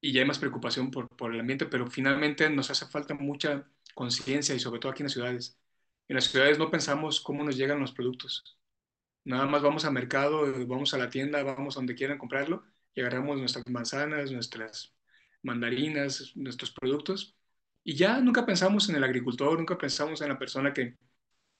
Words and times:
y 0.00 0.12
ya 0.12 0.20
hay 0.20 0.26
más 0.26 0.38
preocupación 0.38 0.90
por, 0.90 1.08
por 1.08 1.34
el 1.34 1.40
ambiente, 1.40 1.66
pero 1.66 1.90
finalmente 1.90 2.48
nos 2.50 2.70
hace 2.70 2.86
falta 2.86 3.14
mucha 3.14 3.68
conciencia 3.94 4.54
y 4.54 4.60
sobre 4.60 4.80
todo 4.80 4.92
aquí 4.92 5.02
en 5.02 5.06
las 5.06 5.12
ciudades. 5.12 5.58
En 6.08 6.16
las 6.16 6.24
ciudades 6.24 6.58
no 6.58 6.70
pensamos 6.70 7.20
cómo 7.20 7.44
nos 7.44 7.56
llegan 7.56 7.80
los 7.80 7.92
productos. 7.92 8.58
Nada 9.24 9.46
más 9.46 9.62
vamos 9.62 9.84
al 9.84 9.92
mercado, 9.92 10.46
vamos 10.66 10.94
a 10.94 10.98
la 10.98 11.10
tienda, 11.10 11.42
vamos 11.42 11.74
donde 11.74 11.94
quieran 11.94 12.18
comprarlo 12.18 12.64
y 12.94 13.00
agarramos 13.00 13.38
nuestras 13.38 13.66
manzanas, 13.68 14.32
nuestras 14.32 14.94
mandarinas, 15.42 16.32
nuestros 16.36 16.70
productos 16.72 17.38
y 17.88 17.94
ya 17.94 18.20
nunca 18.20 18.44
pensamos 18.44 18.88
en 18.90 18.96
el 18.96 19.04
agricultor, 19.04 19.58
nunca 19.58 19.78
pensamos 19.78 20.20
en 20.20 20.28
la 20.28 20.38
persona 20.38 20.74
que, 20.74 20.98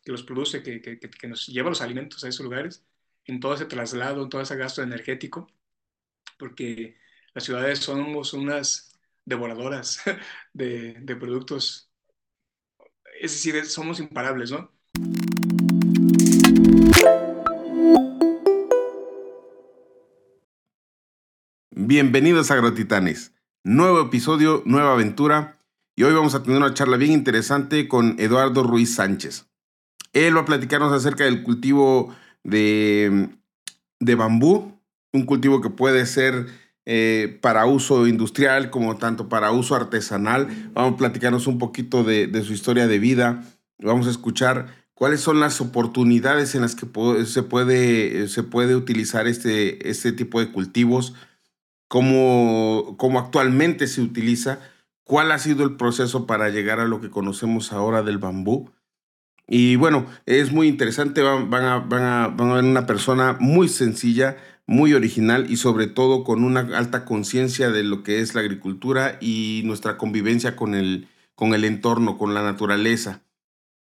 que 0.03 0.13
los 0.13 0.23
produce, 0.23 0.63
que, 0.63 0.83
que, 0.83 0.99
que, 0.99 1.29
nos 1.29 1.47
lleva 1.47 1.71
los 1.71 1.81
alimentos 1.81 2.23
a 2.23 2.29
esos 2.29 2.45
lugares, 2.45 2.85
en 3.25 3.41
todo 3.41 3.55
ese 3.55 3.65
traslado, 3.65 4.23
en 4.25 4.29
todo 4.29 4.43
ese 4.43 4.57
gasto 4.57 4.83
energético, 4.83 5.51
porque 6.39 6.99
las 7.35 7.45
ciudades 7.45 7.81
somos 7.81 8.33
unas 8.33 8.93
devoradoras 9.25 10.01
de, 10.53 10.95
de 10.95 11.17
productos, 11.17 11.91
es 13.21 13.33
decir, 13.33 13.65
somos 13.67 14.01
imparables, 14.01 14.51
¿no? 14.51 14.71
Bienvenidos 21.71 22.51
a 22.51 22.55
Agrotitanes. 22.55 23.33
Nuevo 23.65 24.01
episodio, 24.01 24.63
nueva 24.67 24.93
aventura. 24.93 25.59
Y 25.97 26.05
hoy 26.05 26.13
vamos 26.13 26.35
a 26.35 26.43
tener 26.43 26.59
una 26.59 26.75
charla 26.75 26.97
bien 26.97 27.13
interesante 27.13 27.89
con 27.89 28.17
Eduardo 28.19 28.63
Ruiz 28.63 28.95
Sánchez. 28.95 29.47
Él 30.13 30.37
va 30.37 30.43
a 30.43 30.45
platicarnos 30.45 30.93
acerca 30.93 31.25
del 31.25 31.43
cultivo 31.43 32.15
de, 32.45 33.31
de 34.01 34.15
bambú, 34.15 34.81
un 35.13 35.27
cultivo 35.27 35.61
que 35.61 35.71
puede 35.71 36.07
ser 36.07 36.47
eh, 36.91 37.39
para 37.43 37.67
uso 37.67 38.07
industrial 38.07 38.71
como 38.71 38.97
tanto 38.97 39.29
para 39.29 39.53
uso 39.53 39.75
artesanal. 39.75 40.49
Vamos 40.73 40.95
a 40.95 40.97
platicarnos 40.97 41.47
un 41.47 41.59
poquito 41.59 42.03
de, 42.03 42.27
de, 42.29 42.43
su 42.43 42.55
historia 42.55 42.87
de 42.87 42.99
vida. 42.99 43.45
Vamos 43.79 44.07
a 44.07 44.11
escuchar 44.11 44.69
cuáles 44.95 45.21
son 45.21 45.39
las 45.39 45.61
oportunidades 45.61 46.55
en 46.55 46.63
las 46.63 46.75
que 46.75 46.87
se, 47.27 47.43
puede, 47.43 48.29
se 48.29 48.43
puede 48.43 48.75
utilizar 48.75 49.27
este, 49.27 49.91
este 49.91 50.13
tipo 50.13 50.41
de 50.41 50.51
cultivos 50.51 51.13
cómo, 51.89 52.95
cómo 52.97 53.19
actualmente 53.19 53.87
se 53.87 54.01
utiliza, 54.01 54.61
cuál 55.05 55.33
ha 55.33 55.39
sido 55.39 55.65
el 55.65 55.77
proceso 55.77 56.27
para 56.27 56.51
llegar 56.51 56.81
a 56.81 56.87
lo 56.87 57.01
que 57.01 57.11
conocemos 57.11 57.73
ahora 57.73 58.03
del 58.03 58.19
bambú. 58.19 58.71
Y 59.47 59.77
bueno, 59.77 60.07
es 60.27 60.53
muy 60.53 60.69
interesante, 60.69 61.23
van, 61.23 61.65
a, 61.65 61.79
van, 61.79 62.03
a, 62.05 62.29
van 62.29 62.51
a 62.51 62.55
ver 62.55 62.65
una 62.65 62.87
persona 62.87 63.37
muy 63.41 63.69
sencilla, 63.69 64.37
muy 64.69 64.93
original 64.93 65.51
y 65.51 65.57
sobre 65.57 65.87
todo 65.87 66.23
con 66.23 66.45
una 66.45 66.61
alta 66.61 67.07
conciencia 67.07 67.71
de 67.71 67.83
lo 67.83 68.03
que 68.03 68.21
es 68.21 68.35
la 68.35 68.43
agricultura 68.43 69.17
y 69.19 69.63
nuestra 69.65 69.97
convivencia 69.97 70.57
con 70.57 70.75
el, 70.75 71.09
con 71.35 71.55
el 71.55 71.65
entorno, 71.65 72.19
con 72.19 72.35
la 72.35 72.43
naturaleza. 72.43 73.23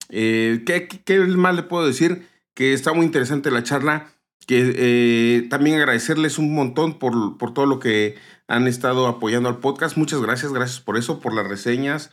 Eh, 0.10 0.64
¿qué, 0.66 0.88
¿Qué 0.88 1.20
más 1.20 1.56
le 1.56 1.64
puedo 1.64 1.86
decir? 1.86 2.26
Que 2.54 2.72
está 2.72 2.94
muy 2.94 3.06
interesante 3.06 3.52
la 3.52 3.64
charla 3.64 4.14
que 4.48 4.74
eh, 4.78 5.48
también 5.50 5.76
agradecerles 5.76 6.38
un 6.38 6.56
montón 6.56 7.00
por, 7.00 7.38
por, 7.38 7.54
todo 7.54 7.66
lo 7.66 7.80
que 7.80 8.16
han 8.48 8.66
estado 8.66 9.08
apoyando 9.08 9.50
al 9.50 9.60
podcast. 9.60 9.98
Muchas 9.98 10.22
gracias, 10.22 10.54
gracias 10.54 10.80
por 10.80 10.98
eso, 10.98 11.20
por 11.20 11.36
las 11.36 11.50
reseñas, 11.50 12.12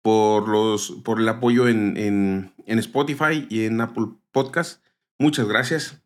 por, 0.00 0.48
los, 0.48 0.92
por 1.04 1.20
el 1.20 1.28
apoyo 1.28 1.68
en, 1.68 1.98
en, 1.98 2.54
en 2.64 2.78
Spotify 2.78 3.46
y 3.50 3.66
en 3.66 3.82
Apple 3.82 4.06
Podcast. 4.32 4.82
Muchas 5.18 5.46
gracias. 5.46 6.03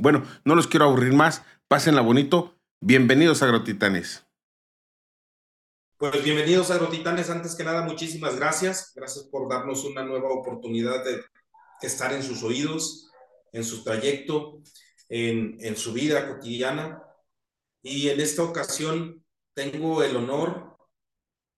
Bueno, 0.00 0.24
no 0.46 0.54
los 0.54 0.66
quiero 0.66 0.86
aburrir 0.86 1.12
más. 1.12 1.42
Pásenla 1.68 2.00
bonito. 2.00 2.56
Bienvenidos 2.80 3.42
a 3.42 3.44
Agrotitanes. 3.44 4.24
Pues 5.98 6.24
bienvenidos 6.24 6.70
a 6.70 6.76
Agrotitanes. 6.76 7.28
Antes 7.28 7.54
que 7.54 7.64
nada, 7.64 7.82
muchísimas 7.82 8.36
gracias. 8.36 8.92
Gracias 8.96 9.26
por 9.26 9.46
darnos 9.50 9.84
una 9.84 10.02
nueva 10.02 10.30
oportunidad 10.30 11.04
de 11.04 11.22
estar 11.82 12.14
en 12.14 12.22
sus 12.22 12.42
oídos 12.42 13.10
en 13.52 13.62
su 13.62 13.84
trayecto, 13.84 14.62
en, 15.10 15.58
en 15.60 15.76
su 15.76 15.92
vida 15.92 16.28
cotidiana. 16.28 17.02
Y 17.82 18.08
en 18.08 18.20
esta 18.20 18.42
ocasión 18.42 19.22
tengo 19.52 20.02
el 20.02 20.16
honor 20.16 20.78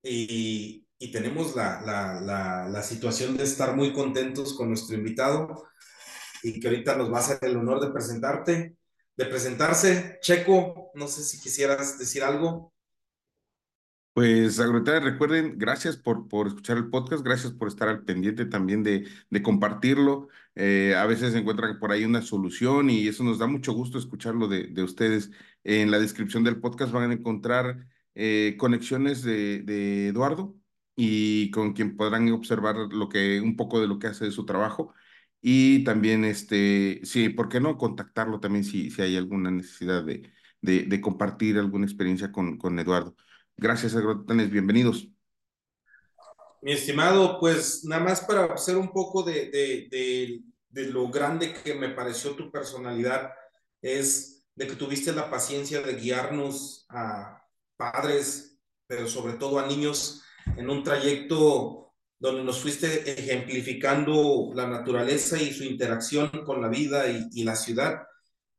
y, 0.02 0.84
y 0.98 1.12
tenemos 1.12 1.54
la, 1.54 1.80
la, 1.82 2.20
la, 2.20 2.68
la, 2.68 2.82
situación 2.82 3.36
de 3.36 3.44
estar 3.44 3.76
muy 3.76 3.92
contentos 3.92 4.54
con 4.54 4.66
nuestro 4.68 4.96
invitado 4.96 5.68
y 6.42 6.60
que 6.60 6.68
ahorita 6.68 6.96
nos 6.96 7.12
va 7.12 7.18
a 7.18 7.20
hacer 7.20 7.38
el 7.42 7.56
honor 7.56 7.80
de 7.80 7.92
presentarte, 7.92 8.76
de 9.16 9.24
presentarse. 9.26 10.18
Checo, 10.20 10.90
no 10.94 11.08
sé 11.08 11.22
si 11.22 11.40
quisieras 11.40 11.98
decir 11.98 12.22
algo. 12.22 12.72
Pues 14.14 14.60
Agroveteranos, 14.60 15.10
recuerden, 15.10 15.56
gracias 15.56 15.96
por, 15.96 16.28
por 16.28 16.46
escuchar 16.46 16.76
el 16.76 16.90
podcast, 16.90 17.24
gracias 17.24 17.52
por 17.54 17.68
estar 17.68 17.88
al 17.88 18.04
pendiente 18.04 18.44
también 18.44 18.82
de, 18.82 19.08
de 19.30 19.42
compartirlo. 19.42 20.28
Eh, 20.54 20.94
a 20.94 21.06
veces 21.06 21.32
se 21.32 21.38
encuentran 21.38 21.78
por 21.78 21.92
ahí 21.92 22.04
una 22.04 22.20
solución 22.20 22.90
y 22.90 23.08
eso 23.08 23.24
nos 23.24 23.38
da 23.38 23.46
mucho 23.46 23.72
gusto 23.72 23.98
escucharlo 23.98 24.48
de, 24.48 24.66
de 24.66 24.82
ustedes. 24.82 25.30
En 25.64 25.90
la 25.90 25.98
descripción 25.98 26.44
del 26.44 26.60
podcast 26.60 26.92
van 26.92 27.10
a 27.10 27.14
encontrar 27.14 27.86
eh, 28.14 28.56
conexiones 28.58 29.22
de, 29.22 29.60
de, 29.62 30.08
Eduardo 30.08 30.54
y 30.94 31.50
con 31.50 31.72
quien 31.72 31.96
podrán 31.96 32.30
observar 32.32 32.76
lo 32.76 33.08
que, 33.08 33.40
un 33.40 33.56
poco 33.56 33.80
de 33.80 33.86
lo 33.86 33.98
que 33.98 34.08
hace 34.08 34.26
de 34.26 34.30
su 34.30 34.44
trabajo. 34.44 34.94
Y 35.44 35.82
también, 35.82 36.24
este, 36.24 37.00
sí, 37.02 37.28
¿por 37.28 37.48
qué 37.48 37.58
no 37.58 37.76
contactarlo 37.76 38.38
también 38.38 38.64
si, 38.64 38.92
si 38.92 39.02
hay 39.02 39.16
alguna 39.16 39.50
necesidad 39.50 40.04
de, 40.04 40.30
de, 40.60 41.00
compartir 41.00 41.58
alguna 41.58 41.84
experiencia 41.84 42.30
con, 42.30 42.56
con 42.58 42.78
Eduardo? 42.78 43.16
Gracias, 43.56 43.96
Agrotanes, 43.96 44.50
bienvenidos. 44.50 45.08
Mi 46.62 46.70
estimado, 46.70 47.40
pues 47.40 47.84
nada 47.84 48.04
más 48.04 48.20
para 48.20 48.44
hacer 48.44 48.76
un 48.76 48.92
poco 48.92 49.24
de, 49.24 49.50
de, 49.50 50.42
de, 50.68 50.92
lo 50.92 51.08
grande 51.08 51.52
que 51.52 51.74
me 51.74 51.88
pareció 51.88 52.36
tu 52.36 52.52
personalidad, 52.52 53.32
es 53.80 54.46
de 54.54 54.68
que 54.68 54.76
tuviste 54.76 55.12
la 55.12 55.28
paciencia 55.28 55.82
de 55.82 55.96
guiarnos 55.96 56.86
a 56.88 57.44
padres, 57.76 58.60
pero 58.86 59.08
sobre 59.08 59.32
todo 59.32 59.58
a 59.58 59.66
niños, 59.66 60.22
en 60.56 60.70
un 60.70 60.84
trayecto 60.84 61.91
donde 62.22 62.44
nos 62.44 62.60
fuiste 62.60 62.86
ejemplificando 63.10 64.52
la 64.54 64.68
naturaleza 64.68 65.42
y 65.42 65.52
su 65.52 65.64
interacción 65.64 66.30
con 66.46 66.62
la 66.62 66.68
vida 66.68 67.10
y, 67.10 67.28
y 67.32 67.42
la 67.42 67.56
ciudad. 67.56 68.04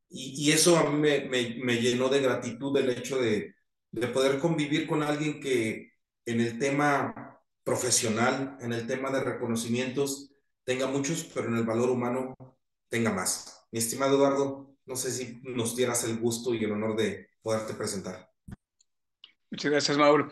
Y, 0.10 0.50
y, 0.50 0.52
eso 0.52 0.78
a 0.78 0.90
mí 0.90 1.00
me, 1.00 1.22
me, 1.30 1.56
me 1.64 1.78
llenó 1.78 2.10
de 2.10 2.20
gratitud 2.20 2.76
el 2.78 2.90
hecho 2.90 3.18
de, 3.20 3.56
de 3.90 4.08
poder 4.08 4.38
convivir 4.40 4.86
con 4.86 5.02
alguien 5.02 5.40
que 5.40 5.94
en 6.26 6.42
el 6.42 6.60
tema 6.60 7.40
profesional, 7.64 8.58
en 8.60 8.74
el 8.74 8.86
tema 8.86 9.12
de 9.12 9.24
reconocimientos, 9.24 10.34
tenga 10.66 10.88
muchos, 10.88 11.24
pero 11.34 11.48
en 11.48 11.56
el 11.56 11.64
valor 11.64 11.90
humano 11.90 12.36
tenga 12.90 13.14
más. 13.14 13.66
Mi 13.72 13.80
estimado 13.80 14.18
Eduardo, 14.18 14.76
no 14.86 14.98
sé 14.98 15.10
si 15.10 15.40
nos 15.42 15.74
dieras 15.74 16.04
el 16.04 16.18
gusto 16.18 16.54
y 16.54 16.66
el 16.66 16.74
honor 16.74 16.98
de 16.98 17.30
poderte 17.42 17.74
presentar. 17.76 18.30
Muchas 19.50 19.72
gracias, 19.72 19.98
Mauro. 19.98 20.30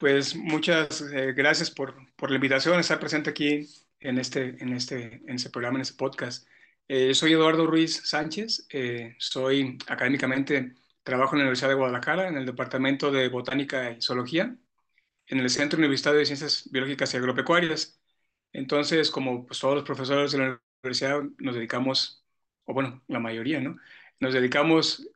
Pues 0.00 0.34
muchas 0.34 1.02
eh, 1.12 1.34
gracias 1.34 1.70
por, 1.70 1.94
por, 2.16 2.30
la 2.30 2.36
invitación 2.36 2.78
a 2.78 2.80
estar 2.80 2.98
presente 2.98 3.28
aquí 3.30 3.68
en 4.00 4.18
este, 4.18 4.56
en 4.62 4.72
este, 4.72 5.20
en 5.26 5.34
este 5.36 5.50
programa, 5.50 5.76
en 5.76 5.82
este 5.82 5.98
podcast. 5.98 6.48
Eh, 6.88 7.14
soy 7.14 7.34
Eduardo 7.34 7.66
Ruiz 7.66 8.08
Sánchez, 8.08 8.66
eh, 8.70 9.14
soy 9.18 9.78
académicamente 9.88 10.74
Trabajo 11.02 11.34
en 11.34 11.40
la 11.40 11.44
Universidad 11.44 11.68
de 11.68 11.74
Guadalajara, 11.74 12.28
en 12.28 12.38
el 12.38 12.46
Departamento 12.46 13.12
de 13.12 13.28
Botánica 13.28 13.90
y 13.90 14.00
Zoología, 14.00 14.56
en 15.26 15.38
el 15.38 15.50
Centro 15.50 15.78
Universitario 15.78 16.18
de 16.18 16.26
Ciencias 16.26 16.68
Biológicas 16.70 17.12
y 17.12 17.18
Agropecuarias. 17.18 18.00
Entonces, 18.52 19.10
como 19.10 19.46
pues, 19.46 19.60
todos 19.60 19.74
los 19.76 19.84
profesores 19.84 20.32
de 20.32 20.38
la 20.38 20.62
universidad 20.82 21.22
nos 21.38 21.54
dedicamos, 21.56 22.24
o 22.64 22.72
bueno, 22.74 23.02
la 23.08 23.20
mayoría, 23.20 23.60
¿no? 23.60 23.76
Nos 24.18 24.32
dedicamos 24.34 25.10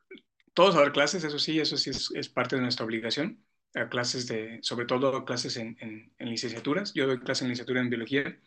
todos 0.53 0.75
a 0.75 0.81
dar 0.81 0.93
clases, 0.93 1.23
eso 1.23 1.39
sí, 1.39 1.59
eso 1.59 1.77
sí 1.77 1.91
es, 1.91 2.29
parte 2.29 2.55
de 2.55 2.61
nuestra 2.63 2.85
obligación, 2.85 3.44
a 3.75 3.89
clases 3.89 4.27
de, 4.27 4.59
sobre 4.61 4.85
todo 4.85 5.25
clases 5.25 5.57
en, 5.57 5.77
en, 5.81 6.13
en 6.17 6.29
licenciaturas. 6.29 6.93
Yo 6.93 7.07
doy 7.07 7.19
clases 7.19 7.43
en 7.43 7.49
licenciatura 7.49 7.81
en 7.81 7.89
biología, 7.89 8.39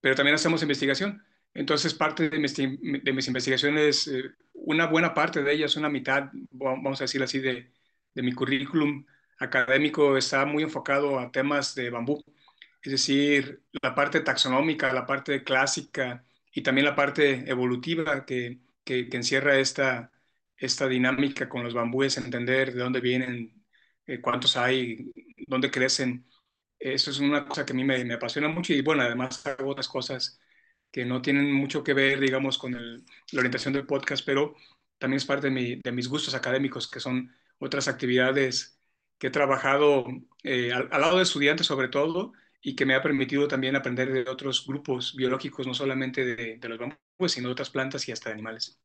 pero 0.00 0.14
también 0.14 0.34
hacemos 0.34 0.62
investigación. 0.62 1.22
Entonces, 1.54 1.94
parte 1.94 2.28
de 2.30 2.38
mis, 2.38 2.56
de 2.56 3.12
mis 3.12 3.26
investigaciones, 3.28 4.08
eh, 4.08 4.24
una 4.54 4.86
buena 4.86 5.14
parte 5.14 5.42
de 5.42 5.52
ellas, 5.52 5.76
una 5.76 5.88
mitad, 5.88 6.30
vamos 6.50 7.00
a 7.00 7.04
decir 7.04 7.22
así, 7.22 7.38
de, 7.38 7.72
de, 8.14 8.22
mi 8.22 8.32
currículum 8.32 9.06
académico 9.38 10.16
está 10.16 10.44
muy 10.46 10.62
enfocado 10.64 11.18
a 11.18 11.30
temas 11.30 11.74
de 11.74 11.90
bambú. 11.90 12.24
Es 12.82 12.92
decir, 12.92 13.62
la 13.82 13.94
parte 13.94 14.20
taxonómica, 14.20 14.92
la 14.92 15.06
parte 15.06 15.44
clásica 15.44 16.24
y 16.52 16.62
también 16.62 16.86
la 16.86 16.96
parte 16.96 17.48
evolutiva 17.50 18.26
que, 18.26 18.60
que, 18.84 19.08
que 19.08 19.16
encierra 19.16 19.58
esta, 19.58 20.12
esta 20.56 20.88
dinámica 20.88 21.48
con 21.48 21.64
los 21.64 21.74
bambúes, 21.74 22.16
entender 22.18 22.74
de 22.74 22.80
dónde 22.80 23.00
vienen, 23.00 23.63
eh, 24.06 24.20
cuántos 24.20 24.56
hay, 24.56 25.12
dónde 25.46 25.70
crecen. 25.70 26.26
Eso 26.78 27.10
es 27.10 27.18
una 27.20 27.46
cosa 27.46 27.64
que 27.64 27.72
a 27.72 27.76
mí 27.76 27.84
me, 27.84 28.04
me 28.04 28.14
apasiona 28.14 28.48
mucho 28.48 28.72
y 28.74 28.82
bueno, 28.82 29.02
además 29.02 29.46
hago 29.46 29.70
otras 29.70 29.88
cosas 29.88 30.40
que 30.90 31.04
no 31.04 31.22
tienen 31.22 31.52
mucho 31.52 31.82
que 31.82 31.94
ver, 31.94 32.20
digamos, 32.20 32.58
con 32.58 32.74
el, 32.74 33.04
la 33.32 33.40
orientación 33.40 33.74
del 33.74 33.86
podcast, 33.86 34.24
pero 34.24 34.54
también 34.98 35.16
es 35.18 35.24
parte 35.24 35.48
de, 35.48 35.52
mi, 35.52 35.76
de, 35.76 35.92
mis 35.92 36.08
gustos 36.08 36.34
académicos, 36.34 36.88
que 36.88 37.00
son 37.00 37.34
otras 37.58 37.88
actividades 37.88 38.80
que 39.18 39.28
he 39.28 39.30
trabajado 39.30 40.06
eh, 40.44 40.72
al, 40.72 40.88
lado 40.90 41.16
de 41.16 41.24
estudiantes 41.24 41.66
sobre 41.66 41.88
todo 41.88 42.32
y 42.60 42.76
que 42.76 42.86
me 42.86 42.94
ha 42.94 43.02
permitido 43.02 43.48
también 43.48 43.76
aprender 43.76 44.12
de 44.12 44.30
otros 44.30 44.64
grupos 44.66 45.14
biológicos, 45.16 45.66
no 45.66 45.74
solamente 45.74 46.24
de, 46.24 46.58
de 46.58 46.68
los 46.68 46.78
bambúes, 46.78 47.32
sino 47.32 47.48
de 47.48 47.52
otras 47.52 47.70
plantas 47.70 48.08
y 48.08 48.12
hasta 48.12 48.28
de 48.28 48.34
animales. 48.34 48.80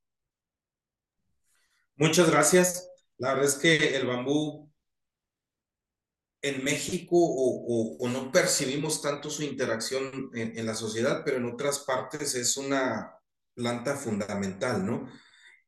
Muchas 1.95 2.31
gracias. 2.31 2.89
La 3.17 3.33
verdad 3.33 3.49
es 3.49 3.55
que 3.55 3.95
el 3.97 4.07
bambú 4.07 4.68
en 6.41 6.63
México 6.63 7.15
o, 7.17 7.97
o, 7.99 8.09
no 8.09 8.31
percibimos 8.31 9.01
tanto 9.01 9.29
su 9.29 9.43
interacción 9.43 10.31
en, 10.33 10.57
en, 10.57 10.65
la 10.65 10.73
sociedad, 10.73 11.23
pero 11.25 11.37
en 11.37 11.45
otras 11.45 11.79
partes 11.79 12.35
es 12.35 12.55
una 12.55 13.13
planta 13.53 13.95
fundamental, 13.95 14.85
¿no? 14.85 15.07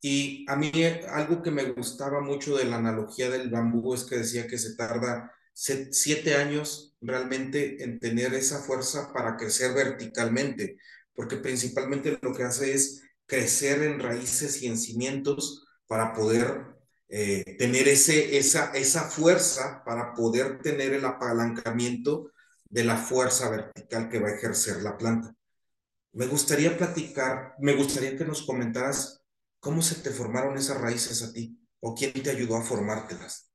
Y 0.02 0.46
a 0.50 0.56
mí 0.56 0.72
algo 1.10 1.44
que 1.44 1.52
me 1.52 1.72
gustaba 1.72 2.22
mucho 2.22 2.58
de 2.58 2.66
la 2.66 2.78
analogía 2.78 3.30
del 3.30 3.50
bambú 3.50 3.94
es 3.94 4.04
que 4.06 4.18
decía 4.18 4.48
que 4.48 4.58
se 4.58 4.76
tarda 4.76 5.32
siete 5.54 6.36
años 6.36 6.96
realmente 7.02 7.84
en 7.84 8.00
tener 8.00 8.34
esa 8.34 8.60
fuerza 8.60 9.12
para 9.14 9.38
crecer 9.38 9.74
verticalmente, 9.74 10.78
porque 11.14 11.38
principalmente 11.38 12.18
lo 12.22 12.34
que 12.34 12.44
hace 12.44 12.74
es 12.74 13.04
crecer 13.28 13.84
en 13.84 14.00
raíces 14.00 14.62
y 14.62 14.68
en 14.68 14.78
cimientos 14.78 15.68
para 15.88 16.14
poder 16.14 16.71
eh, 17.14 17.58
tener 17.60 17.90
ese, 17.90 18.38
esa, 18.38 18.72
esa 18.72 19.04
fuerza, 19.04 19.84
para 19.84 20.14
poder 20.14 20.62
tener 20.62 20.94
el 20.94 21.04
apalancamiento 21.04 22.32
de 22.70 22.86
la 22.86 22.96
fuerza 22.96 23.50
vertical 23.50 24.10
que 24.10 24.20
va 24.20 24.30
a 24.30 24.36
ejercer 24.36 24.82
la 24.82 24.98
planta. 24.98 25.36
Me 26.14 26.26
gustaría 26.26 26.78
platicar, 26.78 27.56
me 27.60 27.74
gustaría 27.74 28.18
que 28.18 28.24
nos 28.24 28.44
comentaras 28.44 29.22
cómo 29.60 29.82
se 29.82 29.96
te 29.96 30.12
formaron 30.12 30.58
esas 30.58 30.80
raíces 30.80 31.22
a 31.22 31.34
ti 31.34 31.60
o 31.82 31.94
quién 31.94 32.14
te 32.14 32.30
ayudó 32.30 32.56
a 32.56 32.64
formártelas. 32.64 33.52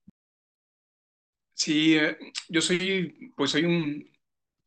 Sí, 1.54 1.96
eh, 1.96 2.18
yo 2.50 2.60
soy, 2.60 3.32
pues 3.34 3.52
soy 3.52 3.64
un, 3.64 4.10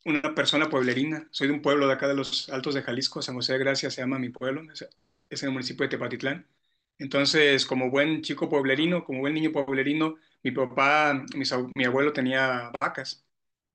una 0.04 0.34
persona 0.34 0.68
pueblerina, 0.68 1.28
soy 1.30 1.46
de 1.46 1.52
un 1.54 1.62
pueblo 1.62 1.86
de 1.86 1.92
acá 1.92 2.08
de 2.08 2.14
los 2.14 2.48
Altos 2.48 2.74
de 2.74 2.82
Jalisco, 2.82 3.22
San 3.22 3.36
José 3.36 3.52
de 3.52 3.60
Gracia 3.60 3.88
se 3.88 4.00
llama 4.00 4.18
mi 4.18 4.30
pueblo, 4.30 4.62
es, 4.72 4.84
es 5.28 5.42
en 5.44 5.48
el 5.48 5.52
municipio 5.52 5.84
de 5.84 5.90
Tepatitlán. 5.90 6.44
Entonces, 7.00 7.66
como 7.66 7.90
buen 7.90 8.22
chico 8.22 8.48
pueblerino, 8.50 9.04
como 9.04 9.20
buen 9.20 9.34
niño 9.34 9.52
pueblerino, 9.52 10.16
mi 10.42 10.50
papá, 10.52 11.24
mi, 11.74 11.84
abuelo 11.84 12.12
tenía 12.12 12.70
vacas. 12.80 13.26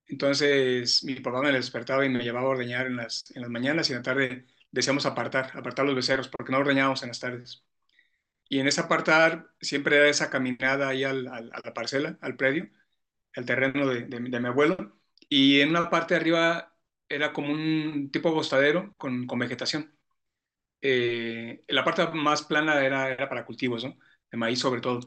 Entonces, 0.07 1.03
mi 1.03 1.15
papá 1.15 1.41
me 1.41 1.51
despertaba 1.51 2.05
y 2.05 2.09
me 2.09 2.23
llevaba 2.23 2.47
a 2.47 2.51
ordeñar 2.51 2.87
en 2.87 2.97
las, 2.97 3.25
en 3.35 3.41
las 3.41 3.51
mañanas 3.51 3.89
y 3.89 3.93
en 3.93 3.99
la 3.99 4.03
tarde 4.03 4.45
decíamos 4.71 5.05
apartar, 5.07 5.51
apartar 5.57 5.85
los 5.85 5.95
becerros, 5.95 6.29
porque 6.29 6.51
no 6.51 6.59
ordeñábamos 6.59 7.03
en 7.03 7.09
las 7.09 7.19
tardes. 7.19 7.65
Y 8.49 8.59
en 8.59 8.67
ese 8.67 8.81
apartar 8.81 9.51
siempre 9.61 9.97
era 9.97 10.09
esa 10.09 10.29
caminada 10.29 10.89
ahí 10.89 11.03
al, 11.03 11.27
a 11.27 11.41
la 11.41 11.73
parcela, 11.73 12.17
al 12.21 12.35
predio, 12.37 12.69
al 13.35 13.45
terreno 13.45 13.87
de, 13.87 14.03
de, 14.03 14.19
mi 14.19 14.47
abuelo. 14.47 14.99
Y 15.29 15.61
en 15.61 15.69
una 15.71 15.89
parte 15.89 16.15
de 16.15 16.21
arriba 16.21 16.77
era 17.09 17.33
como 17.33 17.51
un 17.53 18.11
tipo 18.11 18.29
agostadero 18.29 18.93
con, 18.97 19.27
con 19.27 19.39
vegetación. 19.39 19.94
Eh, 20.87 21.63
la 21.69 21.83
parte 21.83 22.05
más 22.13 22.43
plana 22.43 22.83
era, 22.85 23.09
era 23.09 23.27
para 23.27 23.43
cultivos, 23.45 23.83
¿no? 23.83 23.97
De 24.31 24.37
maíz 24.37 24.59
sobre 24.59 24.81
todo. 24.81 24.99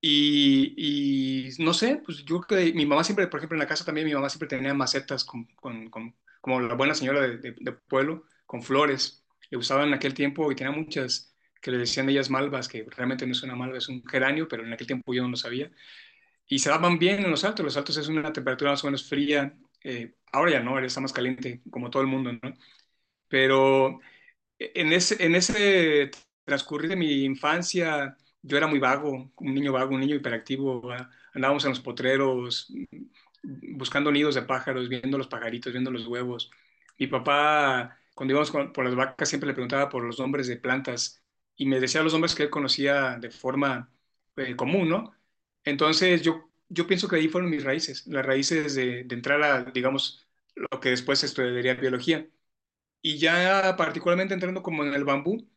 Y, 0.00 0.74
y, 0.76 1.62
no 1.64 1.72
sé, 1.74 2.02
pues 2.04 2.24
yo 2.24 2.40
creo 2.42 2.60
que 2.66 2.74
mi 2.74 2.84
mamá 2.86 3.04
siempre, 3.04 3.26
por 3.28 3.38
ejemplo, 3.40 3.56
en 3.56 3.60
la 3.60 3.66
casa 3.68 3.84
también 3.86 4.06
mi 4.06 4.14
mamá 4.14 4.28
siempre 4.28 4.48
tenía 4.48 4.74
macetas 4.74 5.24
con, 5.24 5.46
con, 5.56 5.88
con 5.90 6.16
como 6.40 6.60
la 6.60 6.74
buena 6.74 6.94
señora 6.94 7.22
de, 7.22 7.38
de, 7.38 7.72
pueblo, 7.72 8.24
con 8.46 8.62
flores. 8.62 9.24
Le 9.50 9.56
gustaban 9.56 9.88
en 9.88 9.94
aquel 9.94 10.12
tiempo 10.14 10.50
y 10.52 10.56
tenía 10.56 10.72
muchas 10.72 11.34
que 11.60 11.70
le 11.70 11.78
decían 11.78 12.08
ellas 12.10 12.30
malvas, 12.30 12.68
que 12.68 12.84
realmente 12.90 13.26
no 13.26 13.32
es 13.32 13.42
una 13.44 13.56
malva, 13.56 13.78
es 13.78 13.88
un 13.88 14.04
geranio, 14.04 14.48
pero 14.48 14.64
en 14.64 14.72
aquel 14.72 14.86
tiempo 14.88 15.14
yo 15.14 15.22
no 15.22 15.30
lo 15.30 15.36
sabía. 15.36 15.70
Y 16.48 16.58
se 16.60 16.70
daban 16.70 16.98
bien 16.98 17.24
en 17.24 17.30
los 17.30 17.44
altos. 17.44 17.64
Los 17.64 17.76
altos 17.78 17.96
es 17.96 18.08
una 18.08 18.32
temperatura 18.32 18.72
más 18.72 18.84
o 18.84 18.88
menos 18.88 19.08
fría. 19.08 19.56
Eh, 19.84 20.16
ahora 20.32 20.52
ya 20.52 20.60
no, 20.60 20.72
ahora 20.72 20.86
está 20.86 21.00
más 21.00 21.12
caliente, 21.12 21.62
como 21.70 21.90
todo 21.90 22.02
el 22.02 22.08
mundo, 22.08 22.32
¿no? 22.32 22.54
Pero 23.28 24.00
en 24.74 24.92
ese, 24.92 25.24
en 25.24 25.34
ese 25.34 26.10
transcurrir 26.44 26.90
de 26.90 26.96
mi 26.96 27.24
infancia, 27.24 28.16
yo 28.42 28.56
era 28.56 28.66
muy 28.66 28.78
vago, 28.78 29.32
un 29.36 29.54
niño 29.54 29.72
vago, 29.72 29.94
un 29.94 30.00
niño 30.00 30.16
hiperactivo. 30.16 30.82
Andábamos 31.34 31.64
en 31.64 31.70
los 31.70 31.80
potreros 31.80 32.72
buscando 33.42 34.12
nidos 34.12 34.34
de 34.34 34.42
pájaros, 34.42 34.88
viendo 34.88 35.18
los 35.18 35.28
pajaritos, 35.28 35.72
viendo 35.72 35.90
los 35.90 36.06
huevos. 36.06 36.50
Mi 36.98 37.06
papá, 37.06 37.98
cuando 38.14 38.32
íbamos 38.34 38.50
por 38.72 38.84
las 38.84 38.94
vacas, 38.94 39.28
siempre 39.28 39.48
le 39.48 39.54
preguntaba 39.54 39.88
por 39.88 40.04
los 40.04 40.18
nombres 40.18 40.46
de 40.46 40.56
plantas 40.56 41.22
y 41.56 41.66
me 41.66 41.80
decía 41.80 42.02
los 42.02 42.12
nombres 42.12 42.34
que 42.34 42.44
él 42.44 42.50
conocía 42.50 43.18
de 43.18 43.30
forma 43.30 43.92
eh, 44.36 44.56
común, 44.56 44.88
¿no? 44.88 45.14
Entonces 45.64 46.22
yo, 46.22 46.50
yo 46.68 46.86
pienso 46.86 47.08
que 47.08 47.16
ahí 47.16 47.28
fueron 47.28 47.50
mis 47.50 47.64
raíces, 47.64 48.06
las 48.06 48.24
raíces 48.26 48.74
de, 48.74 49.04
de 49.04 49.14
entrar 49.14 49.42
a, 49.42 49.64
digamos, 49.64 50.26
lo 50.54 50.80
que 50.80 50.90
después 50.90 51.22
estudiaría 51.24 51.74
biología 51.74 52.28
y 53.02 53.18
ya 53.18 53.76
particularmente 53.76 54.34
entrando 54.34 54.62
como 54.62 54.84
en 54.84 54.94
el 54.94 55.04
bambú, 55.04 55.48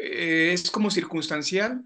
eh, 0.00 0.52
es 0.52 0.70
como 0.70 0.90
circunstancial, 0.90 1.84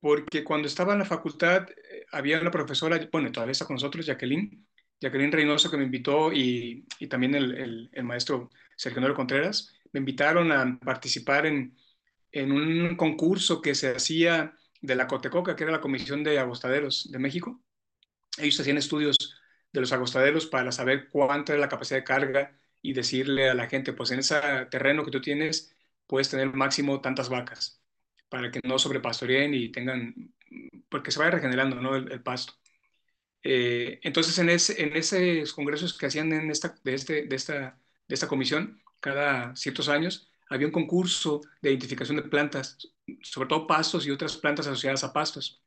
porque 0.00 0.44
cuando 0.44 0.68
estaba 0.68 0.92
en 0.94 1.00
la 1.00 1.04
facultad 1.04 1.68
eh, 1.70 2.06
había 2.12 2.40
una 2.40 2.50
profesora, 2.50 3.00
bueno, 3.12 3.32
todavía 3.32 3.52
está 3.52 3.66
con 3.66 3.74
nosotros, 3.74 4.06
Jacqueline, 4.06 4.66
Jacqueline 5.00 5.32
Reynoso, 5.32 5.70
que 5.70 5.76
me 5.76 5.84
invitó, 5.84 6.32
y, 6.32 6.86
y 6.98 7.06
también 7.08 7.34
el, 7.34 7.90
el, 7.92 8.04
maestro 8.04 8.50
Sergio 8.76 9.00
Nero 9.00 9.14
Contreras, 9.14 9.74
me 9.92 10.00
invitaron 10.00 10.52
a 10.52 10.78
participar 10.80 11.46
en, 11.46 11.76
en 12.32 12.52
un 12.52 12.96
concurso 12.96 13.60
que 13.60 13.74
se 13.74 13.94
hacía 13.96 14.56
de 14.80 14.96
la 14.96 15.06
Cotecoca, 15.08 15.56
que 15.56 15.64
era 15.64 15.72
la 15.72 15.80
Comisión 15.80 16.24
de 16.24 16.38
Agostaderos 16.38 17.10
de 17.10 17.18
México. 17.18 17.62
Ellos 18.38 18.58
hacían 18.60 18.78
estudios 18.78 19.16
de 19.72 19.80
los 19.80 19.92
agostaderos 19.92 20.46
para 20.46 20.72
saber 20.72 21.08
cuánta 21.10 21.52
era 21.52 21.60
la 21.60 21.68
capacidad 21.68 22.00
de 22.00 22.04
carga 22.04 22.58
y 22.82 22.92
decirle 22.92 23.48
a 23.50 23.54
la 23.54 23.68
gente, 23.68 23.92
pues 23.92 24.10
en 24.10 24.18
ese 24.20 24.36
terreno 24.70 25.04
que 25.04 25.10
tú 25.12 25.20
tienes 25.20 25.74
puedes 26.06 26.28
tener 26.28 26.52
máximo 26.52 27.00
tantas 27.00 27.28
vacas 27.28 27.82
para 28.28 28.50
que 28.50 28.60
no 28.64 28.78
sobrepastoreen 28.78 29.54
y 29.54 29.70
tengan, 29.70 30.34
porque 30.88 31.10
se 31.10 31.18
vaya 31.18 31.32
regenerando 31.32 31.76
¿no? 31.80 31.96
el, 31.96 32.22
pasto. 32.22 32.54
Eh, 33.42 34.00
entonces, 34.02 34.38
en, 34.38 34.50
ese, 34.50 34.82
en 34.82 34.96
esos 34.96 35.52
congresos 35.54 35.96
que 35.98 36.06
hacían 36.06 36.32
en 36.32 36.50
esta, 36.50 36.74
de, 36.84 36.94
este, 36.94 37.26
de, 37.26 37.36
esta, 37.36 37.78
de 38.08 38.14
esta 38.14 38.28
comisión, 38.28 38.82
cada 39.00 39.54
ciertos 39.56 39.88
años, 39.88 40.30
había 40.48 40.66
un 40.66 40.72
concurso 40.72 41.40
de 41.60 41.70
identificación 41.70 42.16
de 42.16 42.22
plantas, 42.24 42.78
sobre 43.22 43.48
todo 43.48 43.66
pastos 43.66 44.06
y 44.06 44.10
otras 44.10 44.36
plantas 44.36 44.66
asociadas 44.66 45.04
a 45.04 45.12
pastos. 45.12 45.62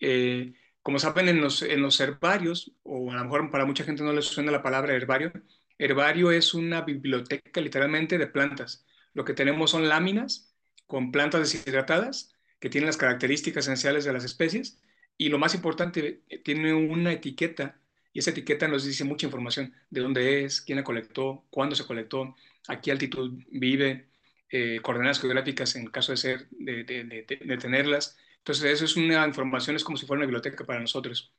Eh, 0.00 0.54
como 0.82 0.98
saben, 0.98 1.28
en 1.28 1.40
los, 1.40 1.62
en 1.62 1.82
los 1.82 2.00
herbarios, 2.00 2.72
o 2.82 3.10
a 3.12 3.16
lo 3.16 3.24
mejor 3.24 3.50
para 3.50 3.64
mucha 3.66 3.84
gente 3.84 4.02
no 4.02 4.12
les 4.12 4.26
suena 4.26 4.52
la 4.52 4.62
palabra 4.62 4.94
herbario, 4.94 5.32
Herbario 5.78 6.30
es 6.30 6.54
una 6.54 6.82
biblioteca 6.82 7.60
literalmente 7.60 8.18
de 8.18 8.26
plantas. 8.26 8.84
Lo 9.14 9.24
que 9.24 9.34
tenemos 9.34 9.70
son 9.70 9.88
láminas 9.88 10.54
con 10.86 11.12
plantas 11.12 11.40
deshidratadas 11.40 12.34
que 12.60 12.70
tienen 12.70 12.86
las 12.86 12.96
características 12.96 13.66
esenciales 13.66 14.04
de 14.04 14.12
las 14.12 14.24
especies 14.24 14.80
y 15.16 15.28
lo 15.28 15.38
más 15.38 15.54
importante, 15.54 16.22
tiene 16.44 16.74
una 16.74 17.12
etiqueta 17.12 17.80
y 18.12 18.20
esa 18.20 18.30
etiqueta 18.30 18.68
nos 18.68 18.84
dice 18.84 19.04
mucha 19.04 19.26
información 19.26 19.74
de 19.90 20.00
dónde 20.00 20.44
es, 20.44 20.60
quién 20.60 20.76
la 20.76 20.84
colectó, 20.84 21.44
cuándo 21.50 21.76
se 21.76 21.86
colectó, 21.86 22.34
a 22.68 22.80
qué 22.80 22.90
altitud 22.90 23.42
vive, 23.50 24.08
eh, 24.50 24.80
coordenadas 24.82 25.20
geográficas 25.20 25.76
en 25.76 25.88
caso 25.88 26.12
de 26.12 26.16
ser, 26.18 26.48
de, 26.50 26.84
de, 26.84 27.58
tenerlas. 27.58 28.16
Entonces, 28.38 28.64
eso 28.64 28.84
es 28.84 28.96
una 28.96 29.26
información, 29.26 29.76
es 29.76 29.84
como 29.84 29.96
si 29.98 30.06
fuera 30.06 30.18
una 30.18 30.26
biblioteca 30.26 30.64
para 30.64 30.80
nosotros. 30.80 31.32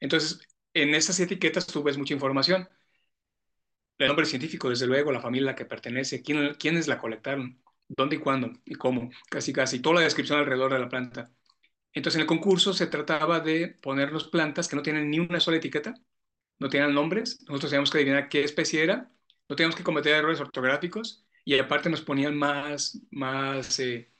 Entonces, 0.00 0.40
en 0.74 0.94
esas 0.94 1.20
etiquetas 1.20 1.66
tú 1.66 1.82
ves 1.82 1.98
mucha 1.98 2.14
información 2.14 2.68
el 3.98 4.08
nombre 4.08 4.26
científico, 4.26 4.70
desde 4.70 4.86
luego, 4.86 5.12
la 5.12 5.20
familia 5.20 5.50
a 5.50 5.52
la 5.52 5.56
que 5.56 5.64
pertenece, 5.64 6.22
quién, 6.22 6.54
quiénes 6.54 6.88
la 6.88 6.98
colectaron, 6.98 7.60
dónde 7.88 8.16
y 8.16 8.18
cuándo 8.18 8.52
y 8.64 8.74
cómo, 8.74 9.10
casi 9.30 9.52
casi, 9.52 9.80
toda 9.80 9.96
la 9.96 10.00
descripción 10.02 10.38
alrededor 10.38 10.72
de 10.72 10.78
la 10.78 10.88
planta. 10.88 11.32
Entonces, 11.92 12.16
en 12.16 12.22
el 12.22 12.26
concurso 12.28 12.72
se 12.72 12.86
trataba 12.86 13.40
de 13.40 13.68
ponernos 13.82 14.28
plantas 14.28 14.68
que 14.68 14.76
no 14.76 14.82
tienen 14.82 15.10
ni 15.10 15.20
una 15.20 15.40
sola 15.40 15.56
etiqueta, 15.58 15.94
no 16.58 16.68
tienen 16.68 16.94
nombres, 16.94 17.40
nosotros 17.48 17.70
teníamos 17.70 17.90
que 17.90 17.98
adivinar 17.98 18.28
qué 18.28 18.42
especie 18.44 18.82
era, 18.82 19.10
no 19.48 19.56
teníamos 19.56 19.76
que 19.76 19.84
cometer 19.84 20.14
errores 20.14 20.40
ortográficos 20.40 21.26
y 21.44 21.58
aparte 21.58 21.88
nos 21.90 22.02
ponían 22.02 22.36
más, 22.36 23.00
más 23.10 23.78
eh, 23.80 24.12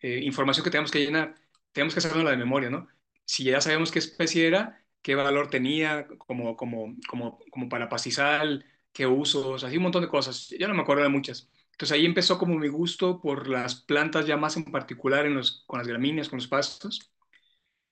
eh, 0.00 0.20
información 0.24 0.64
que 0.64 0.70
teníamos 0.70 0.90
que 0.90 1.00
llenar. 1.04 1.34
Teníamos 1.72 1.94
que 1.94 2.00
hacerlo 2.00 2.28
de 2.30 2.36
memoria, 2.36 2.70
¿no? 2.70 2.88
Si 3.24 3.44
ya 3.44 3.60
sabemos 3.60 3.90
qué 3.92 3.98
especie 4.00 4.46
era, 4.46 4.84
qué 5.02 5.14
valor 5.14 5.50
tenía 5.50 6.06
como, 6.18 6.56
como, 6.56 6.96
como, 7.08 7.38
como 7.50 7.68
para 7.68 7.88
pastizal, 7.88 8.64
qué 8.94 9.06
usos, 9.06 9.64
así 9.64 9.78
un 9.78 9.84
montón 9.84 10.02
de 10.02 10.08
cosas. 10.08 10.50
Ya 10.50 10.68
no 10.68 10.74
me 10.74 10.82
acuerdo 10.82 11.04
de 11.04 11.10
muchas. 11.10 11.50
Entonces 11.72 11.92
ahí 11.96 12.06
empezó 12.06 12.38
como 12.38 12.56
mi 12.58 12.68
gusto 12.68 13.20
por 13.20 13.48
las 13.48 13.76
plantas 13.76 14.26
ya 14.26 14.36
más 14.38 14.56
en 14.56 14.64
particular 14.66 15.26
en 15.26 15.34
los, 15.36 15.64
con 15.66 15.78
las 15.80 15.88
gramíneas, 15.88 16.28
con 16.30 16.38
los 16.38 16.48
pastos. 16.48 17.12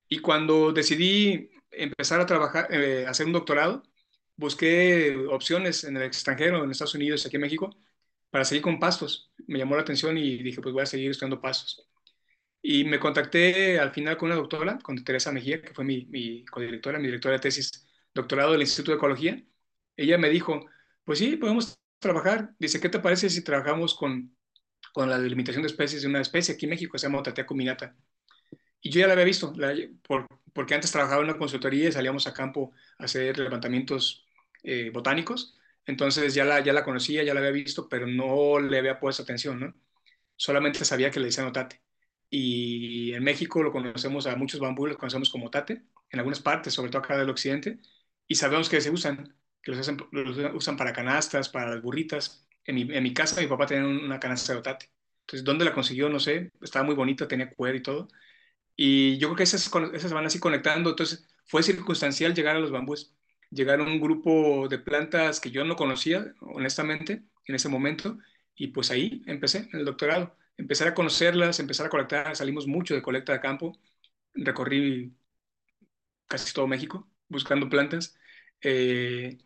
Y 0.09 0.18
cuando 0.21 0.73
decidí 0.73 1.50
empezar 1.71 2.21
a 2.21 2.26
trabajar, 2.26 2.68
eh, 2.73 3.06
hacer 3.06 3.26
un 3.26 3.32
doctorado, 3.32 3.82
busqué 4.37 5.16
opciones 5.30 5.85
en 5.85 5.97
el 5.97 6.04
extranjero, 6.04 6.62
en 6.64 6.71
Estados 6.71 6.94
Unidos, 6.94 7.25
aquí 7.26 7.37
en 7.37 7.42
México, 7.42 7.71
para 8.30 8.44
seguir 8.44 8.62
con 8.62 8.78
pastos. 8.80 9.32
Me 9.47 9.59
llamó 9.59 9.76
la 9.76 9.82
atención 9.82 10.18
y 10.18 10.42
dije, 10.42 10.61
pues 10.62 10.73
voy 10.75 10.82
a 10.82 10.87
seguir 10.87 11.11
estudiando 11.11 11.40
pastos. 11.40 11.88
Y 12.62 12.85
me 12.85 13.00
contacté 13.00 13.78
al 13.80 13.92
final 13.92 14.16
con 14.16 14.28
una 14.28 14.37
doctora, 14.37 14.78
con 14.82 15.02
Teresa 15.04 15.32
Mejía, 15.32 15.62
que 15.62 15.75
fue 15.75 15.85
mi, 15.85 16.06
mi 16.06 16.44
codirectora, 16.47 16.99
mi 16.99 17.06
directora 17.06 17.35
de 17.35 17.40
tesis, 17.40 17.71
doctorado 18.14 18.52
del 18.52 18.62
Instituto 18.62 18.92
de 18.92 18.97
Ecología. 18.99 19.44
Ella 19.97 20.18
me 20.18 20.30
dijo, 20.30 20.66
pues 21.04 21.18
sí, 21.18 21.37
podemos 21.37 21.78
trabajar. 21.99 22.54
Dice, 22.59 22.80
¿qué 22.80 22.88
te 22.88 23.00
parece 23.00 23.30
si 23.30 23.42
trabajamos 23.44 23.94
con, 23.94 24.37
con 24.92 25.09
la 25.11 25.18
delimitación 25.18 25.62
de 25.62 25.68
especies 25.68 26.02
de 26.02 26.09
una 26.09 26.21
especie 26.21 26.54
aquí 26.54 26.66
en 26.66 26.71
México, 26.71 26.99
se 26.99 27.06
llama 27.06 27.21
Otatea 27.21 27.47
cuminata? 27.47 27.97
Y 28.80 28.90
yo 28.90 29.00
ya 29.00 29.06
la 29.06 29.14
había 29.14 29.25
visto, 29.25 29.52
por, 30.06 30.26
porque 30.52 30.75
antes 30.75 30.92
trabajaba 30.92 31.23
en 31.23 31.30
una 31.30 31.38
consultoría 31.38 31.88
y 31.88 31.92
salíamos 31.92 32.26
a 32.26 32.35
campo 32.35 32.73
a 32.99 33.04
hacer 33.04 33.38
levantamientos 33.38 34.26
eh, 34.62 34.90
botánicos. 34.92 35.59
Entonces 35.87 36.35
ya 36.35 36.44
la, 36.44 36.61
ya 36.61 36.73
la 36.73 36.85
conocía, 36.85 37.23
ya 37.23 37.35
la 37.35 37.40
había 37.40 37.52
visto, 37.52 37.88
pero 37.88 38.06
no 38.06 38.61
le 38.61 38.78
había 38.78 39.00
puesto 39.00 39.23
atención, 39.23 39.61
¿no? 39.61 39.75
Solamente 40.37 40.85
sabía 40.85 41.11
que 41.11 41.21
le 41.21 41.26
decían 41.26 41.47
otate. 41.47 41.82
Y 42.30 43.12
en 43.14 43.23
México 43.25 43.62
lo 43.62 43.73
conocemos 43.73 44.26
a 44.26 44.37
muchos 44.37 44.61
bambúes, 44.61 44.90
los 44.92 44.99
conocemos 44.99 45.30
como 45.30 45.47
otate, 45.47 45.85
en 46.11 46.18
algunas 46.18 46.40
partes, 46.40 46.75
sobre 46.75 46.90
todo 46.90 47.02
acá 47.02 47.16
del 47.18 47.30
occidente, 47.30 47.80
y 48.26 48.35
sabemos 48.37 48.68
que 48.68 48.80
se 48.80 48.90
usan, 48.90 49.37
que 49.62 49.73
los, 49.73 49.88
usan 50.54 50.76
para 50.76 50.92
canastas, 50.92 51.49
para 51.49 51.71
las 51.71 51.83
burritas. 51.83 52.47
En 52.64 52.76
mi, 52.76 52.83
en 52.83 53.02
mi, 53.02 53.14
casa 53.14 53.40
mi 53.40 53.47
papá 53.49 53.66
tenía 53.66 53.87
una 53.87 54.21
canasta 54.21 54.52
de 54.52 54.59
otate. 54.61 54.90
Entonces, 55.23 55.45
¿dónde 55.45 55.64
la 55.64 55.73
consiguió? 55.75 56.09
No 56.09 56.21
sé, 56.21 56.50
estaba 56.61 56.85
muy 56.85 56.95
bonita, 56.95 57.28
tenía 57.28 57.50
cuero 57.50 57.76
y 57.76 57.83
todo. 57.83 58.09
Y 58.76 59.19
yo 59.19 59.28
creo 59.28 59.37
que 59.37 59.42
esas, 59.45 59.71
esas 59.95 60.12
van 60.12 60.26
así 60.26 60.38
conectando. 60.40 60.90
Entonces, 60.90 61.28
fue 61.47 61.62
circunstancial 61.62 62.35
llegar 62.35 62.57
a 62.57 62.61
los 62.61 62.71
bambúes 62.71 63.14
llegaron 63.52 63.88
un 63.88 64.00
grupo 64.00 64.69
de 64.69 64.78
plantas 64.78 65.40
que 65.40 65.50
yo 65.50 65.64
no 65.64 65.76
conocía, 65.76 66.35
honestamente, 66.40 67.23
en 67.47 67.54
ese 67.54 67.69
momento, 67.69 68.19
y 68.54 68.69
pues 68.69 68.90
ahí 68.90 69.23
empecé 69.26 69.69
en 69.73 69.81
el 69.81 69.85
doctorado. 69.85 70.37
Empezar 70.57 70.88
a 70.88 70.95
conocerlas, 70.95 71.61
empezar 71.61 71.87
a 71.87 71.90
colectar, 71.90 72.37
salimos 72.37 72.66
mucho 72.66 72.95
de 72.95 73.02
colecta 73.02 73.33
de 73.33 73.40
campo, 73.40 73.78
recorrí 74.35 75.14
casi 76.26 76.52
todo 76.52 76.66
México 76.66 77.09
buscando 77.28 77.69
plantas, 77.69 78.16
eh, 78.61 79.38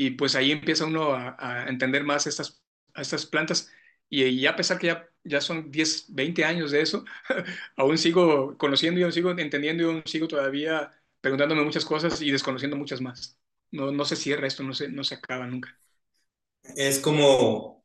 y 0.00 0.12
pues 0.12 0.34
ahí 0.34 0.50
empieza 0.52 0.86
uno 0.86 1.12
a, 1.14 1.66
entender 1.68 2.04
más 2.04 2.26
estas, 2.26 2.62
estas 2.94 3.26
plantas, 3.26 3.70
y, 4.08 4.46
a 4.46 4.56
pesar 4.56 4.78
que 4.78 4.86
ya, 4.86 5.06
ya 5.24 5.42
son 5.42 5.70
10, 5.70 6.06
20 6.14 6.42
años 6.42 6.70
de 6.70 6.80
eso, 6.80 7.04
aún 7.76 7.98
sigo 7.98 8.56
conociendo 8.56 8.98
y 8.98 9.02
aún 9.02 9.12
sigo 9.12 9.30
entendiendo 9.30 9.82
y 9.82 9.86
aún 9.86 10.02
sigo 10.06 10.26
todavía 10.26 10.90
preguntándome 11.20 11.64
muchas 11.64 11.84
cosas 11.84 12.22
y 12.22 12.30
desconociendo 12.30 12.78
muchas 12.78 13.02
más. 13.02 13.38
No, 13.70 13.92
no 13.92 14.06
se 14.06 14.16
cierra 14.16 14.46
esto, 14.46 14.62
no 14.62 14.72
se, 14.72 14.88
no 14.88 15.04
se 15.04 15.16
acaba 15.16 15.46
nunca. 15.46 15.78
Es 16.76 16.98
como 16.98 17.84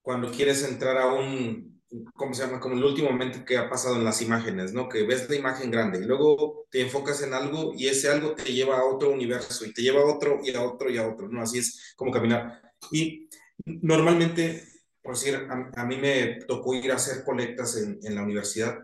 cuando 0.00 0.30
quieres 0.30 0.64
entrar 0.64 0.96
a 0.96 1.12
un, 1.12 1.79
¿cómo 2.14 2.34
se 2.34 2.44
llama? 2.44 2.60
Como 2.60 2.76
el 2.76 2.84
último 2.84 3.10
momento 3.10 3.44
que 3.44 3.58
ha 3.58 3.68
pasado 3.68 3.96
en 3.96 4.04
las 4.04 4.22
imágenes, 4.22 4.72
¿no? 4.72 4.88
Que 4.88 5.02
ves 5.04 5.28
la 5.28 5.36
imagen 5.36 5.70
grande 5.70 5.98
y 5.98 6.04
luego 6.04 6.66
te 6.70 6.80
enfocas 6.80 7.22
en 7.22 7.34
algo 7.34 7.72
y 7.76 7.88
ese 7.88 8.08
algo 8.08 8.34
te 8.34 8.52
lleva 8.52 8.78
a 8.78 8.84
otro 8.84 9.10
universo 9.10 9.64
y 9.64 9.72
te 9.72 9.82
lleva 9.82 10.00
a 10.00 10.06
otro 10.06 10.40
y 10.42 10.54
a 10.54 10.62
otro 10.62 10.90
y 10.90 10.98
a 10.98 11.08
otro, 11.08 11.28
¿no? 11.28 11.42
Así 11.42 11.58
es 11.58 11.94
como 11.96 12.10
caminar. 12.10 12.60
Y 12.92 13.28
normalmente, 13.64 14.64
por 15.02 15.14
decir, 15.14 15.36
a, 15.36 15.84
mí 15.84 15.96
me 15.96 16.38
tocó 16.46 16.74
ir 16.74 16.92
a 16.92 16.96
hacer 16.96 17.24
colectas 17.24 17.76
en, 17.76 17.98
en 18.02 18.14
la 18.14 18.22
universidad 18.22 18.78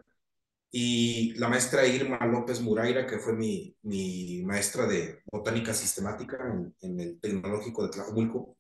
y 0.79 1.33
la 1.39 1.49
maestra 1.49 1.87
Irma 1.87 2.19
López 2.27 2.61
Muraira, 2.61 3.07
que 3.07 3.19
fue 3.19 3.33
mi, 3.33 3.75
mi 3.83 4.43
maestra 4.45 4.87
de 4.87 5.21
botánica 5.25 5.73
sistemática 5.73 6.37
en, 6.81 7.01
el 7.01 7.19
Tecnológico 7.19 7.83
de 7.85 7.89
Tlajumulco, 7.89 8.56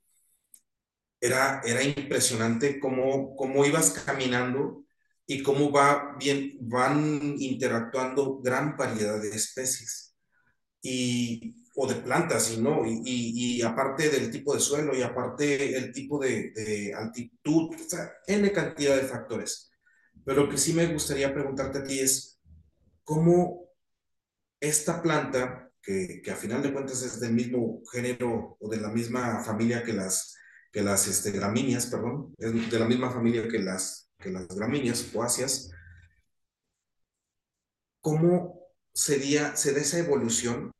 era, 1.26 1.60
era 1.64 1.82
impresionante 1.82 2.80
cómo, 2.80 3.34
cómo 3.36 3.64
ibas 3.64 3.90
caminando 3.90 4.84
y 5.26 5.42
cómo 5.42 5.72
va 5.72 6.16
bien, 6.18 6.56
van 6.60 7.34
interactuando 7.38 8.40
gran 8.40 8.76
variedad 8.76 9.20
de 9.20 9.30
especies 9.30 10.14
y, 10.80 11.56
o 11.74 11.86
de 11.86 11.96
plantas, 11.96 12.52
y, 12.52 12.60
¿no? 12.60 12.86
Y, 12.86 13.02
y, 13.04 13.62
aparte 13.62 14.08
del 14.08 14.30
tipo 14.30 14.54
de 14.54 14.60
suelo 14.60 14.96
y 14.96 15.02
aparte 15.02 15.76
el 15.76 15.92
tipo 15.92 16.18
de, 16.18 16.52
de 16.52 16.94
altitud, 16.94 17.74
o 17.74 17.88
sea, 17.90 18.12
N 18.26 18.52
cantidad 18.52 18.96
de 18.96 19.02
factores. 19.02 19.70
Pero 20.24 20.44
lo 20.44 20.50
que 20.50 20.58
sí 20.58 20.72
me 20.72 20.86
gustaría 20.86 21.34
preguntarte 21.34 21.78
a 21.78 21.84
ti 21.84 21.98
es, 21.98 22.40
¿cómo 23.02 23.70
esta 24.60 25.02
planta, 25.02 25.70
que, 25.82 26.20
que 26.22 26.30
a 26.30 26.36
final 26.36 26.62
de 26.62 26.72
cuentas 26.72 27.02
es 27.02 27.20
del 27.20 27.32
mismo 27.32 27.82
género 27.92 28.56
o 28.60 28.68
de 28.68 28.80
la 28.80 28.90
misma 28.90 29.42
familia 29.44 29.82
que 29.82 29.92
las, 29.92 30.36
que 30.76 30.82
las 30.82 31.08
este, 31.08 31.30
gramíneas, 31.30 31.86
perdón, 31.86 32.34
es 32.36 32.70
de 32.70 32.78
la 32.78 32.84
misma 32.84 33.10
familia 33.10 33.48
que 33.48 33.58
las, 33.60 34.10
que 34.18 34.30
las 34.30 34.46
gramíneas, 34.46 35.04
poáceas, 35.04 35.70
¿cómo 38.02 38.60
sería, 38.92 39.56
se 39.56 39.72
da 39.72 39.80
esa 39.80 39.98
evolución 40.00 40.74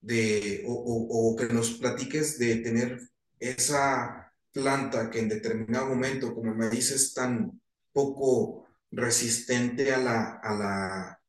de, 0.00 0.64
o, 0.66 0.72
o, 0.72 1.36
que 1.36 1.52
nos 1.52 1.72
platiques 1.72 2.38
de 2.38 2.56
tener 2.56 2.98
esa 3.38 4.32
planta 4.52 5.10
que 5.10 5.18
en 5.18 5.28
determinado 5.28 5.88
momento, 5.88 6.34
como 6.34 6.54
me 6.54 6.70
dices, 6.70 7.12
tan 7.12 7.60
poco 7.92 8.66
resistente 8.90 9.92
a 9.92 9.98
la, 9.98 10.40
a 10.42 10.54
la, 10.54 11.20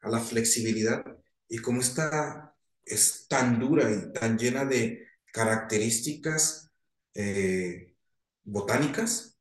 a 0.00 0.08
la 0.08 0.20
flexibilidad 0.20 1.04
y 1.48 1.58
como 1.58 1.80
está 1.80 2.54
es 2.84 3.26
tan 3.26 3.58
dura 3.58 3.90
y 3.90 4.12
tan 4.12 4.38
llena 4.38 4.64
de 4.64 5.08
características 5.32 6.71
eh, 7.14 7.94
botánicas 8.44 9.38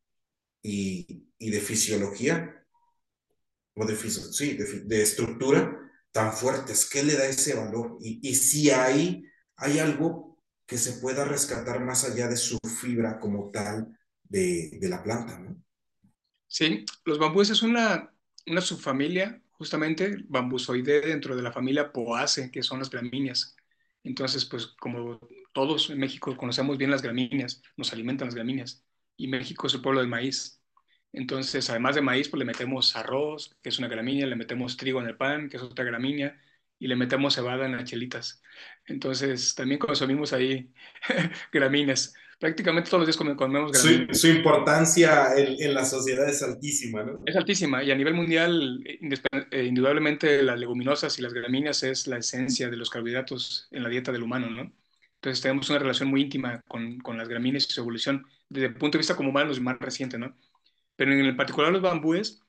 y, 0.62 1.28
y, 1.38 1.50
de 1.50 1.60
fisiología, 1.60 2.66
o 3.74 3.86
de, 3.86 3.96
sí, 3.96 4.54
de, 4.54 4.82
de, 4.82 5.02
estructura 5.02 5.78
tan 6.12 6.34
fuertes, 6.34 6.90
¿qué 6.90 7.04
le 7.04 7.16
da 7.16 7.26
ese 7.26 7.56
valor? 7.56 7.98
Y, 8.02 8.20
y 8.28 8.36
si 8.36 8.70
hay, 8.70 9.24
hay 9.56 9.80
algo 9.80 10.44
que 10.66 10.78
se 10.78 10.94
pueda 10.94 11.26
rescatar 11.26 11.80
más 11.82 12.04
allá 12.04 12.28
de 12.28 12.38
su 12.38 12.58
fibra 12.80 13.20
como 13.20 13.50
tal 13.52 13.98
de, 14.24 14.78
de 14.80 14.90
la 14.90 15.04
planta, 15.04 15.40
¿no? 15.40 15.62
Sí, 16.48 16.86
los 17.06 17.18
bambúes 17.18 17.50
es 17.50 17.62
una, 17.62 18.14
una 18.46 18.62
subfamilia, 18.62 19.42
justamente 19.52 20.18
bambusoide 20.28 21.00
dentro 21.00 21.36
de 21.36 21.42
la 21.42 21.52
familia 21.52 21.94
Poaceae, 21.94 22.52
que 22.52 22.62
son 22.62 22.80
las 22.80 22.90
gramíneas. 22.90 23.56
Entonces, 24.04 24.44
pues 24.46 24.66
como 24.66 25.20
todos 25.54 25.90
en 25.90 26.00
México 26.00 26.36
conocemos 26.38 26.78
bien 26.78 26.92
las 26.92 27.02
gramíneas, 27.02 27.62
nos 27.78 27.94
alimentan 27.94 28.28
las 28.28 28.36
gramíneas, 28.36 28.86
y 29.18 29.28
México 29.28 29.68
es 29.68 29.74
el 29.74 29.82
pueblo 29.82 30.00
del 30.00 30.10
maíz. 30.10 30.62
Entonces, 31.14 31.70
además 31.70 31.96
de 31.96 32.02
maíz, 32.02 32.30
pues 32.30 32.40
le 32.40 32.46
metemos 32.46 32.96
arroz, 32.96 33.58
que 33.62 33.70
es 33.70 33.80
una 33.80 33.88
gramínea, 33.88 34.26
le 34.26 34.36
metemos 34.36 34.78
trigo 34.78 35.02
en 35.02 35.08
el 35.08 35.18
pan, 35.18 35.50
que 35.50 35.58
es 35.58 35.64
otra 35.64 35.84
gramínea, 35.84 36.40
y 36.80 36.88
le 36.88 36.96
metemos 36.96 37.36
cebada 37.36 37.66
en 37.66 37.74
las 37.74 37.84
chelitas. 37.84 38.42
Entonces, 38.86 39.54
también 39.54 39.80
consumimos 39.80 40.34
ahí 40.34 40.72
gramíneas 41.52 42.14
prácticamente 42.42 42.90
todos 42.90 43.02
los 43.02 43.08
días 43.08 43.36
comemos 43.36 43.72
gramíneas. 43.72 44.20
Su, 44.20 44.28
importancia 44.28 45.36
en, 45.38 45.74
la 45.74 45.86
sociedad 45.86 46.28
es 46.28 46.42
altísima, 46.42 47.04
¿no? 47.04 47.22
Es 47.26 47.36
altísima 47.36 47.84
y 47.84 47.92
a 47.92 47.96
nivel 47.96 48.16
mundial, 48.16 48.82
eh, 48.84 49.00
eh, 49.52 49.64
indudablemente 49.64 50.42
las 50.42 50.60
leguminosas 50.60 51.18
y 51.20 51.22
las 51.22 51.34
gramíneas 51.34 51.84
es 51.84 52.08
la 52.08 52.18
esencia 52.18 52.70
de 52.70 52.78
los 52.78 52.90
carbohidratos 52.90 53.68
en 53.72 53.84
la 53.84 53.90
dieta 53.90 54.12
del 54.12 54.24
humano, 54.24 54.50
¿no? 54.50 54.74
Entonces 55.22 55.42
tenemos 55.42 55.70
una 55.70 55.80
relación 55.80 56.10
muy 56.10 56.22
íntima 56.24 56.62
con, 56.68 57.00
con 57.00 57.18
las 57.18 57.30
gramíneas 57.30 57.66
y 57.70 57.74
su 57.74 57.82
evolución 57.82 58.26
desde 58.50 58.68
el 58.68 58.76
punto 58.76 58.98
de 58.98 59.00
vista 59.02 59.16
como 59.16 59.30
humanos 59.30 59.58
y 59.58 59.62
más 59.62 59.80
reciente, 59.80 60.18
¿no? 60.18 60.36
Pero 60.96 61.14
en 61.14 61.22
el 61.26 61.36
particular 61.36 61.72
los 61.72 61.82
bambúes, 61.82 62.42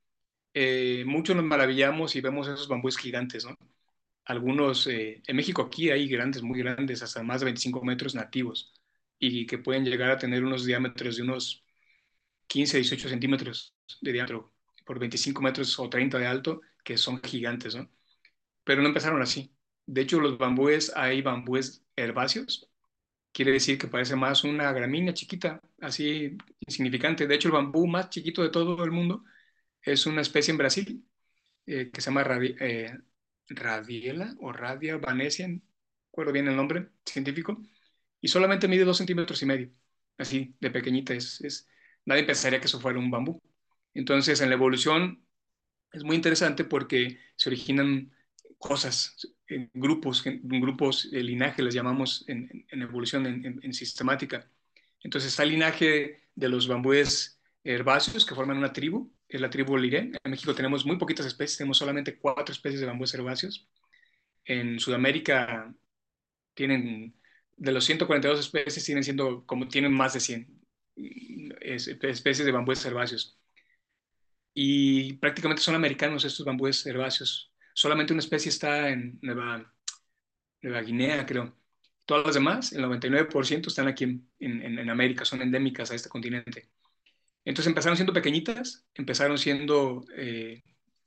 eh, 0.54 1.04
muchos 1.06 1.36
nos 1.36 1.44
maravillamos 1.44 2.16
y 2.16 2.20
vemos 2.22 2.48
esos 2.48 2.68
bambúes 2.68 2.98
gigantes, 2.98 3.44
¿no? 3.44 3.56
Algunos, 4.24 4.86
en 4.88 5.36
México 5.36 5.62
aquí 5.62 5.90
hay 5.90 6.08
grandes, 6.08 6.42
muy 6.42 6.58
grandes, 6.60 7.02
hasta 7.02 7.22
más 7.22 7.40
de 7.40 7.46
25 7.46 7.84
metros 7.84 8.14
nativos 8.14 8.72
y 9.18 9.46
que 9.46 9.58
pueden 9.58 9.84
llegar 9.84 10.10
a 10.10 10.18
tener 10.18 10.44
unos 10.44 10.64
diámetros 10.64 11.16
de 11.16 11.22
unos 11.22 11.64
15, 12.46 12.78
18 12.78 13.08
centímetros 13.08 13.74
de 14.00 14.12
diámetro 14.12 14.52
por 14.84 14.98
25 14.98 15.42
metros 15.42 15.78
o 15.78 15.88
30 15.90 16.18
de 16.18 16.26
alto, 16.26 16.60
que 16.84 16.98
son 16.98 17.22
gigantes, 17.22 17.74
¿no? 17.76 17.90
Pero 18.64 18.82
no 18.82 18.88
empezaron 18.88 19.22
así. 19.22 19.54
De 19.86 20.02
hecho, 20.02 20.20
los 20.20 20.38
bambúes, 20.38 20.92
hay 20.96 21.22
bambúes 21.22 21.81
herbáceos, 21.96 22.70
quiere 23.32 23.52
decir 23.52 23.78
que 23.78 23.88
parece 23.88 24.16
más 24.16 24.44
una 24.44 24.72
gramínea 24.72 25.14
chiquita, 25.14 25.60
así 25.80 26.36
insignificante. 26.66 27.26
De 27.26 27.34
hecho, 27.34 27.48
el 27.48 27.54
bambú 27.54 27.86
más 27.86 28.10
chiquito 28.10 28.42
de 28.42 28.50
todo 28.50 28.82
el 28.84 28.90
mundo 28.92 29.24
es 29.82 30.06
una 30.06 30.22
especie 30.22 30.52
en 30.52 30.58
Brasil 30.58 31.08
eh, 31.66 31.90
que 31.92 32.00
se 32.00 32.10
llama 32.10 32.24
eh, 32.60 32.98
Radiela 33.48 34.34
o 34.40 34.52
Radia 34.52 34.96
vanesia, 34.98 35.48
no 35.48 35.60
recuerdo 36.10 36.32
bien 36.32 36.48
el 36.48 36.56
nombre 36.56 36.90
científico, 37.06 37.62
y 38.20 38.28
solamente 38.28 38.68
mide 38.68 38.84
dos 38.84 38.98
centímetros 38.98 39.42
y 39.42 39.46
medio, 39.46 39.72
así 40.18 40.56
de 40.60 40.70
pequeñita. 40.70 41.14
Es, 41.14 41.40
es, 41.42 41.68
nadie 42.04 42.24
pensaría 42.24 42.60
que 42.60 42.66
eso 42.66 42.80
fuera 42.80 42.98
un 42.98 43.10
bambú. 43.10 43.40
Entonces, 43.94 44.40
en 44.40 44.48
la 44.50 44.54
evolución 44.56 45.26
es 45.92 46.04
muy 46.04 46.16
interesante 46.16 46.64
porque 46.64 47.18
se 47.36 47.48
originan 47.50 48.12
cosas 48.58 49.16
en 49.54 49.70
grupos, 49.74 50.26
en 50.26 50.60
grupos 50.60 51.10
de 51.10 51.22
linaje, 51.22 51.62
les 51.62 51.74
llamamos 51.74 52.24
en, 52.28 52.66
en 52.68 52.82
evolución, 52.82 53.26
en, 53.26 53.72
sistemática. 53.72 54.48
Entonces 55.02 55.30
está 55.30 55.42
el 55.42 55.50
linaje 55.50 56.22
de 56.34 56.48
los 56.48 56.68
bambúes 56.68 57.40
herbáceos 57.64 58.24
que 58.26 58.34
forman 58.34 58.58
una 58.58 58.72
tribu, 58.72 59.12
es 59.28 59.40
la 59.40 59.50
tribu 59.50 59.76
Liré. 59.76 60.10
En 60.24 60.30
México 60.30 60.54
tenemos 60.54 60.84
muy 60.86 60.96
poquitas 60.96 61.26
especies, 61.26 61.58
tenemos 61.58 61.78
solamente 61.78 62.18
cuatro 62.18 62.52
especies 62.52 62.80
de 62.80 62.86
bambúes 62.86 63.14
herbáceos. 63.14 63.68
En 64.44 64.80
Sudamérica 64.80 65.74
tienen, 66.54 67.14
de 67.56 67.72
los 67.72 67.84
142 67.84 68.40
especies, 68.40 68.84
tienen, 68.84 69.04
siendo, 69.04 69.46
como, 69.46 69.68
tienen 69.68 69.92
más 69.92 70.14
de 70.14 70.20
100 70.20 70.62
especies 71.60 72.44
de 72.44 72.52
bambúes 72.52 72.84
herbáceos. 72.84 73.38
Y 74.54 75.14
prácticamente 75.14 75.62
son 75.62 75.74
americanos 75.74 76.24
estos 76.24 76.44
bambúes 76.44 76.84
herbáceos. 76.86 77.51
Solamente 77.74 78.12
una 78.12 78.20
especie 78.20 78.50
está 78.50 78.90
en 78.90 79.18
Nueva, 79.22 79.72
Guinea, 80.60 81.26
creo. 81.26 81.56
Todas 82.04 82.26
las 82.26 82.34
demás, 82.34 82.72
el 82.72 82.82
99% 82.84 83.68
están 83.68 83.88
aquí 83.88 84.22
en 84.40 84.90
América, 84.90 85.24
son 85.24 85.42
endémicas 85.42 85.90
a 85.90 85.94
este 85.94 86.08
continente. 86.08 86.70
Entonces 87.44 87.68
empezaron 87.68 87.96
siendo 87.96 88.12
pequeñitas, 88.12 88.86
empezaron 88.94 89.38
siendo 89.38 90.04
eh, 90.16 90.62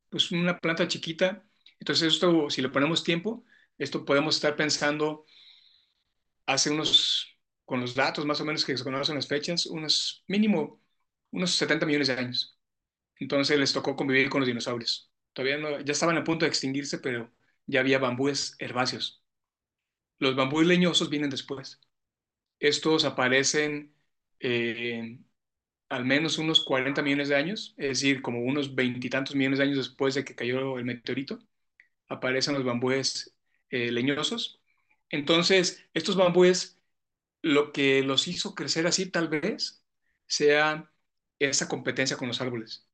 pues 0.10 0.32
una 0.32 0.60
planta 0.60 0.88
chiquita. 0.88 1.44
Entonces 1.80 2.14
esto, 2.14 2.50
si 2.50 2.62
le 2.62 2.70
ponemos 2.70 3.04
tiempo, 3.04 3.46
esto 3.78 4.06
podemos 4.06 4.36
estar 4.36 4.56
pensando 4.56 5.26
hace 6.46 6.70
unos, 6.72 7.38
con 7.66 7.82
los 7.82 7.96
datos 7.96 8.26
más 8.26 8.42
o 8.42 8.46
menos 8.46 8.66
que 8.66 8.78
se 8.78 8.84
conocen 8.84 9.16
las 9.16 9.28
fechas, 9.28 9.66
unos 9.66 10.24
mínimo 10.28 10.82
unos 11.32 11.52
70 11.52 11.86
millones 11.86 12.08
de 12.08 12.14
años. 12.14 12.58
Entonces 13.18 13.60
les 13.60 13.74
tocó 13.74 13.96
convivir 13.96 14.30
con 14.30 14.42
los 14.42 14.48
dinosaurios. 14.48 15.12
Todavía 15.36 15.60
no, 15.60 15.82
ya 15.82 15.94
estaban 15.94 16.18
a 16.18 16.26
punto 16.26 16.46
de 16.46 16.50
extinguirse, 16.52 17.00
pero 17.00 17.32
ya 17.68 17.82
había 17.82 18.00
bambúes 18.00 18.56
herbáceos. 18.60 19.24
Los 20.20 20.36
bambúes 20.36 20.68
leñosos 20.68 21.10
vienen 21.10 21.30
después. 21.30 21.82
Estos 22.60 23.06
aparecen 23.06 23.96
eh, 24.40 25.20
al 25.90 26.06
menos 26.06 26.38
unos 26.38 26.64
40 26.66 27.02
millones 27.04 27.30
de 27.30 27.36
años, 27.36 27.74
es 27.78 27.90
decir, 27.90 28.22
como 28.22 28.42
unos 28.42 28.76
veintitantos 28.76 29.36
millones 29.36 29.60
de 29.60 29.66
años 29.66 29.78
después 29.78 30.16
de 30.16 30.26
que 30.26 30.36
cayó 30.36 30.78
el 30.80 30.86
meteorito, 30.86 31.40
aparecen 32.08 32.56
los 32.56 32.66
bambúes 32.66 33.36
eh, 33.70 33.92
leñosos. 33.92 34.62
Entonces, 35.10 35.86
estos 35.94 36.16
bambúes, 36.18 36.80
lo 37.42 37.72
que 37.74 38.04
los 38.04 38.28
hizo 38.28 38.56
crecer 38.56 38.88
así 38.88 39.12
tal 39.12 39.30
vez 39.30 39.84
sea 40.28 40.92
esa 41.40 41.68
competencia 41.70 42.18
con 42.18 42.28
los 42.30 42.42
árboles. 42.42 42.88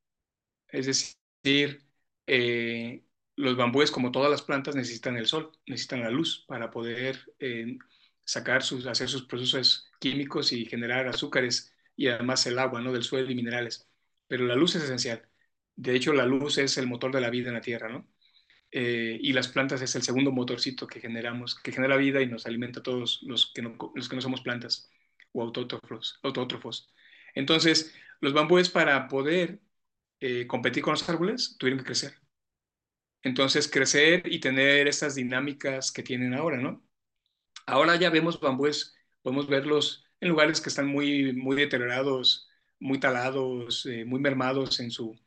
Es 0.69 0.85
decir, 0.87 1.85
eh, 2.27 3.03
los 3.35 3.57
bambúes, 3.57 3.91
como 3.91 4.11
todas 4.11 4.29
las 4.31 4.41
plantas, 4.41 4.75
necesitan 4.75 5.17
el 5.17 5.27
sol, 5.27 5.51
necesitan 5.65 6.01
la 6.01 6.11
luz 6.11 6.45
para 6.47 6.71
poder 6.71 7.19
eh, 7.39 7.77
sacar 8.25 8.63
sus, 8.63 8.85
hacer 8.87 9.09
sus 9.09 9.25
procesos 9.25 9.89
químicos 9.99 10.51
y 10.53 10.65
generar 10.65 11.07
azúcares 11.07 11.73
y 11.95 12.07
además 12.07 12.45
el 12.47 12.59
agua, 12.59 12.81
¿no? 12.81 12.93
Del 12.93 13.03
suelo 13.03 13.31
y 13.31 13.35
minerales. 13.35 13.87
Pero 14.27 14.45
la 14.45 14.55
luz 14.55 14.75
es 14.75 14.83
esencial. 14.83 15.27
De 15.75 15.95
hecho, 15.95 16.13
la 16.13 16.25
luz 16.25 16.57
es 16.57 16.77
el 16.77 16.87
motor 16.87 17.11
de 17.13 17.21
la 17.21 17.29
vida 17.29 17.49
en 17.49 17.55
la 17.55 17.61
Tierra, 17.61 17.89
¿no? 17.89 18.07
Eh, 18.71 19.17
y 19.21 19.33
las 19.33 19.49
plantas 19.49 19.81
es 19.81 19.95
el 19.95 20.01
segundo 20.01 20.31
motorcito 20.31 20.87
que 20.87 21.01
generamos, 21.01 21.55
que 21.55 21.73
genera 21.73 21.97
vida 21.97 22.21
y 22.21 22.27
nos 22.27 22.45
alimenta 22.45 22.79
a 22.79 22.83
todos 22.83 23.19
los 23.23 23.51
que 23.53 23.61
no, 23.61 23.77
los 23.95 24.07
que 24.07 24.21
somos 24.21 24.41
plantas 24.41 24.89
o 25.33 25.41
autótrofos. 25.43 26.19
autótrofos. 26.23 26.89
Entonces, 27.35 27.93
los 28.21 28.33
bambúes 28.33 28.69
para 28.69 29.07
poder 29.07 29.59
eh, 30.21 30.47
competir 30.47 30.83
con 30.83 30.93
los 30.93 31.07
árboles 31.09 31.57
tuvieron 31.59 31.79
que 31.79 31.85
crecer. 31.85 32.13
Entonces, 33.23 33.67
crecer 33.69 34.23
y 34.31 34.39
tener 34.39 34.87
estas 34.87 35.15
dinámicas 35.15 35.91
que 35.91 36.03
tienen 36.03 36.33
ahora, 36.33 36.57
¿no? 36.57 36.83
Ahora 37.67 37.95
ya 37.97 38.09
vemos 38.09 38.39
bambúes, 38.39 38.95
podemos 39.21 39.47
verlos 39.47 40.05
en 40.19 40.29
lugares 40.29 40.61
que 40.61 40.69
están 40.69 40.87
muy, 40.87 41.33
muy 41.33 41.55
deteriorados, 41.55 42.49
muy 42.79 42.99
talados, 42.99 43.85
eh, 43.85 44.05
muy 44.05 44.19
mermados 44.19 44.79
en, 44.79 44.91
su, 44.91 45.19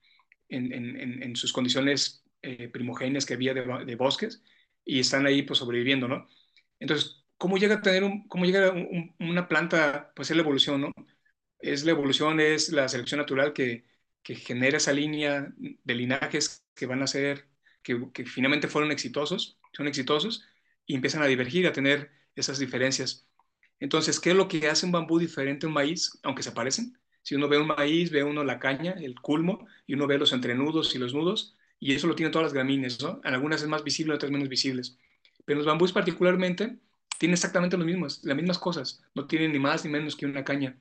en, 0.49 0.73
en, 0.73 1.23
en 1.23 1.37
sus 1.37 1.53
condiciones 1.53 2.25
eh, 2.43 2.71
que 3.27 3.35
había 3.35 3.55
de, 3.55 3.97
bosques 3.97 4.43
y 4.85 5.01
están 5.01 5.27
ahí 5.27 5.43
pues 5.43 5.59
sobreviviendo, 5.59 6.09
¿no? 6.09 6.29
Entonces, 6.81 7.25
¿cómo 7.39 7.57
llega 7.59 7.77
a 7.77 7.83
tener 7.83 8.05
un, 8.05 8.29
cómo 8.29 8.45
llega 8.45 8.71
un, 8.73 9.15
una 9.21 9.49
planta, 9.49 10.13
pues 10.15 10.31
es 10.31 10.37
la 10.37 10.43
evolución, 10.43 10.80
¿no? 10.83 10.93
Es 11.59 11.85
la 11.85 11.93
evolución, 11.93 12.41
es 12.41 12.71
la 12.71 12.89
selección 12.89 13.21
natural 13.21 13.52
que, 13.52 13.85
que 14.25 14.34
genera 14.34 14.78
esa 14.78 14.93
línea 14.93 15.52
de 15.56 15.95
linajes 15.95 16.65
que 16.75 16.87
van 16.87 17.02
a 17.02 17.06
ser, 17.06 17.47
que, 17.82 18.25
finalmente 18.26 18.69
fueron 18.69 18.91
exitosos, 18.91 19.58
son 19.73 19.87
exitosos 19.87 20.45
y 20.87 20.95
empiezan 20.97 21.23
a 21.23 21.26
divergir, 21.26 21.67
a 21.67 21.73
tener 21.73 22.10
esas 22.34 22.58
diferencias. 22.58 23.28
Entonces, 23.78 24.19
¿qué 24.19 24.30
es 24.30 24.37
lo 24.37 24.49
que 24.49 24.69
hace 24.69 24.87
un 24.87 24.93
bambú 24.93 25.19
diferente 25.19 25.67
a 25.67 25.69
un 25.69 25.75
maíz, 25.75 26.19
aunque 26.23 26.43
se 26.43 26.52
parecen? 26.52 26.99
Si 27.23 27.34
uno 27.34 27.49
ve 27.49 27.58
un 27.58 27.69
maíz, 27.69 28.10
ve 28.10 28.25
uno 28.25 28.43
la 28.45 28.58
caña, 28.58 28.93
el 28.93 29.15
culmo, 29.21 29.67
y 29.87 29.95
uno 29.95 30.06
ve 30.06 30.19
los 30.19 30.32
entrenudos 30.32 30.95
y 30.95 30.99
los 30.99 31.15
nudos, 31.15 31.56
y 31.78 31.95
eso 31.95 32.06
lo 32.06 32.15
tienen 32.15 32.32
todas 32.32 32.47
las 32.47 32.54
gramíneas, 32.54 33.00
¿no? 33.02 33.21
algunas 33.25 33.63
es 33.63 33.69
más 33.69 33.84
visible, 33.84 34.15
otras 34.15 34.32
menos 34.32 34.49
visibles. 34.49 34.99
Pero 35.45 35.58
los 35.58 35.67
bambús 35.67 35.93
particularmente 35.93 36.78
tienen 37.19 37.34
exactamente 37.34 37.76
los 37.76 37.87
mismos, 37.87 38.21
las 38.25 38.37
mismas 38.37 38.58
cosas, 38.58 39.02
no 39.15 39.26
tienen 39.26 39.52
ni 39.52 39.58
más 39.58 39.84
ni 39.84 39.91
menos 39.91 40.17
que 40.17 40.25
una 40.25 40.45
caña. 40.45 40.78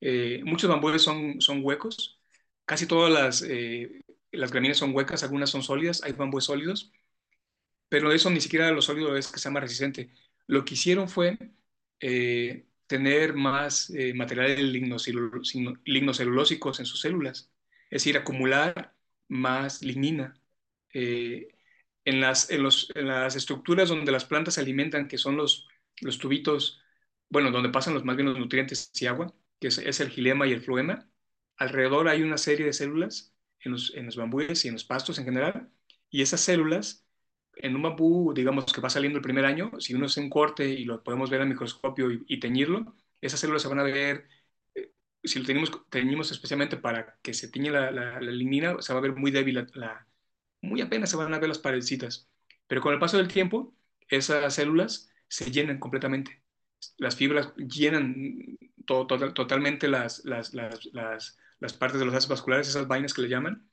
Eh, 0.00 0.42
muchos 0.44 0.68
bambúes 0.68 1.02
son, 1.02 1.40
son 1.40 1.60
huecos, 1.64 2.20
casi 2.64 2.86
todas 2.86 3.12
las, 3.12 3.42
eh, 3.42 4.02
las 4.32 4.50
gramíneas 4.52 4.78
son 4.78 4.94
huecas, 4.94 5.22
algunas 5.22 5.50
son 5.50 5.62
sólidas, 5.62 6.02
hay 6.02 6.12
bambúes 6.12 6.44
sólidos, 6.44 6.92
pero 7.88 8.12
eso 8.12 8.30
ni 8.30 8.40
siquiera 8.40 8.70
lo 8.72 8.82
sólido 8.82 9.16
es 9.16 9.30
que 9.30 9.38
sea 9.40 9.52
más 9.52 9.62
resistente. 9.62 10.10
Lo 10.46 10.64
que 10.64 10.74
hicieron 10.74 11.08
fue 11.08 11.38
eh, 12.00 12.66
tener 12.86 13.34
más 13.34 13.90
eh, 13.90 14.14
materiales 14.14 14.60
lignocelulósicos 15.84 16.80
en 16.80 16.86
sus 16.86 17.00
células, 17.00 17.50
es 17.90 18.02
decir, 18.02 18.16
acumular 18.16 18.94
más 19.28 19.82
lignina. 19.82 20.34
Eh, 20.92 21.48
en, 22.04 22.20
las, 22.20 22.50
en, 22.50 22.62
los, 22.62 22.90
en, 22.94 23.08
las 23.08 23.36
estructuras 23.36 23.88
donde 23.88 24.12
las 24.12 24.24
plantas 24.24 24.54
se 24.54 24.60
alimentan, 24.60 25.08
que 25.08 25.18
son 25.18 25.36
los, 25.36 25.68
los 26.00 26.18
tubitos, 26.18 26.80
bueno, 27.28 27.50
donde 27.50 27.70
pasan 27.70 27.94
los 27.94 28.04
más 28.04 28.16
bien 28.16 28.28
los 28.28 28.38
nutrientes 28.38 28.90
y 29.00 29.06
agua, 29.06 29.34
que 29.60 29.68
es, 29.68 30.00
el 30.00 30.10
gilema 30.10 30.46
y 30.46 30.52
el 30.52 30.62
floema, 30.62 31.08
alrededor 31.56 32.08
hay 32.08 32.22
una 32.22 32.38
serie 32.38 32.66
de 32.66 32.72
células 32.72 33.34
en 33.60 33.72
los, 33.72 33.94
en 33.94 34.06
los 34.06 34.16
bambúes 34.16 34.64
y 34.64 34.68
en 34.68 34.74
los 34.74 34.84
pastos 34.84 35.18
en 35.18 35.24
general, 35.24 35.70
y 36.10 36.22
esas 36.22 36.40
células 36.40 37.06
en 37.56 37.76
un 37.76 37.82
bambú, 37.82 38.32
digamos 38.34 38.72
que 38.72 38.80
va 38.80 38.90
saliendo 38.90 39.18
el 39.18 39.22
primer 39.22 39.44
año, 39.44 39.72
si 39.78 39.94
uno 39.94 40.06
hace 40.06 40.20
un 40.20 40.30
corte 40.30 40.68
y 40.68 40.84
lo 40.84 41.02
podemos 41.02 41.30
ver 41.30 41.40
al 41.40 41.48
microscopio 41.48 42.10
y, 42.26 42.40
teñirlo, 42.40 42.96
esas 43.20 43.40
células 43.40 43.62
se 43.62 43.68
van 43.68 43.80
a 43.80 43.84
ver, 43.84 44.28
eh, 44.74 44.92
si 45.22 45.38
lo 45.38 45.46
tenemos, 45.46 45.70
teñimos 45.90 46.30
especialmente 46.32 46.76
para 46.76 47.18
que 47.22 47.34
se 47.34 47.48
tiñe 47.48 47.70
la, 47.70 47.90
la, 47.90 48.20
lignina, 48.20 48.80
se 48.80 48.92
va 48.92 48.98
a 48.98 49.02
ver 49.02 49.14
muy 49.14 49.30
débil, 49.30 49.66
la, 49.74 50.06
muy 50.60 50.80
apenas 50.80 51.10
se 51.10 51.16
van 51.16 51.32
a 51.34 51.38
ver 51.38 51.48
las 51.48 51.58
paredcitas. 51.58 52.28
Pero 52.66 52.80
con 52.80 52.92
el 52.94 52.98
paso 53.00 53.16
del 53.18 53.28
tiempo, 53.28 53.74
esas 54.08 54.54
células 54.54 55.10
se 55.28 55.50
llenan 55.50 55.78
completamente. 55.78 56.42
Las 56.98 57.16
fibras 57.16 57.54
llenan 57.56 58.58
totalmente 58.86 59.88
las, 59.88 60.24
las, 60.24 60.54
las, 60.54 60.84
las, 60.92 61.38
partes 61.72 61.98
de 61.98 62.04
los 62.04 62.14
vasos 62.14 62.28
vasculares, 62.30 62.68
esas 62.68 62.86
vainas 62.88 63.14
que 63.14 63.22
le 63.22 63.28
llaman, 63.28 63.68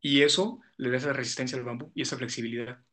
y 0.00 0.22
eso 0.22 0.60
le 0.76 0.90
da 0.90 0.98
esa 0.98 1.12
resistencia 1.12 1.58
al 1.58 1.64
bambú 1.64 1.92
y 1.94 2.02
esa 2.02 2.16
flexibilidad. 2.16 2.84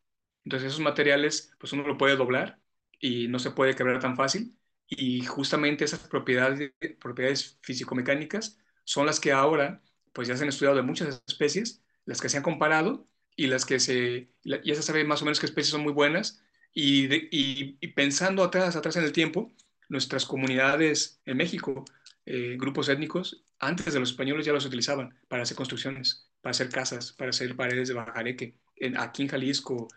Entonces 0.45 0.69
esos 0.69 0.81
materiales, 0.81 1.53
pues 1.59 1.73
uno 1.73 1.83
lo 1.87 1.97
puede 1.97 2.15
doblar 2.15 2.61
y 2.99 3.27
no 3.27 3.39
se 3.39 3.51
puede 3.51 3.75
quebrar 3.75 3.99
tan 3.99 4.15
fácil. 4.15 4.57
Y 4.87 5.23
justamente 5.25 5.85
esas 5.85 6.07
propiedades, 6.07 6.71
propiedades 6.99 7.59
físico-mecánicas 7.61 8.59
son 8.83 9.05
las 9.05 9.19
que 9.19 9.31
ahora, 9.31 9.83
pues 10.13 10.27
ya 10.27 10.35
se 10.37 10.43
han 10.43 10.49
estudiado 10.49 10.75
de 10.75 10.81
muchas 10.83 11.21
especies, 11.27 11.83
las 12.05 12.21
que 12.21 12.29
se 12.29 12.37
han 12.37 12.43
comparado 12.43 13.07
y 13.35 13.47
las 13.47 13.65
que 13.65 13.79
se, 13.79 14.31
ya 14.43 14.75
se 14.75 14.81
sabe 14.83 15.03
más 15.03 15.21
o 15.21 15.25
menos 15.25 15.39
qué 15.39 15.45
especies 15.45 15.71
son 15.71 15.83
muy 15.83 15.93
buenas. 15.93 16.41
Y, 16.73 17.07
y 17.31 17.87
pensando 17.93 18.43
atrás, 18.43 18.75
atrás 18.75 18.95
en 18.95 19.03
el 19.03 19.11
tiempo, 19.11 19.51
nuestras 19.89 20.25
comunidades 20.25 21.21
en 21.25 21.37
México, 21.37 21.85
eh, 22.31 22.57
grupos 22.59 22.87
étnicos, 22.89 23.43
antes 23.57 23.91
de 23.91 23.99
los 23.99 24.11
españoles 24.11 24.45
ya 24.45 24.53
los 24.53 24.63
utilizaban 24.63 25.17
para 25.27 25.41
hacer 25.41 25.57
construcciones, 25.57 26.29
para 26.41 26.51
hacer 26.51 26.69
casas, 26.69 27.11
para 27.11 27.31
hacer 27.31 27.55
paredes 27.55 27.87
de 27.87 27.95
bajareque. 27.95 28.55
En, 28.75 28.99
aquí 28.99 29.23
en 29.23 29.29
Jalisco, 29.29 29.87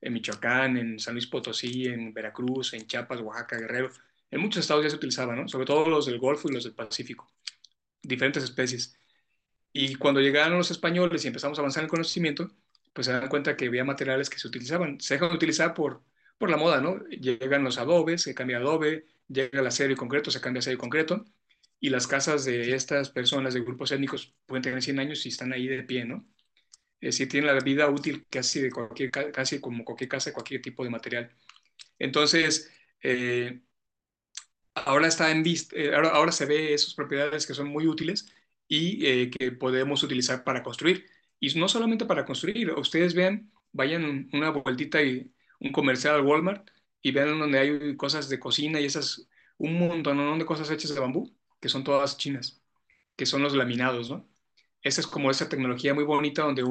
en 0.00 0.12
Michoacán, 0.12 0.76
en 0.76 0.98
San 0.98 1.14
Luis 1.14 1.28
Potosí, 1.28 1.86
en 1.86 2.12
Veracruz, 2.12 2.74
en 2.74 2.88
Chiapas, 2.88 3.20
Oaxaca, 3.20 3.56
Guerrero. 3.56 3.90
En 4.32 4.40
muchos 4.40 4.62
estados 4.62 4.82
ya 4.82 4.90
se 4.90 4.96
utilizaban, 4.96 5.36
¿no? 5.36 5.46
Sobre 5.46 5.64
todo 5.64 5.88
los 5.88 6.06
del 6.06 6.18
Golfo 6.18 6.48
y 6.50 6.54
los 6.54 6.64
del 6.64 6.74
Pacífico. 6.74 7.30
Diferentes 8.02 8.42
especies. 8.42 8.98
Y 9.72 9.94
cuando 9.94 10.20
llegaron 10.20 10.58
los 10.58 10.72
españoles 10.72 11.24
y 11.24 11.28
empezamos 11.28 11.56
a 11.56 11.62
avanzar 11.62 11.82
en 11.82 11.84
el 11.84 11.90
conocimiento, 11.90 12.50
pues 12.92 13.06
se 13.06 13.12
dan 13.12 13.28
cuenta 13.28 13.56
que 13.56 13.66
había 13.66 13.84
materiales 13.84 14.28
que 14.28 14.40
se 14.40 14.48
utilizaban. 14.48 15.00
Se 15.00 15.14
dejan 15.14 15.28
de 15.28 15.36
utilizar 15.36 15.72
por, 15.74 16.02
por 16.36 16.50
la 16.50 16.56
moda, 16.56 16.80
¿no? 16.80 16.98
Llegan 17.10 17.62
los 17.62 17.78
adobes, 17.78 18.22
se 18.22 18.34
cambia 18.34 18.56
adobe, 18.56 19.06
llega 19.28 19.60
el 19.60 19.66
acero 19.68 19.92
y 19.92 19.96
concreto, 19.96 20.32
se 20.32 20.40
cambia 20.40 20.58
acero 20.58 20.74
y 20.74 20.78
concreto. 20.78 21.24
Y 21.80 21.90
las 21.90 22.06
casas 22.06 22.44
de 22.44 22.74
estas 22.74 23.10
personas 23.10 23.54
de 23.54 23.60
grupos 23.60 23.92
étnicos 23.92 24.34
pueden 24.46 24.62
tener 24.62 24.82
100 24.82 24.98
años 25.00 25.24
y 25.26 25.30
están 25.30 25.52
ahí 25.52 25.66
de 25.66 25.82
pie, 25.82 26.04
¿no? 26.04 26.26
es 27.00 27.14
decir, 27.16 27.28
tiene 27.28 27.46
la 27.46 27.60
vida 27.60 27.88
útil 27.90 28.26
casi, 28.30 28.60
de 28.60 28.70
cualquier, 28.70 29.10
casi 29.10 29.60
como 29.60 29.84
cualquier 29.84 30.08
casa, 30.10 30.32
cualquier 30.32 30.62
tipo 30.62 30.84
de 30.84 30.90
material. 30.90 31.30
Entonces, 31.98 32.70
eh, 33.02 33.62
ahora, 34.74 35.08
está 35.08 35.30
en 35.30 35.42
vista, 35.42 35.76
eh, 35.76 35.94
ahora, 35.94 36.10
ahora 36.10 36.32
se 36.32 36.46
ve 36.46 36.74
esas 36.74 36.94
propiedades 36.94 37.46
que 37.46 37.54
son 37.54 37.68
muy 37.68 37.86
útiles 37.86 38.32
y 38.68 39.06
eh, 39.06 39.30
que 39.30 39.52
podemos 39.52 40.02
utilizar 40.02 40.44
para 40.44 40.62
construir. 40.62 41.06
Y 41.40 41.54
no 41.58 41.68
solamente 41.68 42.04
para 42.06 42.24
construir, 42.26 42.70
ustedes 42.72 43.14
vean, 43.14 43.50
vayan 43.72 44.28
una 44.32 44.50
vueltita 44.50 45.02
y 45.02 45.32
un 45.60 45.72
comercial 45.72 46.16
al 46.16 46.26
Walmart 46.26 46.70
y 47.02 47.12
vean 47.12 47.38
donde 47.38 47.58
hay 47.58 47.96
cosas 47.96 48.28
de 48.28 48.38
cocina 48.38 48.80
y 48.80 48.84
esas, 48.86 49.28
un 49.58 49.78
montón 49.78 50.38
de 50.38 50.46
cosas 50.46 50.70
hechas 50.70 50.94
de 50.94 51.00
bambú, 51.00 51.34
que 51.60 51.68
son 51.68 51.84
todas 51.84 52.16
chinas, 52.16 52.62
que 53.16 53.26
son 53.26 53.42
los 53.42 53.54
laminados, 53.54 54.10
¿no? 54.10 54.28
Esa 54.82 55.00
es 55.00 55.06
como 55.06 55.30
esa 55.30 55.48
tecnología 55.48 55.94
muy 55.94 56.04
bonita 56.04 56.42
donde 56.42 56.64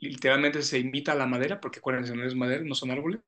literalmente 0.00 0.62
se 0.62 0.78
imita 0.78 1.14
la 1.14 1.26
madera, 1.26 1.60
porque 1.60 1.78
acuérdense, 1.78 2.14
no 2.16 2.24
es 2.26 2.34
madera, 2.34 2.64
no 2.64 2.74
son 2.74 2.90
árboles, 2.90 3.20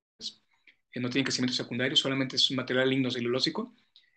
eh, 0.93 1.01
no 1.01 1.11
tienen 1.11 1.25
crecimiento 1.25 1.55
secundario, 1.55 1.97
solamente 1.97 2.37
es 2.37 2.51
un 2.51 2.57
material 2.57 2.91
lignocelulósico. 2.91 3.75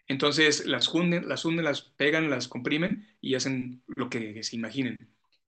Entonces 0.08 0.66
las 0.66 0.88
hunden, 0.94 1.28
las 1.30 1.46
hunden, 1.46 1.66
las 1.66 1.82
pegan, 1.82 2.30
las 2.30 2.48
comprimen 2.48 3.08
y 3.22 3.36
hacen 3.36 3.84
lo 3.88 4.10
que 4.10 4.42
se 4.44 4.56
imaginen. 4.56 4.98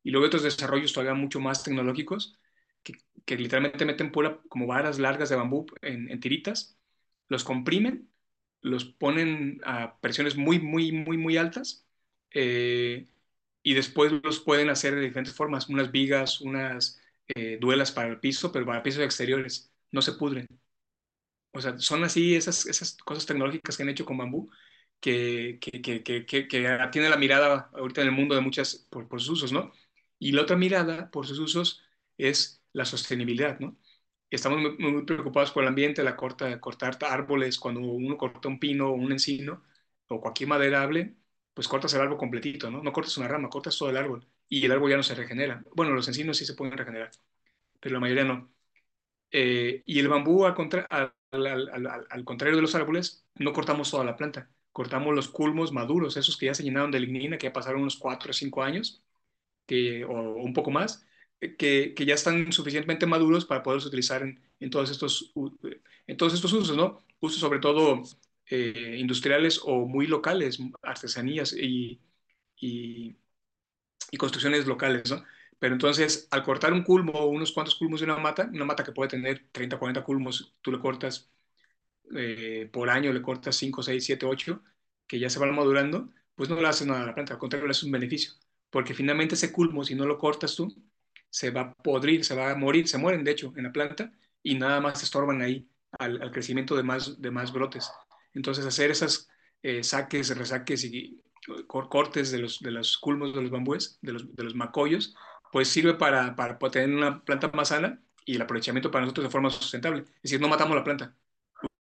Y 0.04 0.12
luego 0.12 0.28
otros 0.28 0.44
desarrollos 0.44 0.94
todavía 0.94 1.14
mucho 1.14 1.40
más 1.40 1.64
tecnológicos 1.64 2.40
que, 2.84 2.94
que 3.26 3.38
literalmente 3.38 3.86
meten 3.86 4.12
pura, 4.12 4.42
como 4.50 4.68
varas 4.68 5.00
largas 5.00 5.30
de 5.30 5.36
bambú 5.36 5.66
en, 5.82 6.20
tiritas, 6.20 6.78
los 7.30 7.44
comprimen, 7.44 8.11
los 8.62 8.86
ponen 8.86 9.62
a 9.66 10.00
presiones 10.02 10.36
muy, 10.38 10.60
muy, 10.60 10.92
muy, 10.92 11.18
muy 11.18 11.38
altas 11.38 11.86
eh, 12.32 13.08
y 13.64 13.74
después 13.74 14.12
los 14.24 14.40
pueden 14.40 14.70
hacer 14.70 14.96
de 14.96 15.02
diferentes 15.02 15.36
formas, 15.36 15.70
unas 15.70 15.92
vigas, 15.92 16.42
unas 16.42 17.02
eh, 17.36 17.58
duelas 17.62 17.92
para 17.92 18.10
el 18.10 18.20
piso, 18.20 18.52
pero 18.52 18.66
para 18.66 18.84
pisos 18.84 19.04
exteriores, 19.04 19.72
no 19.92 20.02
se 20.02 20.14
pudren. 20.14 20.48
O 21.54 21.62
sea, 21.62 21.78
son 21.80 22.04
así 22.04 22.36
esas, 22.36 22.66
esas 22.66 22.96
cosas 22.98 23.26
tecnológicas 23.26 23.76
que 23.76 23.84
han 23.84 23.90
hecho 23.90 24.06
con 24.06 24.18
bambú 24.18 24.50
que, 25.00 25.60
que, 25.62 25.82
que, 25.82 26.26
que, 26.26 26.44
tiene 26.92 27.10
la 27.10 27.18
mirada 27.18 27.70
ahorita 27.74 28.02
en 28.02 28.08
el 28.10 28.14
mundo 28.14 28.36
de 28.36 28.42
muchas 28.42 28.88
por, 28.90 29.08
por, 29.10 29.22
sus 29.22 29.32
usos, 29.32 29.52
¿no? 29.52 29.74
Y 30.20 30.32
la 30.34 30.44
otra 30.44 30.58
mirada 30.58 31.10
por 31.12 31.28
sus 31.28 31.40
usos 31.40 31.84
es 32.18 32.64
la 32.74 32.86
sostenibilidad, 32.86 33.60
¿no? 33.60 33.78
Estamos 34.32 34.60
muy, 34.80 35.06
preocupados 35.06 35.52
por 35.52 35.64
el 35.64 35.70
ambiente, 35.70 36.04
la 36.04 36.16
corta, 36.16 36.60
cortar 36.62 36.98
árboles, 37.02 37.60
cuando 37.60 37.82
uno 37.82 38.18
corta 38.18 38.48
un 38.48 38.60
pino 38.60 38.90
o 38.90 38.94
un 38.94 39.12
encino 39.12 39.64
o 40.08 40.22
cualquier 40.22 40.50
maderable, 40.50 41.16
pues 41.54 41.68
cortas 41.68 41.94
el 41.94 42.02
árbol 42.02 42.18
completito, 42.18 42.72
¿no? 42.72 42.82
No 42.84 42.94
cortas 42.94 43.18
una 43.18 43.28
rama, 43.28 43.50
cortas 43.50 43.78
todo 43.78 43.90
el 43.90 43.98
árbol 43.98 44.26
y 44.48 44.66
el 44.66 44.72
árbol 44.72 44.92
ya 44.92 44.98
no 44.98 45.04
se 45.04 45.16
regenera. 45.16 45.64
Bueno, 45.76 45.94
los 45.94 46.08
encinos 46.08 46.38
sí 46.38 46.46
se 46.46 46.56
pueden 46.56 46.78
regenerar, 46.78 47.12
pero 47.80 47.94
la 47.96 48.00
mayoría 48.02 48.26
no. 48.26 48.54
Eh, 49.32 49.84
y 49.86 50.00
el 50.00 50.10
bambú, 50.10 50.46
al, 50.46 50.56
al, 51.32 52.26
contrario 52.26 52.56
de 52.58 52.62
los 52.62 52.76
árboles, 52.76 53.26
no 53.36 53.54
cortamos 53.54 53.92
toda 53.92 54.04
la 54.06 54.18
planta, 54.18 54.50
cortamos 54.72 55.16
los 55.16 55.30
culmos 55.30 55.72
maduros, 55.74 56.18
esos 56.18 56.38
que 56.38 56.48
ya 56.48 56.54
se 56.56 56.64
llenaron 56.64 56.92
de 56.92 57.00
lignina, 57.00 57.38
que 57.38 57.48
ya 57.48 57.54
pasaron 57.54 57.82
unos 57.82 57.98
4 57.98 58.32
o 58.32 58.34
5 58.34 58.64
años, 58.64 59.04
que, 59.66 60.06
o, 60.06 60.12
un 60.36 60.54
poco 60.54 60.72
más, 60.72 61.06
que, 61.42 61.94
que, 61.96 62.06
ya 62.06 62.14
están 62.16 62.52
suficientemente 62.54 63.06
maduros 63.08 63.46
para 63.46 63.64
poderlos 63.64 63.86
utilizar 63.88 64.22
en, 64.24 64.42
en, 64.60 64.70
todos, 64.70 64.92
estos, 64.92 65.34
en 66.08 66.18
todos 66.18 66.34
estos 66.34 66.54
usos, 66.54 66.78
¿no? 66.78 67.04
Usos 67.20 67.40
sobre 67.40 67.60
todo 67.60 68.04
eh, 68.48 68.98
industriales 69.00 69.62
o 69.64 69.88
muy 69.88 70.08
locales, 70.08 70.60
artesanías 70.84 71.54
y, 71.54 72.02
y, 72.58 73.18
y, 74.12 74.18
construcciones 74.18 74.68
locales, 74.68 75.10
¿no? 75.12 75.24
Pero 75.60 75.74
entonces, 75.76 76.28
al 76.32 76.44
cortar 76.44 76.74
un 76.74 76.84
culmo 76.84 77.14
o 77.14 77.28
unos 77.28 77.52
cuantos 77.52 77.76
culmos 77.76 78.00
de 78.02 78.06
una 78.06 78.18
mata, 78.18 78.50
una 78.54 78.66
mata 78.66 78.84
que 78.84 78.92
puede 78.92 79.10
tener 79.12 79.48
30, 79.52 79.78
40 79.80 80.04
culmos, 80.04 80.56
tú 80.62 80.72
le 80.72 80.80
cortas 80.80 81.32
eh, 82.16 82.70
por 82.72 82.90
año, 82.90 83.14
le 83.14 83.22
cortas 83.22 83.56
5, 83.58 83.84
6, 83.84 84.04
7, 84.06 84.26
8, 84.26 84.64
que 85.08 85.20
ya 85.20 85.30
se 85.30 85.40
van 85.40 85.56
madurando, 85.56 86.10
pues 86.36 86.50
no 86.50 86.60
le 86.60 86.68
haces 86.68 86.88
nada 86.88 87.04
a 87.04 87.06
la 87.08 87.14
planta, 87.16 87.34
al 87.34 87.40
contrario, 87.40 87.68
le 87.68 87.72
haces 87.72 87.84
un 87.84 87.92
beneficio. 87.92 88.34
Porque 88.70 88.94
finalmente 88.94 89.36
ese 89.36 89.52
culmo, 89.52 89.84
si 89.84 89.96
no 89.96 90.06
lo 90.06 90.18
cortas 90.18 90.56
tú, 90.56 90.74
se 91.32 91.50
va 91.50 91.62
a 91.62 91.74
podrir, 91.74 92.26
se 92.26 92.36
va 92.36 92.52
a 92.52 92.56
morir, 92.56 92.88
se 92.88 93.00
mueren 93.00 93.24
de 93.24 93.32
hecho 93.32 93.54
en 93.56 93.64
la 93.64 93.72
planta 93.72 94.12
y 94.44 94.56
nada 94.56 94.82
más 94.82 95.02
estorban 95.02 95.42
ahí 95.42 95.68
al, 95.98 96.32
crecimiento 96.32 96.76
de 96.76 96.84
más, 96.84 97.20
de 97.22 97.32
más 97.32 97.52
brotes. 97.52 97.90
Entonces, 98.34 98.66
hacer 98.66 98.92
esas 98.92 99.30
eh, 99.64 99.84
saques, 99.84 100.38
resaques 100.38 100.84
y 100.86 101.22
cortes 101.68 102.32
de 102.32 102.40
los, 102.40 102.60
de 102.60 102.72
los 102.72 102.98
culmos 102.98 103.34
de 103.34 103.42
los 103.42 103.52
bambúes, 103.52 103.98
de 104.02 104.14
los, 104.14 104.36
de 104.36 104.44
los 104.44 104.56
macollos, 104.56 105.16
pues 105.52 105.68
sirve 105.70 105.96
para, 105.96 106.36
para, 106.36 106.58
tener 106.70 106.96
una 106.96 107.24
planta 107.24 107.50
más 107.54 107.70
sana 107.70 108.02
y 108.26 108.36
el 108.36 108.42
aprovechamiento 108.42 108.92
para 108.92 109.04
nosotros 109.06 109.26
de 109.26 109.32
forma 109.32 109.50
sustentable. 109.50 110.02
Es 110.02 110.24
decir, 110.24 110.42
no 110.42 110.48
matamos 110.48 110.76
la 110.76 110.84
planta, 110.84 111.16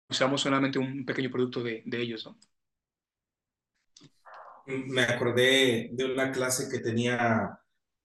usamos 0.09 0.41
solamente 0.41 0.79
un 0.79 1.05
pequeño 1.05 1.29
producto 1.29 1.61
de, 1.63 1.83
de 1.85 2.01
ellos, 2.01 2.25
¿no? 2.25 2.37
Me 4.65 5.01
acordé 5.01 5.89
de 5.91 6.05
una 6.05 6.31
clase 6.31 6.69
que 6.69 6.79
tenía 6.79 7.59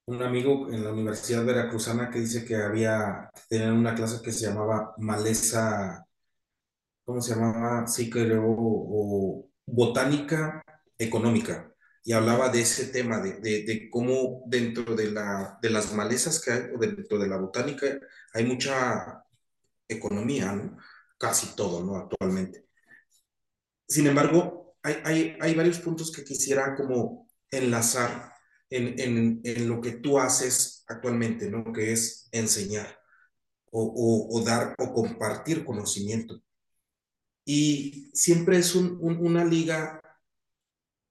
un 0.09 0.23
amigo 0.23 0.69
en 0.73 0.85
la 0.85 0.93
Universidad 0.93 1.45
Veracruzana 1.45 2.11
que 2.11 2.21
dice 2.21 2.45
que 2.45 2.57
había, 2.57 3.31
tenían 3.49 3.75
una 3.75 3.95
clase 3.95 4.23
que 4.23 4.33
se 4.33 4.47
llamaba 4.47 4.95
maleza 4.99 6.09
¿cómo 7.09 7.23
se 7.23 7.35
llamaba? 7.35 7.87
Sí, 7.87 8.11
creo, 8.11 8.45
o 8.47 9.51
botánica 9.67 10.63
económica. 10.99 11.73
Y 12.05 12.13
hablaba 12.13 12.51
de 12.51 12.61
ese 12.61 12.89
tema, 12.89 13.19
de, 13.21 13.41
de, 13.41 13.89
cómo 13.91 14.43
dentro 14.47 14.95
de, 14.95 15.11
la, 15.11 15.59
de 15.63 15.71
las 15.71 15.95
malezas 15.95 16.39
que 16.41 16.53
hay, 16.53 16.61
o 16.75 16.79
dentro 16.79 17.19
de 17.19 17.29
la 17.29 17.39
botánica, 17.39 17.87
hay 18.35 18.45
mucha 18.45 19.25
economía, 19.89 20.53
¿no? 20.53 20.77
Casi 21.17 21.57
todo, 21.57 21.83
¿no? 21.83 21.97
Actualmente. 21.97 22.67
Sin 23.87 24.07
embargo, 24.07 24.77
hay, 24.83 24.97
hay, 25.05 25.39
hay 25.41 25.55
varios 25.55 25.79
puntos 25.81 26.13
que 26.13 26.25
quisiera 26.25 26.77
como 26.77 27.27
enlazar 27.51 28.35
en, 28.71 28.99
en, 28.99 29.41
en, 29.45 29.69
lo 29.69 29.81
que 29.81 29.93
tú 29.93 30.19
haces 30.19 30.85
actualmente, 30.89 31.51
¿no? 31.51 31.73
Que 31.73 31.93
es 31.93 32.29
enseñar 32.33 32.99
o, 33.71 34.29
o, 34.31 34.43
dar 34.43 34.75
o 34.79 34.93
compartir 34.93 35.65
conocimiento. 35.65 36.43
Y 37.45 38.11
siempre 38.15 38.59
es 38.59 38.75
un, 38.75 38.99
una 39.01 39.45
liga 39.45 40.01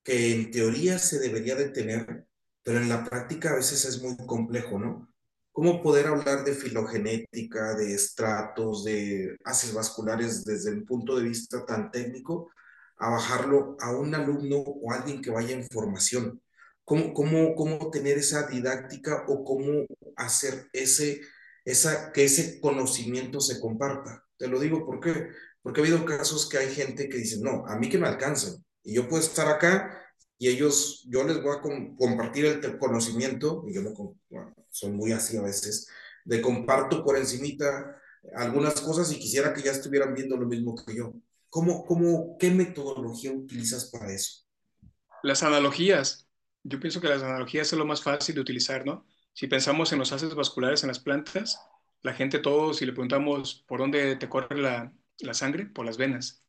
que 0.03 0.33
en 0.33 0.51
teoría 0.51 0.99
se 0.99 1.19
debería 1.19 1.55
de 1.55 1.69
tener, 1.69 2.27
pero 2.63 2.79
en 2.79 2.89
la 2.89 3.03
práctica 3.03 3.51
a 3.51 3.55
veces 3.55 3.85
es 3.85 4.01
muy 4.01 4.15
complejo, 4.25 4.79
¿no? 4.79 5.13
¿Cómo 5.51 5.81
poder 5.81 6.07
hablar 6.07 6.43
de 6.45 6.53
filogenética, 6.53 7.75
de 7.75 7.95
estratos, 7.95 8.85
de 8.85 9.37
haces 9.43 9.73
vasculares 9.73 10.45
desde 10.45 10.71
un 10.71 10.85
punto 10.85 11.17
de 11.17 11.23
vista 11.23 11.65
tan 11.65 11.89
técnico, 11.89 12.51
a 12.97 13.09
bajarlo 13.09 13.75
a 13.79 13.91
un 13.91 14.13
alumno 14.13 14.57
o 14.57 14.91
alguien 14.91 15.21
que 15.21 15.31
vaya 15.31 15.55
en 15.55 15.67
formación? 15.67 16.39
¿Cómo, 16.87 17.13
cómo, 17.13 17.53
cómo 17.53 17.91
tener 17.91 18.17
esa 18.17 18.47
didáctica 18.47 19.25
o 19.27 19.43
cómo 19.43 19.85
hacer 20.15 20.69
ese, 20.71 21.19
esa, 21.65 22.13
que 22.13 22.23
ese 22.23 22.61
conocimiento 22.61 23.41
se 23.41 23.59
comparta? 23.59 24.23
Te 24.37 24.47
lo 24.47 24.57
digo 24.57 24.85
porque 24.85 25.27
porque 25.67 25.81
ha 25.81 25.83
habido 25.83 26.05
casos 26.05 26.47
que 26.47 26.57
hay 26.57 26.73
gente 26.73 27.09
que 27.09 27.17
dice, 27.17 27.41
no, 27.41 27.65
a 27.67 27.75
mí 27.75 27.89
que 27.89 27.97
me 27.97 28.07
alcancen. 28.07 28.63
Y 28.83 28.93
yo 28.93 29.09
puedo 29.09 29.21
estar 29.21 29.49
acá 29.49 30.01
y 30.37 30.47
ellos, 30.47 31.05
yo 31.09 31.25
les 31.25 31.43
voy 31.43 31.57
a 31.57 31.61
compartir 31.97 32.45
el 32.45 32.77
conocimiento, 32.77 33.65
y 33.67 33.73
yo 33.73 33.81
no, 33.81 33.91
bueno, 34.29 34.55
son 34.69 34.95
muy 34.95 35.11
así 35.11 35.35
a 35.35 35.41
veces, 35.41 35.89
de 36.23 36.41
comparto 36.41 37.03
por 37.03 37.17
encimita 37.17 37.99
algunas 38.37 38.79
cosas 38.79 39.11
y 39.11 39.19
quisiera 39.19 39.53
que 39.53 39.61
ya 39.61 39.71
estuvieran 39.71 40.13
viendo 40.13 40.37
lo 40.37 40.47
mismo 40.47 40.73
que 40.73 40.95
yo. 40.95 41.13
¿Cómo, 41.49 41.85
cómo, 41.85 42.37
¿Qué 42.37 42.49
metodología 42.49 43.33
utilizas 43.33 43.91
para 43.91 44.09
eso? 44.13 44.45
Las 45.21 45.43
analogías. 45.43 46.26
Yo 46.69 46.79
pienso 46.81 46.99
que 46.99 47.07
las 47.07 47.23
analogías 47.23 47.71
es 47.71 47.79
lo 47.79 47.85
más 47.85 48.03
fácil 48.03 48.35
de 48.35 48.41
utilizar, 48.41 48.85
¿no? 48.85 49.05
Si 49.33 49.47
pensamos 49.47 49.93
en 49.93 49.99
los 49.99 50.11
haces 50.11 50.35
vasculares 50.35 50.83
en 50.83 50.89
las 50.89 50.99
plantas, 50.99 51.59
la 52.01 52.13
gente 52.13 52.39
todos, 52.39 52.77
si 52.77 52.85
le 52.85 52.91
preguntamos 52.91 53.63
por 53.67 53.79
dónde 53.79 54.17
te 54.17 54.27
corre 54.27 54.57
la, 54.57 54.93
la 55.19 55.33
sangre 55.33 55.65
por 55.65 55.85
las 55.85 55.97
venas. 55.97 56.43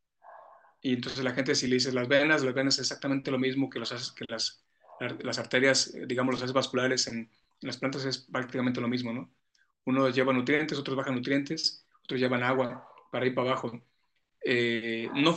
Y 0.80 0.94
entonces 0.94 1.22
la 1.22 1.32
gente 1.32 1.54
si 1.54 1.68
le 1.68 1.76
dices 1.76 1.94
las 1.94 2.08
venas, 2.08 2.42
las 2.42 2.54
venas 2.54 2.74
es 2.74 2.80
exactamente 2.80 3.30
lo 3.30 3.38
mismo 3.38 3.70
que, 3.70 3.78
los, 3.78 4.12
que 4.12 4.24
las, 4.28 4.64
las 5.20 5.38
arterias, 5.38 5.94
digamos, 6.06 6.34
los 6.34 6.42
haces 6.42 6.52
vasculares 6.52 7.06
en, 7.06 7.30
las 7.60 7.76
plantas 7.76 8.04
es 8.04 8.18
prácticamente 8.18 8.80
lo 8.80 8.88
mismo, 8.88 9.12
¿no? 9.12 9.32
Unos 9.84 10.14
llevan 10.14 10.36
nutrientes, 10.36 10.78
otros 10.78 10.96
bajan 10.96 11.14
nutrientes, 11.14 11.86
otros 12.04 12.20
llevan 12.20 12.42
agua 12.42 12.88
para 13.12 13.26
ir 13.26 13.34
para 13.34 13.50
abajo. 13.50 13.80
Eh, 14.44 15.08
no, 15.14 15.36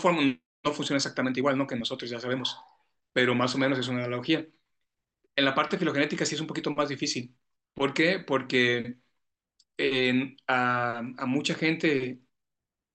no 0.63 0.73
funciona 0.73 0.97
exactamente 0.97 1.39
igual, 1.39 1.57
¿no? 1.57 1.67
Que 1.67 1.75
nosotros 1.75 2.09
ya 2.09 2.19
sabemos, 2.19 2.57
pero 3.13 3.35
más 3.35 3.55
o 3.55 3.57
menos 3.57 3.79
es 3.79 3.87
una 3.87 3.99
analogía. 3.99 4.47
En 5.41 5.45
la 5.45 5.55
parte 5.55 5.77
filogenética 5.77 6.25
sí 6.25 6.35
es 6.35 6.41
un 6.41 6.47
poquito 6.47 6.71
más 6.71 6.89
difícil. 6.89 7.35
¿Por 7.73 7.93
qué? 7.93 8.19
Porque 8.19 8.97
a, 10.47 10.99
a 10.99 11.25
mucha 11.25 11.55
gente 11.55 12.21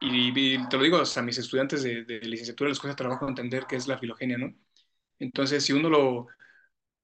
y, 0.00 0.32
te 0.68 0.76
lo 0.76 0.82
digo 0.84 0.98
a 0.98 1.22
mis 1.22 1.38
estudiantes 1.38 1.82
de, 1.82 2.04
licenciatura 2.22 2.70
les 2.70 2.80
cuesta 2.80 2.96
trabajo 2.96 3.28
entender 3.28 3.66
qué 3.68 3.76
es 3.76 3.88
la 3.88 3.98
filogenia, 3.98 4.38
¿no? 4.38 4.54
Entonces, 5.18 5.64
si 5.64 5.72
uno 5.72 5.90
lo, 5.90 6.28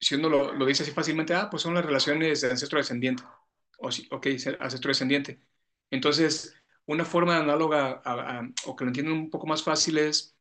si 0.00 0.16
uno 0.16 0.28
lo, 0.30 0.52
lo 0.54 0.66
dice 0.66 0.84
así 0.84 0.92
fácilmente, 0.92 1.34
ah, 1.34 1.50
pues 1.50 1.62
son 1.62 1.74
las 1.74 1.86
relaciones 1.86 2.40
de 2.42 2.50
ancestro-descendiente, 2.50 3.24
o 3.78 3.92
sí, 3.92 4.08
ok, 4.12 4.28
ancestro-descendiente. 4.60 5.40
Entonces, 5.90 6.54
una 6.86 7.04
forma 7.04 7.38
análoga 7.38 8.02
o 8.66 8.76
que 8.76 8.84
lo 8.84 8.90
entiendan 8.90 9.14
un 9.16 9.30
poco 9.30 9.46
más 9.46 9.62
fácil 9.64 9.98
es 9.98 10.36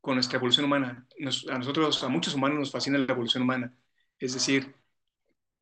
con 0.00 0.16
nuestra 0.16 0.38
evolución 0.38 0.66
humana. 0.66 1.06
a 1.50 1.58
nosotros, 1.58 2.04
a 2.04 2.08
muchos 2.08 2.34
humanos 2.34 2.58
nos 2.58 2.72
fascina 2.72 2.98
la 2.98 3.12
evolución 3.12 3.44
humana. 3.44 3.74
Es 4.18 4.34
decir, 4.34 4.74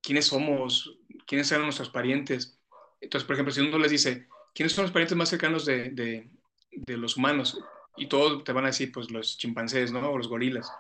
quiénes 0.03 0.27
somos, 0.27 0.99
quiénes 1.27 1.51
eran 1.53 1.65
nuestros 1.65 1.91
parientes. 1.91 2.61
Entonces, 3.01 3.27
por 3.27 3.35
ejemplo, 3.35 3.53
si 3.55 3.61
uno 3.61 3.79
les 3.79 3.91
dice, 3.91 4.29
¿quiénes 4.55 4.73
son 4.73 4.85
los 4.85 4.93
parientes 4.93 5.17
más 5.17 5.29
cercanos 5.31 5.65
de, 5.67 5.91
de, 5.91 6.31
de 6.73 6.97
los 6.97 7.17
humanos? 7.17 7.59
Y 7.97 8.09
todos 8.09 8.45
te 8.45 8.53
van 8.53 8.65
a 8.65 8.69
decir, 8.69 8.93
pues 8.93 9.11
los 9.11 9.39
chimpancés, 9.39 9.93
¿no? 9.93 10.11
O 10.11 10.19
los 10.19 10.29
gorilas, 10.29 10.71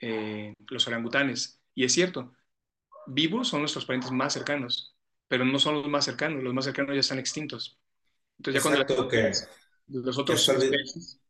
eh, 0.00 0.54
los 0.68 0.86
orangutanes. 0.88 1.60
Y 1.74 1.84
es 1.84 1.92
cierto, 1.92 2.34
vivos 3.06 3.48
son 3.48 3.60
nuestros 3.60 3.86
parientes 3.86 4.12
más 4.12 4.32
cercanos, 4.34 4.96
pero 5.28 5.44
no 5.44 5.58
son 5.58 5.76
los 5.76 5.88
más 5.88 6.04
cercanos, 6.06 6.42
los 6.44 6.54
más 6.54 6.64
cercanos 6.66 6.94
ya 6.94 7.00
están 7.00 7.18
extintos. 7.20 7.80
Entonces, 8.38 8.60
ya 8.60 8.62
Exacto, 8.62 9.08
cuando 9.08 9.08
que 9.08 9.48
los 9.88 10.18
otros 10.18 10.52
especies, 10.54 11.20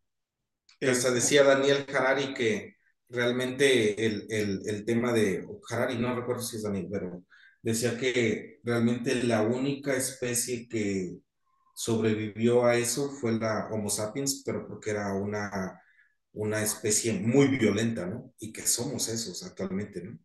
hasta 0.85 1.11
eh, 1.11 1.13
decía 1.13 1.45
Daniel 1.45 1.87
Harari 1.95 2.35
que 2.35 2.77
realmente 3.11 4.07
el, 4.07 4.27
el, 4.31 4.63
el, 4.67 4.85
tema 4.85 5.13
de 5.13 5.47
Harari, 5.69 5.99
no 5.99 6.15
recuerdo 6.15 6.43
si 6.43 6.57
es 6.57 6.63
Daniel, 6.63 6.89
pero 6.91 7.25
decía 7.63 7.99
que 7.99 8.61
realmente 8.63 9.23
la 9.25 9.43
única 9.43 9.95
especie 9.97 10.69
que 10.69 11.19
sobrevivió 11.75 12.65
a 12.65 12.77
eso 12.77 13.11
fue 13.11 13.33
la 13.33 13.69
Homo 13.71 13.91
sapiens, 13.91 14.43
pero 14.45 14.67
porque 14.67 14.91
era 14.91 15.13
una, 15.15 15.81
una 16.33 16.63
especie 16.63 17.13
muy 17.13 17.49
violenta, 17.49 18.07
¿no? 18.07 18.33
Y 18.39 18.53
que 18.53 18.63
somos 18.63 19.09
esos 19.09 19.43
actualmente, 19.45 20.03
¿no? 20.03 20.19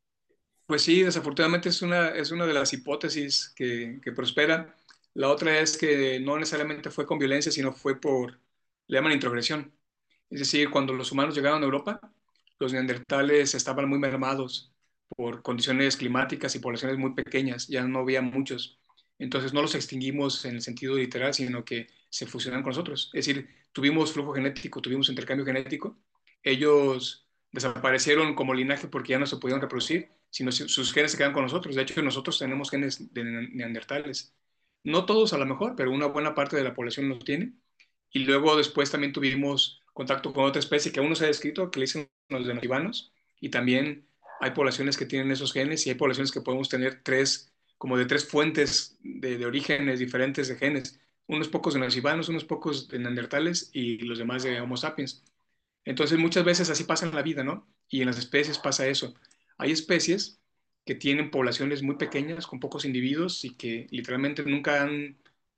Pues 0.67 0.81
sí, 0.81 1.03
desafortunadamente 1.03 1.69
es 1.69 1.81
una, 1.81 2.09
es 2.09 2.31
una 2.31 2.45
de 2.45 2.53
las 2.53 2.73
hipótesis 2.73 3.53
que, 3.55 3.99
que 4.03 4.11
prosperan. 4.11 4.73
La 5.13 5.29
otra 5.29 5.59
es 5.59 5.77
que 5.77 6.19
no 6.19 6.37
necesariamente 6.37 6.89
fue 6.89 7.05
con 7.05 7.19
violencia, 7.19 7.51
sino 7.51 7.71
fue 7.71 7.99
por, 8.01 8.39
le 8.87 8.97
llaman 8.97 9.13
introgresión. 9.13 9.71
Es 10.29 10.39
decir, 10.39 10.69
cuando 10.69 10.93
los 10.93 11.11
humanos 11.11 11.35
llegaron 11.35 11.61
a 11.61 11.65
Europa, 11.65 12.01
los 12.59 12.73
neandertales 12.73 13.55
estaban 13.55 13.89
muy 13.89 13.99
mermados 13.99 14.73
por 15.07 15.41
condiciones 15.41 15.97
climáticas 15.97 16.55
y 16.55 16.59
poblaciones 16.59 16.97
muy 16.97 17.13
pequeñas, 17.13 17.67
ya 17.67 17.83
no 17.85 17.99
había 17.99 18.21
muchos. 18.21 18.79
Entonces 19.19 19.53
no 19.53 19.61
los 19.61 19.75
extinguimos 19.75 20.43
en 20.45 20.55
el 20.55 20.61
sentido 20.61 20.95
literal, 20.95 21.33
sino 21.33 21.63
que 21.63 21.87
se 22.09 22.25
fusionaron 22.25 22.63
con 22.63 22.71
nosotros. 22.71 23.11
Es 23.13 23.25
decir, 23.25 23.49
tuvimos 23.71 24.11
flujo 24.13 24.33
genético, 24.33 24.81
tuvimos 24.81 25.09
intercambio 25.09 25.45
genético. 25.45 25.97
Ellos 26.43 27.27
desaparecieron 27.51 28.35
como 28.35 28.53
linaje 28.53 28.87
porque 28.87 29.11
ya 29.11 29.19
no 29.19 29.25
se 29.25 29.37
podían 29.37 29.61
reproducir, 29.61 30.11
sino 30.29 30.51
sus 30.51 30.93
genes 30.93 31.11
se 31.11 31.17
quedan 31.17 31.33
con 31.33 31.43
nosotros. 31.43 31.75
De 31.75 31.81
hecho, 31.83 32.01
nosotros 32.01 32.39
tenemos 32.39 32.69
genes 32.69 33.13
de 33.13 33.23
neandertales. 33.23 34.35
No 34.83 35.05
todos 35.05 35.33
a 35.33 35.37
lo 35.37 35.45
mejor, 35.45 35.75
pero 35.75 35.91
una 35.91 36.07
buena 36.07 36.35
parte 36.35 36.57
de 36.57 36.63
la 36.63 36.73
población 36.73 37.09
los 37.09 37.23
tiene. 37.23 37.53
Y 38.11 38.19
luego 38.25 38.55
después 38.57 38.91
también 38.91 39.13
tuvimos 39.13 39.81
contacto 39.93 40.33
con 40.33 40.45
otra 40.45 40.59
especie 40.59 40.91
que 40.91 40.99
aún 40.99 41.09
no 41.09 41.15
se 41.15 41.25
ha 41.25 41.27
descrito, 41.27 41.71
que 41.71 41.79
le 41.79 41.85
dicen 41.85 42.09
los 42.29 42.47
denotivanos, 42.47 43.13
y 43.39 43.49
también 43.49 44.07
hay 44.41 44.51
poblaciones 44.51 44.97
que 44.97 45.05
tienen 45.05 45.31
esos 45.31 45.53
genes 45.53 45.85
y 45.85 45.89
hay 45.89 45.95
poblaciones 45.95 46.31
que 46.31 46.41
podemos 46.41 46.69
tener 46.69 47.01
tres, 47.03 47.51
como 47.77 47.97
de 47.97 48.05
tres 48.05 48.27
fuentes 48.27 48.97
de, 49.01 49.45
orígenes 49.45 49.99
diferentes 49.99 50.47
de 50.47 50.55
genes, 50.55 50.99
unos 51.27 51.47
pocos 51.47 51.73
de 51.73 51.79
denotivanos, 51.79 52.29
unos 52.29 52.45
pocos 52.45 52.87
de 52.87 52.99
neandertales 52.99 53.69
y 53.73 53.97
los 53.99 54.17
demás 54.17 54.43
de 54.43 54.59
Homo 54.61 54.77
sapiens. 54.77 55.23
Entonces 55.85 56.17
muchas 56.19 56.43
veces 56.43 56.69
así 56.69 56.83
pasa 56.83 57.05
en 57.05 57.15
la 57.15 57.21
vida, 57.21 57.43
¿no? 57.43 57.67
Y 57.89 58.01
en 58.01 58.07
las 58.07 58.17
especies 58.17 58.57
pasa 58.59 58.87
eso. 58.87 59.15
Hay 59.57 59.71
especies 59.71 60.39
que 60.85 60.95
tienen 60.95 61.31
poblaciones 61.31 61.81
muy 61.81 61.95
pequeñas, 61.95 62.47
con 62.47 62.59
pocos 62.59 62.85
individuos 62.85 63.43
y 63.45 63.55
que 63.55 63.87
literalmente 63.91 64.43
nunca 64.43 64.83
han 64.83 65.17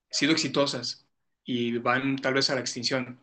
sido 0.10 0.32
exitosas 0.32 1.08
y 1.44 1.78
van 1.78 2.18
tal 2.18 2.34
vez 2.36 2.50
a 2.50 2.56
la 2.56 2.62
extinción 2.62 3.20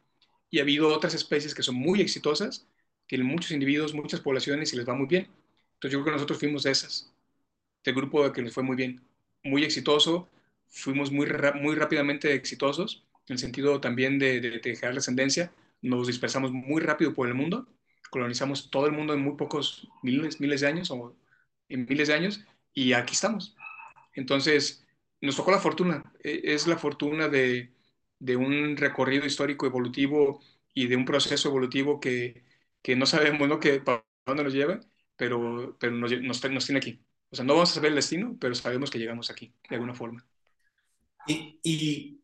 y 0.54 0.60
ha 0.60 0.62
habido 0.62 0.94
otras 0.94 1.14
especies 1.14 1.52
que 1.52 1.64
son 1.64 1.74
muy 1.74 2.00
exitosas, 2.00 2.68
tienen 3.06 3.26
muchos 3.26 3.50
individuos, 3.50 3.94
muchas 3.94 4.20
poblaciones 4.20 4.72
y 4.72 4.76
les 4.76 4.88
va 4.88 4.94
muy 4.94 5.06
bien. 5.06 5.28
Entonces 5.74 5.92
yo 5.92 5.98
creo 5.98 6.04
que 6.06 6.10
nosotros 6.12 6.38
fuimos 6.38 6.62
de 6.62 6.70
esas, 6.72 7.12
del 7.84 7.94
grupo 7.94 8.32
que 8.32 8.42
les 8.42 8.54
fue 8.54 8.62
muy 8.62 8.76
bien, 8.76 9.02
muy 9.42 9.64
exitoso, 9.64 10.28
fuimos 10.68 11.10
muy, 11.12 11.28
muy 11.60 11.74
rápidamente 11.74 12.32
exitosos, 12.34 13.04
en 13.28 13.34
el 13.34 13.38
sentido 13.38 13.80
también 13.80 14.18
de, 14.18 14.40
de, 14.40 14.58
dejar 14.58 14.94
descendencia, 14.94 15.52
nos 15.82 16.06
dispersamos 16.06 16.52
muy 16.52 16.80
rápido 16.82 17.14
por 17.14 17.28
el 17.28 17.34
mundo, 17.34 17.66
colonizamos 18.10 18.70
todo 18.70 18.86
el 18.86 18.92
mundo 18.92 19.12
en 19.14 19.20
muy 19.20 19.36
pocos 19.36 19.88
miles, 20.02 20.40
miles 20.40 20.60
de 20.60 20.68
años 20.68 20.90
o 20.90 21.16
en 21.68 21.86
miles 21.86 22.08
de 22.08 22.14
años 22.14 22.44
y 22.72 22.92
aquí 22.92 23.14
estamos. 23.14 23.56
Entonces, 24.14 24.86
nos 25.20 25.36
tocó 25.36 25.50
la 25.50 25.58
fortuna, 25.58 26.12
e, 26.22 26.40
es 26.44 26.66
la 26.66 26.78
fortuna 26.78 27.28
de, 27.28 27.72
de 28.18 28.36
un 28.36 28.76
recorrido 28.76 29.26
histórico 29.26 29.66
evolutivo 29.66 30.40
y 30.72 30.86
de 30.86 30.96
un 30.96 31.04
proceso 31.04 31.48
evolutivo 31.48 32.00
que, 32.00 32.42
que 32.84 32.94
no 32.94 33.06
sabemos 33.06 33.48
¿no? 33.48 33.58
Que, 33.58 33.80
para 33.80 34.04
dónde 34.26 34.44
nos 34.44 34.52
lleva, 34.52 34.78
pero, 35.16 35.74
pero 35.80 35.92
nos, 35.96 36.12
nos, 36.20 36.50
nos, 36.50 36.66
tiene 36.66 36.78
aquí. 36.78 37.02
O 37.30 37.34
sea, 37.34 37.44
no 37.44 37.54
vamos 37.54 37.70
a 37.70 37.74
saber 37.74 37.88
el 37.88 37.96
destino, 37.96 38.36
pero 38.38 38.54
sabemos 38.54 38.90
que 38.90 38.98
llegamos 38.98 39.30
aquí, 39.30 39.54
de 39.70 39.76
alguna 39.76 39.94
forma. 39.94 40.24
Y, 41.26 41.58
y 41.62 42.20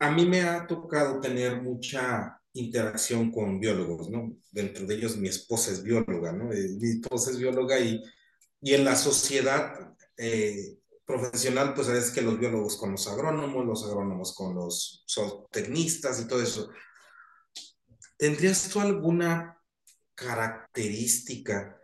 a 0.00 0.10
mí 0.10 0.26
me 0.26 0.42
ha 0.42 0.66
tocado 0.66 1.20
tener 1.20 1.62
mucha 1.62 2.42
interacción 2.54 3.30
con 3.30 3.60
biólogos, 3.60 4.10
¿no? 4.10 4.36
Dentro 4.50 4.84
de 4.84 4.96
ellos 4.96 5.16
mi 5.16 5.28
esposa 5.28 5.70
es 5.70 5.84
bióloga, 5.84 6.32
¿no? 6.32 6.52
Eh, 6.52 6.76
mi 6.80 6.90
esposa 6.90 7.30
es 7.30 7.38
bióloga 7.38 7.78
y, 7.78 8.02
y 8.60 8.74
en 8.74 8.84
la 8.84 8.96
sociedad 8.96 9.94
eh, 10.16 10.76
profesional, 11.04 11.72
pues 11.74 11.86
sabes 11.86 12.10
que 12.10 12.22
los 12.22 12.36
biólogos 12.36 12.76
con 12.76 12.90
los 12.90 13.06
agrónomos, 13.06 13.64
los 13.64 13.84
agrónomos 13.86 14.34
con 14.34 14.56
los 14.56 15.04
zootecnistas 15.08 16.20
y 16.20 16.26
todo 16.26 16.42
eso. 16.42 16.68
¿Tendrías 18.16 18.68
tú 18.68 18.80
alguna 18.80 19.57
característica 20.18 21.78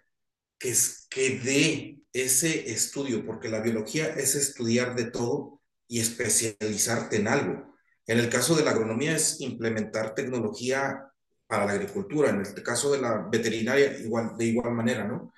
que, 0.58 0.70
es, 0.70 1.06
que 1.08 1.38
dé 1.38 2.00
ese 2.12 2.70
estudio? 2.72 3.24
Porque 3.24 3.48
la 3.48 3.60
biología 3.60 4.08
es 4.08 4.34
estudiar 4.34 4.96
de 4.96 5.10
todo 5.10 5.60
y 5.86 6.00
especializarte 6.00 7.16
en 7.16 7.28
algo. 7.28 7.76
En 8.06 8.18
el 8.18 8.28
caso 8.28 8.54
de 8.56 8.64
la 8.64 8.72
agronomía 8.72 9.14
es 9.14 9.40
implementar 9.40 10.14
tecnología 10.14 11.08
para 11.46 11.66
la 11.66 11.72
agricultura, 11.72 12.30
en 12.30 12.40
el 12.40 12.62
caso 12.62 12.92
de 12.92 13.00
la 13.00 13.28
veterinaria 13.30 13.98
igual, 13.98 14.36
de 14.36 14.46
igual 14.46 14.72
manera, 14.72 15.04
¿no? 15.04 15.32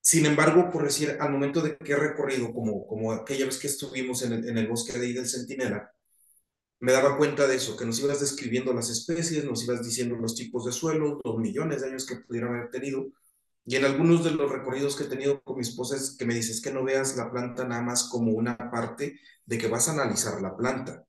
Sin 0.00 0.26
embargo, 0.26 0.68
por 0.70 0.84
decir, 0.84 1.16
al 1.20 1.30
momento 1.30 1.60
de 1.60 1.76
que 1.76 1.92
he 1.92 1.96
recorrido, 1.96 2.52
como, 2.52 2.86
como 2.86 3.12
aquella 3.12 3.46
vez 3.46 3.58
que 3.58 3.68
estuvimos 3.68 4.22
en 4.22 4.32
el, 4.32 4.48
en 4.48 4.58
el 4.58 4.66
bosque 4.66 4.98
de 4.98 5.06
ahí 5.06 5.12
del 5.12 5.28
Centinela, 5.28 5.92
me 6.82 6.90
daba 6.90 7.16
cuenta 7.16 7.46
de 7.46 7.54
eso, 7.54 7.76
que 7.76 7.84
nos 7.86 8.00
ibas 8.00 8.18
describiendo 8.18 8.72
las 8.72 8.90
especies, 8.90 9.44
nos 9.44 9.62
ibas 9.62 9.84
diciendo 9.84 10.16
los 10.16 10.34
tipos 10.34 10.64
de 10.66 10.72
suelo, 10.72 11.20
los 11.24 11.38
millones 11.38 11.80
de 11.80 11.86
años 11.86 12.04
que 12.04 12.16
pudieran 12.16 12.56
haber 12.56 12.70
tenido. 12.70 13.06
Y 13.64 13.76
en 13.76 13.84
algunos 13.84 14.24
de 14.24 14.32
los 14.32 14.50
recorridos 14.50 14.96
que 14.96 15.04
he 15.04 15.06
tenido 15.06 15.40
con 15.44 15.58
mi 15.58 15.62
esposa 15.62 15.94
es 15.94 16.16
que 16.18 16.24
me 16.24 16.34
dices 16.34 16.60
que 16.60 16.72
no 16.72 16.82
veas 16.82 17.16
la 17.16 17.30
planta 17.30 17.64
nada 17.64 17.82
más 17.82 18.08
como 18.10 18.32
una 18.32 18.58
parte 18.72 19.20
de 19.46 19.58
que 19.58 19.68
vas 19.68 19.88
a 19.88 19.92
analizar 19.92 20.42
la 20.42 20.56
planta. 20.56 21.06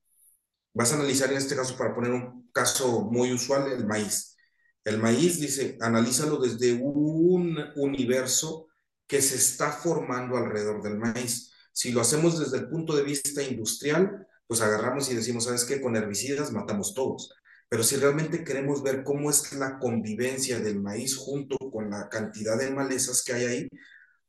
Vas 0.75 0.91
a 0.91 0.95
analizar 0.95 1.31
en 1.31 1.37
este 1.37 1.55
caso, 1.55 1.75
para 1.75 1.95
poner 1.95 2.11
un 2.11 2.51
caso 2.51 3.01
muy 3.01 3.33
usual, 3.33 3.71
el 3.71 3.87
maíz. 3.87 4.37
El 4.83 4.99
maíz, 4.99 5.39
dice, 5.39 5.79
analízalo 5.81 6.37
desde 6.37 6.73
un 6.73 7.57
universo 7.77 8.67
que 9.07 9.23
se 9.23 9.37
está 9.37 9.71
formando 9.71 10.37
alrededor 10.37 10.83
del 10.83 10.99
maíz. 10.99 11.51
Si 11.71 11.91
lo 11.91 12.01
hacemos 12.01 12.37
desde 12.37 12.57
el 12.57 12.69
punto 12.69 12.95
de 12.95 13.01
vista 13.01 13.41
industrial, 13.41 14.27
pues 14.53 14.61
agarramos 14.61 15.09
y 15.09 15.15
decimos, 15.15 15.45
¿sabes 15.45 15.65
qué? 15.65 15.81
Con 15.81 15.95
herbicidas 15.95 16.51
matamos 16.51 16.93
todos. 16.93 17.33
Pero 17.69 17.81
si 17.81 17.95
realmente 17.95 18.43
queremos 18.43 18.83
ver 18.83 19.03
cómo 19.03 19.31
es 19.31 19.51
la 19.53 19.79
convivencia 19.79 20.59
del 20.59 20.79
maíz 20.79 21.15
junto 21.17 21.57
con 21.57 21.89
la 21.89 22.07
cantidad 22.07 22.55
de 22.55 22.69
malezas 22.69 23.23
que 23.23 23.33
hay 23.33 23.45
ahí, 23.45 23.67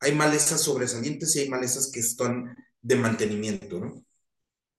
hay 0.00 0.14
malezas 0.14 0.62
sobresalientes 0.62 1.36
y 1.36 1.40
hay 1.40 1.50
malezas 1.50 1.90
que 1.92 2.00
están 2.00 2.56
de 2.80 2.96
mantenimiento, 2.96 3.80
¿no? 3.80 4.02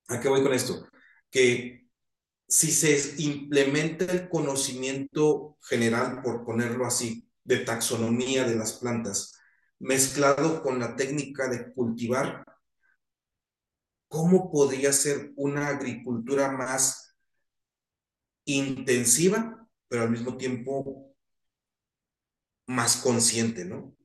¿A 0.08 0.18
qué 0.18 0.28
voy 0.28 0.42
con 0.42 0.52
esto? 0.52 0.84
Que 1.30 1.86
si 2.48 2.72
se 2.72 3.14
implementa 3.22 4.04
el 4.06 4.28
conocimiento 4.28 5.58
general, 5.62 6.22
por 6.22 6.44
ponerlo 6.44 6.86
así, 6.86 7.30
de 7.44 7.58
taxonomía 7.58 8.48
de 8.48 8.56
las 8.56 8.72
plantas, 8.72 9.38
mezclado 9.78 10.60
con 10.64 10.80
la 10.80 10.96
técnica 10.96 11.48
de 11.48 11.72
cultivar, 11.72 12.44
¿cómo 14.08 14.50
podría 14.50 14.92
ser 14.92 15.32
una 15.36 15.68
agricultura 15.68 16.52
más 16.52 17.16
intensiva, 18.44 19.68
pero 19.88 20.02
al 20.02 20.10
mismo 20.10 20.36
tiempo 20.36 21.14
más 22.66 22.96
consciente, 22.96 23.64
¿no? 23.64 23.96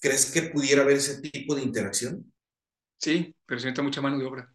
¿Crees 0.00 0.30
que 0.30 0.42
pudiera 0.42 0.82
haber 0.82 0.96
ese 0.96 1.20
tipo 1.20 1.54
de 1.54 1.62
interacción? 1.62 2.32
Sí, 2.98 3.34
pero 3.46 3.60
se 3.60 3.66
necesita 3.66 3.82
mucha 3.82 4.00
mano 4.00 4.18
de 4.18 4.26
obra, 4.26 4.52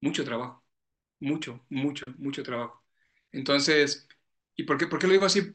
mucho 0.00 0.24
trabajo, 0.24 0.64
mucho, 1.20 1.64
mucho, 1.68 2.04
mucho 2.18 2.42
trabajo. 2.42 2.82
Entonces, 3.32 4.06
¿y 4.56 4.64
por 4.64 4.78
qué, 4.78 4.86
por 4.86 4.98
qué 4.98 5.06
lo 5.06 5.12
digo 5.14 5.26
así? 5.26 5.54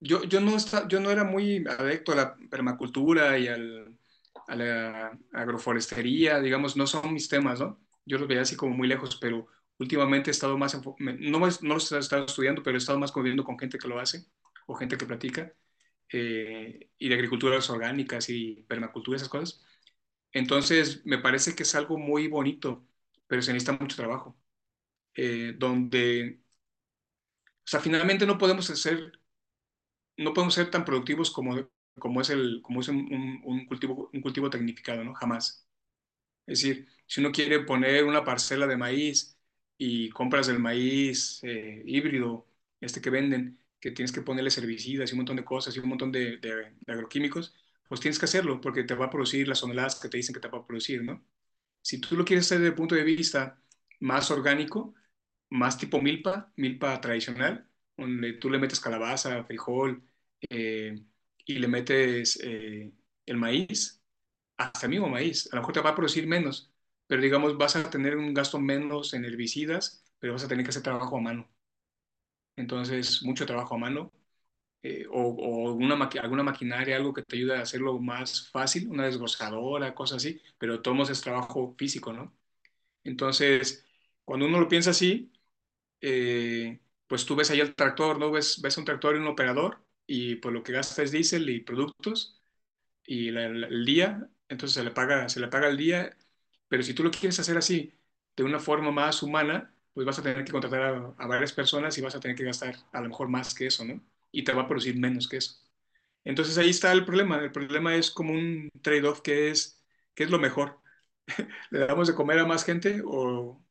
yo, 0.00 0.24
yo, 0.24 0.40
no 0.40 0.56
yo 0.88 1.00
no 1.00 1.10
era 1.10 1.24
muy 1.24 1.64
adecto 1.66 2.12
a 2.12 2.16
la 2.16 2.36
permacultura 2.50 3.38
y 3.38 3.48
al, 3.48 3.95
a 4.46 4.56
la 4.56 5.18
agroforestería, 5.32 6.40
digamos, 6.40 6.76
no 6.76 6.86
son 6.86 7.12
mis 7.14 7.28
temas, 7.28 7.60
¿no? 7.60 7.80
Yo 8.04 8.18
los 8.18 8.28
veía 8.28 8.42
así 8.42 8.56
como 8.56 8.74
muy 8.76 8.88
lejos, 8.88 9.16
pero 9.16 9.46
últimamente 9.78 10.30
he 10.30 10.32
estado 10.32 10.56
más, 10.58 10.74
no, 10.98 11.38
no 11.40 11.74
los 11.74 11.92
he 11.92 11.98
estado 11.98 12.26
estudiando, 12.26 12.62
pero 12.62 12.76
he 12.76 12.78
estado 12.78 12.98
más 12.98 13.12
conviviendo 13.12 13.44
con 13.44 13.58
gente 13.58 13.78
que 13.78 13.88
lo 13.88 13.98
hace 13.98 14.26
o 14.66 14.74
gente 14.74 14.96
que 14.96 15.06
platica. 15.06 15.52
eh, 16.10 16.90
y 16.98 17.08
de 17.08 17.14
agriculturas 17.16 17.70
orgánicas 17.70 18.28
y 18.30 18.64
permacultura, 18.68 19.16
esas 19.16 19.28
cosas. 19.28 19.64
Entonces, 20.32 21.04
me 21.06 21.18
parece 21.18 21.54
que 21.54 21.62
es 21.64 21.74
algo 21.74 21.98
muy 21.98 22.28
bonito, 22.28 22.86
pero 23.26 23.42
se 23.42 23.52
necesita 23.52 23.78
mucho 23.82 23.96
trabajo. 23.96 24.38
Eh, 25.14 25.54
donde, 25.58 26.42
o 27.64 27.68
sea, 27.68 27.80
finalmente 27.80 28.26
no 28.26 28.38
podemos 28.38 28.66
ser, 28.66 29.12
no 30.16 30.32
podemos 30.34 30.54
ser 30.54 30.70
tan 30.70 30.84
productivos 30.84 31.30
como, 31.30 31.54
como 31.98 32.20
es, 32.20 32.30
el, 32.30 32.60
como 32.62 32.80
es 32.80 32.88
un, 32.88 33.40
un, 33.44 33.66
cultivo, 33.66 34.10
un 34.12 34.20
cultivo 34.20 34.50
tecnificado, 34.50 35.04
¿no? 35.04 35.14
Jamás. 35.14 35.66
Es 36.46 36.60
decir, 36.62 36.88
si 37.06 37.20
uno 37.20 37.32
quiere 37.32 37.60
poner 37.60 38.04
una 38.04 38.24
parcela 38.24 38.66
de 38.66 38.76
maíz 38.76 39.38
y 39.78 40.10
compras 40.10 40.48
el 40.48 40.58
maíz 40.58 41.40
eh, 41.44 41.82
híbrido, 41.86 42.48
este 42.80 43.00
que 43.00 43.10
venden, 43.10 43.58
que 43.80 43.90
tienes 43.90 44.12
que 44.12 44.22
ponerle 44.22 44.50
herbicidas 44.56 45.10
y 45.10 45.14
un 45.14 45.18
montón 45.18 45.36
de 45.36 45.44
cosas 45.44 45.76
y 45.76 45.80
un 45.80 45.88
montón 45.88 46.12
de, 46.12 46.38
de, 46.38 46.74
agroquímicos, 46.86 47.54
pues 47.88 48.00
tienes 48.00 48.18
que 48.18 48.24
hacerlo 48.26 48.60
porque 48.60 48.84
te 48.84 48.94
va 48.94 49.06
a 49.06 49.10
producir 49.10 49.48
las 49.48 49.60
toneladas 49.60 50.00
que 50.00 50.08
te 50.08 50.16
dicen 50.18 50.34
que 50.34 50.40
te 50.40 50.48
va 50.48 50.58
a 50.58 50.66
producir, 50.66 51.02
¿no? 51.04 51.24
Si 51.82 52.00
tú 52.00 52.16
lo 52.16 52.24
quieres 52.24 52.46
hacer 52.46 52.58
desde 52.58 52.70
el 52.70 52.74
punto 52.74 52.94
de 52.94 53.04
vista 53.04 53.62
más 54.00 54.30
orgánico, 54.30 54.94
más 55.50 55.78
tipo 55.78 56.00
milpa, 56.02 56.52
milpa 56.56 57.00
tradicional, 57.00 57.68
donde 57.96 58.34
tú 58.34 58.50
le 58.50 58.58
metes 58.58 58.80
calabaza, 58.80 59.44
frijol 59.44 60.02
eh, 60.50 61.04
y 61.46 61.56
le 61.60 61.68
metes 61.68 62.40
eh, 62.44 62.92
el 63.26 63.38
maíz, 63.38 64.02
hasta 64.58 64.86
el 64.86 64.90
mismo 64.90 65.08
maíz, 65.08 65.48
a 65.52 65.56
lo 65.56 65.62
mejor 65.62 65.74
te 65.74 65.80
va 65.82 65.90
a 65.90 65.96
producir 65.96 66.26
menos, 66.28 66.72
pero 67.06 67.22
digamos 67.22 67.58
vas 67.58 67.76
a 67.76 67.90
tener 67.90 68.16
un 68.16 68.34
gasto 68.34 68.60
menos 68.60 69.14
en 69.14 69.24
herbicidas, 69.26 70.04
pero 70.20 70.34
vas 70.34 70.44
a 70.44 70.48
tener 70.48 70.64
que 70.64 70.70
hacer 70.70 70.82
trabajo 70.82 71.18
a 71.18 71.20
mano. 71.20 71.50
Entonces, 72.56 73.22
mucho 73.22 73.46
trabajo 73.46 73.74
a 73.74 73.78
mano 73.78 74.12
eh, 74.82 75.06
o, 75.10 75.74
una 75.74 75.96
alguna 76.22 76.42
maquinaria, 76.44 76.96
algo 76.96 77.14
que 77.14 77.22
te 77.22 77.36
ayude 77.36 77.56
a 77.56 77.62
hacerlo 77.62 77.98
más 78.00 78.50
fácil, 78.50 78.88
una 78.88 79.06
desgozadora, 79.06 79.94
cosas 79.94 80.18
así, 80.18 80.40
pero 80.58 80.82
todo 80.82 81.02
es 81.04 81.20
trabajo 81.22 81.74
físico, 81.78 82.12
¿no? 82.12 82.36
Entonces, 83.04 83.86
cuando 84.24 84.46
uno 84.46 84.60
lo 84.60 84.68
piensa 84.68 84.90
así, 84.92 85.32
eh, 86.00 86.80
pues 87.08 87.26
tú 87.26 87.36
ves 87.36 87.50
ahí 87.50 87.60
el 87.60 87.74
tractor, 87.76 88.18
¿no? 88.20 88.30
Ves, 88.32 88.60
ves 88.62 88.78
un 88.78 88.86
tractor 88.86 89.16
y 89.16 89.20
un 89.20 89.28
operador 89.28 89.85
y 90.06 90.36
pues 90.36 90.54
lo 90.54 90.62
que 90.62 90.72
gasta 90.72 91.02
es 91.02 91.12
diésel 91.12 91.48
y 91.50 91.60
productos 91.60 92.40
y 93.06 93.28
el 93.28 93.84
día, 93.86 94.28
entonces 94.48 94.74
se 94.74 94.84
le 94.84 94.90
paga, 94.90 95.28
se 95.28 95.40
le 95.40 95.48
paga 95.48 95.68
el 95.68 95.76
día, 95.76 96.16
pero 96.68 96.82
si 96.82 96.94
tú 96.94 97.04
lo 97.04 97.10
quieres 97.10 97.38
hacer 97.40 97.56
así, 97.56 97.92
de 98.36 98.44
una 98.44 98.60
forma 98.60 98.90
más 98.92 99.22
humana, 99.22 99.74
pues 99.94 100.06
vas 100.06 100.18
a 100.18 100.22
tener 100.22 100.44
que 100.44 100.52
contratar 100.52 101.14
a, 101.18 101.26
varias 101.26 101.52
personas 101.52 101.96
y 101.98 102.02
vas 102.02 102.14
a 102.14 102.20
tener 102.20 102.36
que 102.36 102.44
gastar 102.44 102.76
a 102.92 103.00
lo 103.00 103.08
mejor 103.08 103.28
más 103.28 103.54
que 103.54 103.66
eso, 103.66 103.84
¿no? 103.84 104.00
Y 104.32 104.44
te 104.44 104.52
va 104.52 104.62
a 104.62 104.68
producir 104.68 104.98
menos 104.98 105.28
que 105.28 105.38
eso. 105.38 105.56
Entonces 106.24 106.58
ahí 106.58 106.70
está 106.70 106.92
el 106.92 107.04
problema. 107.04 107.38
El 107.42 107.52
problema 107.52 107.96
es 107.96 108.10
como 108.10 108.32
un 108.32 108.70
trade-off 108.82 109.22
que 109.22 109.50
es, 109.50 109.82
¿qué 110.14 110.24
es 110.24 110.30
lo 110.30 110.38
mejor? 110.38 110.80
¿Le 111.70 111.80
damos 111.80 112.08
de 112.08 112.14
comer 112.14 112.38
a 112.40 112.46
más 112.46 112.64
gente 112.64 113.02
o 113.04 113.62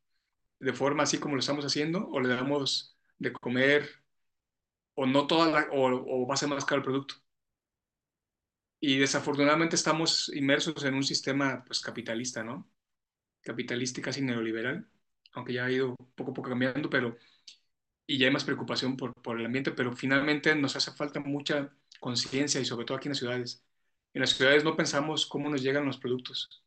de 0.59 0.73
forma 0.73 1.03
así 1.03 1.19
como 1.19 1.35
lo 1.35 1.41
estamos 1.41 1.65
haciendo 1.65 2.07
o 2.09 2.19
le 2.19 2.29
damos 2.29 2.97
de 3.19 3.33
comer 3.33 4.04
o 4.95 5.05
no 5.05 5.27
toda 5.27 5.51
la, 5.51 5.67
o, 5.71 6.23
o 6.23 6.27
va 6.27 6.33
a 6.35 6.37
ser 6.37 6.49
más 6.49 6.65
caro 6.65 6.79
el 6.79 6.85
producto? 6.85 7.15
Y 8.79 8.97
desafortunadamente 8.99 9.75
estamos 9.75 10.29
inmersos 10.35 10.83
en 10.83 10.93
un 10.95 11.03
sistema 11.03 11.63
pues 11.65 11.81
capitalista, 11.81 12.43
¿no? 12.43 12.69
Capitalista 13.41 13.99
y 14.01 14.03
casi 14.03 14.21
neoliberal, 14.21 14.89
aunque 15.33 15.53
ya 15.53 15.65
ha 15.65 15.71
ido 15.71 15.95
poco 16.15 16.31
a 16.31 16.33
poco 16.33 16.49
cambiando, 16.49 16.89
pero 16.89 17.17
y 18.07 18.17
ya 18.19 18.27
hay 18.27 18.33
más 18.33 18.43
preocupación 18.45 18.97
por, 18.97 19.13
por 19.21 19.39
el 19.39 19.45
ambiente, 19.45 19.71
pero 19.71 19.93
finalmente 19.95 20.55
nos 20.55 20.75
hace 20.75 20.91
falta 20.91 21.19
mucha 21.19 21.73
conciencia 21.99 22.61
y 22.61 22.65
sobre 22.65 22.85
todo 22.85 22.97
aquí 22.97 23.07
en 23.07 23.11
las 23.11 23.19
ciudades. 23.19 23.65
En 24.13 24.21
las 24.21 24.31
ciudades 24.31 24.63
no 24.63 24.75
pensamos 24.77 25.25
cómo 25.27 25.49
nos 25.49 25.61
llegan 25.63 25.85
los 25.85 25.97
productos. 25.97 26.63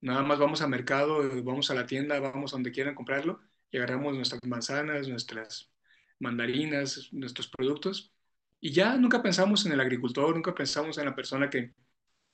Nada 0.00 0.22
más 0.22 0.38
vamos 0.38 0.62
al 0.62 0.70
mercado, 0.70 1.20
vamos 1.44 1.70
a 1.70 1.74
la 1.74 1.86
tienda, 1.86 2.20
vamos 2.20 2.52
a 2.52 2.56
donde 2.56 2.72
quieran 2.72 2.94
comprarlo 2.94 3.40
y 3.70 3.78
agarramos 3.78 4.14
nuestras 4.14 4.40
manzanas, 4.46 5.08
nuestras 5.08 5.72
mandarinas, 6.18 7.08
nuestros 7.12 7.48
productos 7.48 8.12
y 8.60 8.72
ya 8.72 8.96
nunca 8.96 9.22
pensamos 9.22 9.66
en 9.66 9.72
el 9.72 9.80
agricultor, 9.80 10.34
nunca 10.34 10.54
pensamos 10.54 10.98
en 10.98 11.06
la 11.06 11.14
persona 11.14 11.50
que, 11.50 11.74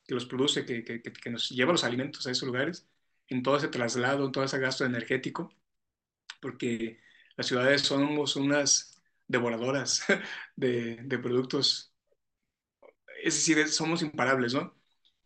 que 0.06 0.14
los 0.14 0.26
produce, 0.26 0.64
que, 0.64 0.84
que, 0.84 1.30
nos 1.30 1.50
lleva 1.50 1.72
los 1.72 1.84
alimentos 1.84 2.26
a 2.26 2.30
esos 2.30 2.46
lugares, 2.46 2.88
en 3.28 3.42
todo 3.42 3.56
ese 3.56 3.68
traslado, 3.68 4.26
en 4.26 4.32
todo 4.32 4.44
ese 4.44 4.58
gasto 4.58 4.84
energético, 4.84 5.52
porque 6.40 7.00
las 7.36 7.46
ciudades 7.46 7.82
somos 7.82 8.36
unas 8.36 9.02
devoradoras 9.28 10.04
de, 10.56 10.96
de 11.04 11.18
productos, 11.18 11.92
es 13.22 13.34
decir, 13.34 13.68
somos 13.68 14.02
imparables, 14.02 14.54
¿no? 14.54 14.74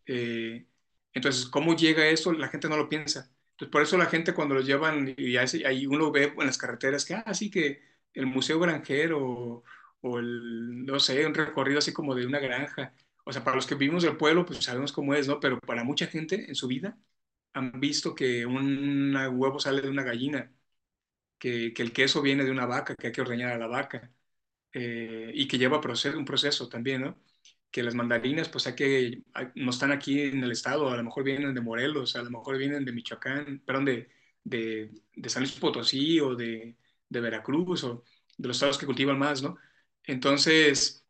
Eh, 0.06 0.66
entonces, 1.12 1.46
¿cómo 1.46 1.76
llega 1.76 2.06
eso? 2.08 2.32
La 2.32 2.48
gente 2.48 2.68
no 2.68 2.76
lo 2.76 2.88
piensa. 2.88 3.30
Entonces, 3.52 3.72
por 3.72 3.82
eso 3.82 3.96
la 3.96 4.06
gente 4.06 4.34
cuando 4.34 4.54
lo 4.54 4.60
llevan 4.60 5.14
y 5.16 5.36
ahí 5.36 5.86
uno 5.86 6.12
ve 6.12 6.34
en 6.38 6.46
las 6.46 6.58
carreteras 6.58 7.04
que, 7.04 7.14
ah, 7.14 7.34
sí 7.34 7.50
que 7.50 7.80
el 8.16 8.26
Museo 8.26 8.58
Granjero 8.60 9.64
o 10.00 10.18
el, 10.18 10.84
no 10.86 11.00
sé, 11.00 11.26
un 11.26 11.34
recorrido 11.34 11.78
así 11.78 11.92
como 11.92 12.14
de 12.14 12.26
una 12.26 12.40
granja. 12.40 12.94
O 13.24 13.32
sea, 13.32 13.44
para 13.44 13.56
los 13.56 13.66
que 13.66 13.74
vivimos 13.76 14.02
del 14.04 14.16
pueblo, 14.16 14.46
pues 14.46 14.64
sabemos 14.64 14.92
cómo 14.92 15.14
es, 15.14 15.28
¿no? 15.28 15.40
Pero 15.40 15.60
para 15.60 15.84
mucha 15.84 16.06
gente 16.06 16.46
en 16.48 16.54
su 16.54 16.66
vida 16.68 16.98
han 17.52 17.80
visto 17.80 18.14
que 18.14 18.46
un 18.46 19.14
huevo 19.16 19.58
sale 19.60 19.82
de 19.82 19.90
una 19.90 20.02
gallina, 20.04 20.52
que, 21.38 21.72
que, 21.74 21.82
el 21.82 21.92
queso 21.92 22.22
viene 22.22 22.44
de 22.44 22.50
una 22.50 22.66
vaca, 22.66 22.94
que 22.96 23.08
hay 23.08 23.12
que 23.12 23.20
ordeñar 23.22 23.52
a 23.52 23.58
la 23.58 23.66
vaca, 23.66 24.12
eh, 24.72 25.32
y 25.34 25.48
que 25.48 25.58
lleva 25.58 25.80
proceso, 25.80 26.18
un 26.18 26.24
proceso 26.24 26.68
también, 26.68 27.02
¿no? 27.02 27.22
Que 27.70 27.82
las 27.82 27.94
mandarinas, 27.94 28.48
pues 28.48 28.66
hay 28.66 28.74
que, 28.74 29.22
no 29.56 29.70
están 29.70 29.92
aquí 29.92 30.22
en 30.22 30.42
el 30.44 30.52
estado, 30.52 30.90
a 30.90 30.96
lo 30.96 31.04
mejor 31.04 31.24
vienen 31.24 31.54
de 31.54 31.60
Morelos, 31.60 32.16
a 32.16 32.22
lo 32.22 32.30
mejor 32.30 32.58
vienen 32.58 32.84
de 32.84 32.92
Michoacán, 32.92 33.62
perdón, 33.66 33.86
de, 33.86 34.10
de, 34.44 34.92
de 35.14 35.28
San 35.28 35.42
Luis 35.42 35.54
Potosí 35.58 36.20
o 36.20 36.34
de, 36.36 36.76
de 37.08 37.20
Veracruz 37.20 37.84
o 37.84 38.04
de 38.36 38.48
los 38.48 38.56
estados 38.56 38.78
que 38.78 38.86
cultivan 38.86 39.18
más, 39.18 39.42
¿no? 39.42 39.58
Entonces, 40.04 41.06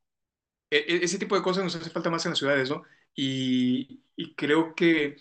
e, 0.70 0.78
e, 0.78 1.04
ese 1.04 1.18
tipo 1.18 1.36
de 1.36 1.42
cosas 1.42 1.64
nos 1.64 1.76
hace 1.76 1.90
falta 1.90 2.10
más 2.10 2.24
en 2.26 2.32
las 2.32 2.38
ciudades, 2.38 2.70
¿no? 2.70 2.84
Y, 3.14 4.02
creo 4.36 4.74
que 4.74 5.16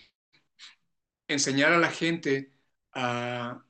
enseñar 1.28 1.72
a 1.74 1.78
la 1.80 1.92
gente 1.92 2.52
a, 2.94 3.66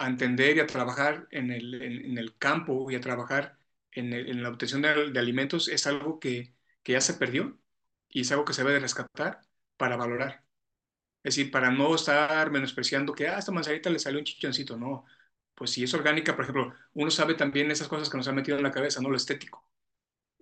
entender 0.00 0.56
y 0.56 0.60
a 0.60 0.66
trabajar 0.66 1.28
en 1.30 1.50
el, 1.52 2.36
campo 2.38 2.90
y 2.90 2.96
a 2.96 3.00
trabajar 3.00 3.58
en, 3.92 4.42
la 4.42 4.48
obtención 4.50 4.82
de, 4.82 5.18
alimentos 5.18 5.68
es 5.68 5.86
algo 5.86 6.18
que, 6.20 6.54
ya 6.84 7.00
se 7.00 7.14
perdió 7.14 7.58
y 8.08 8.22
es 8.22 8.32
algo 8.32 8.44
que 8.44 8.52
se 8.54 8.62
debe 8.62 8.74
de 8.74 8.80
rescatar 8.80 9.42
para 9.76 9.96
valorar. 9.96 10.44
Es 11.22 11.36
decir, 11.36 11.50
para 11.52 11.70
no 11.70 11.94
estar 11.94 12.50
menospreciando 12.50 13.14
que 13.14 13.28
a 13.28 13.36
ah, 13.36 13.38
esta 13.38 13.52
manzanita 13.52 13.90
le 13.90 13.98
salió 13.98 14.18
un 14.18 14.24
chichoncito, 14.24 14.76
no 14.76 15.04
pues 15.54 15.72
si 15.72 15.84
es 15.84 15.94
orgánica, 15.94 16.34
por 16.36 16.44
ejemplo, 16.44 16.74
uno 16.94 17.10
sabe 17.10 17.34
también 17.34 17.70
esas 17.70 17.88
cosas 17.88 18.10
que 18.10 18.16
nos 18.16 18.28
han 18.28 18.34
metido 18.36 18.56
en 18.56 18.62
la 18.62 18.70
cabeza, 18.72 19.00
¿no? 19.00 19.10
Lo 19.10 19.16
estético. 19.16 19.68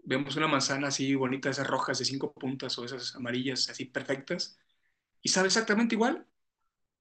Vemos 0.05 0.37
una 0.37 0.49
manzana 0.49 0.89
así 0.89 1.15
bonita, 1.15 1.51
esas 1.51 1.67
rojas 1.67 1.99
de 1.99 2.05
cinco 2.07 2.33
puntas 2.35 2.79
o 2.79 2.85
esas 2.85 3.15
amarillas 3.17 3.69
así 3.71 3.87
perfectas, 3.87 4.59
y 5.23 5.31
sabe 5.31 5.49
exactamente 5.49 5.95
igual 5.97 6.27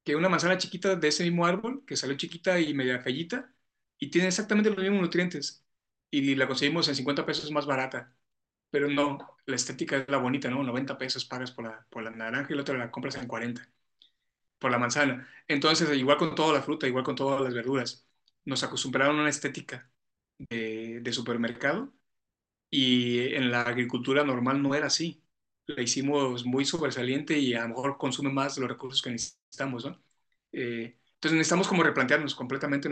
que 0.04 0.16
una 0.16 0.30
manzana 0.30 0.58
chiquita 0.58 0.96
de 0.96 1.08
ese 1.08 1.24
mismo 1.24 1.46
árbol, 1.46 1.84
que 1.86 1.96
salió 1.98 2.18
chiquita 2.18 2.60
y 2.60 2.74
media 2.74 3.00
fellita, 3.02 3.54
y 3.98 4.10
tiene 4.10 4.28
exactamente 4.30 4.70
los 4.70 4.80
mismos 4.80 5.02
nutrientes, 5.02 5.66
y 6.12 6.36
la 6.36 6.48
conseguimos 6.48 6.88
en 6.88 6.96
50 6.96 7.26
pesos 7.26 7.52
más 7.52 7.66
barata. 7.66 8.16
Pero 8.72 8.88
no, 8.90 9.20
la 9.46 9.56
estética 9.56 9.98
es 9.98 10.10
la 10.10 10.18
bonita, 10.18 10.50
¿no? 10.50 10.64
90 10.64 10.98
pesos 10.98 11.26
pagas 11.26 11.52
por 11.52 11.66
la, 11.66 11.86
por 11.90 12.04
la 12.04 12.12
naranja 12.12 12.54
y 12.54 12.56
la 12.56 12.62
otra 12.64 12.78
la 12.78 12.92
compras 12.92 13.16
en 13.18 13.28
40 13.28 13.70
por 14.60 14.72
la 14.72 14.80
manzana. 14.80 15.28
Entonces, 15.48 15.90
igual 15.98 16.18
con 16.18 16.36
toda 16.36 16.54
la 16.54 16.62
fruta, 16.62 16.88
igual 16.88 17.04
con 17.04 17.16
todas 17.16 17.42
las 17.42 17.54
verduras, 17.54 18.08
nos 18.46 18.64
acostumbraron 18.64 19.18
a 19.18 19.22
una 19.22 19.30
estética 19.30 19.92
de, 20.38 21.12
supermercado 21.14 21.94
y 22.70 23.34
en 23.36 23.52
la 23.52 23.62
agricultura 23.64 24.24
normal 24.24 24.62
no 24.62 24.76
era 24.76 24.88
así. 24.88 25.24
La 25.68 25.82
hicimos 25.84 26.46
muy 26.46 26.66
sobresaliente 26.66 27.38
y 27.40 27.54
a 27.56 27.64
lo 27.64 27.70
mejor 27.70 27.98
consume 27.98 28.32
más 28.32 28.58
los 28.58 28.70
recursos 28.70 29.02
que 29.02 29.12
necesitamos, 29.12 29.86
¿no? 29.86 30.02
Eh, 30.52 30.98
entonces 31.16 31.38
necesitamos 31.38 31.68
como 31.68 31.84
replantearnos 31.84 32.36
completamente 32.36 32.90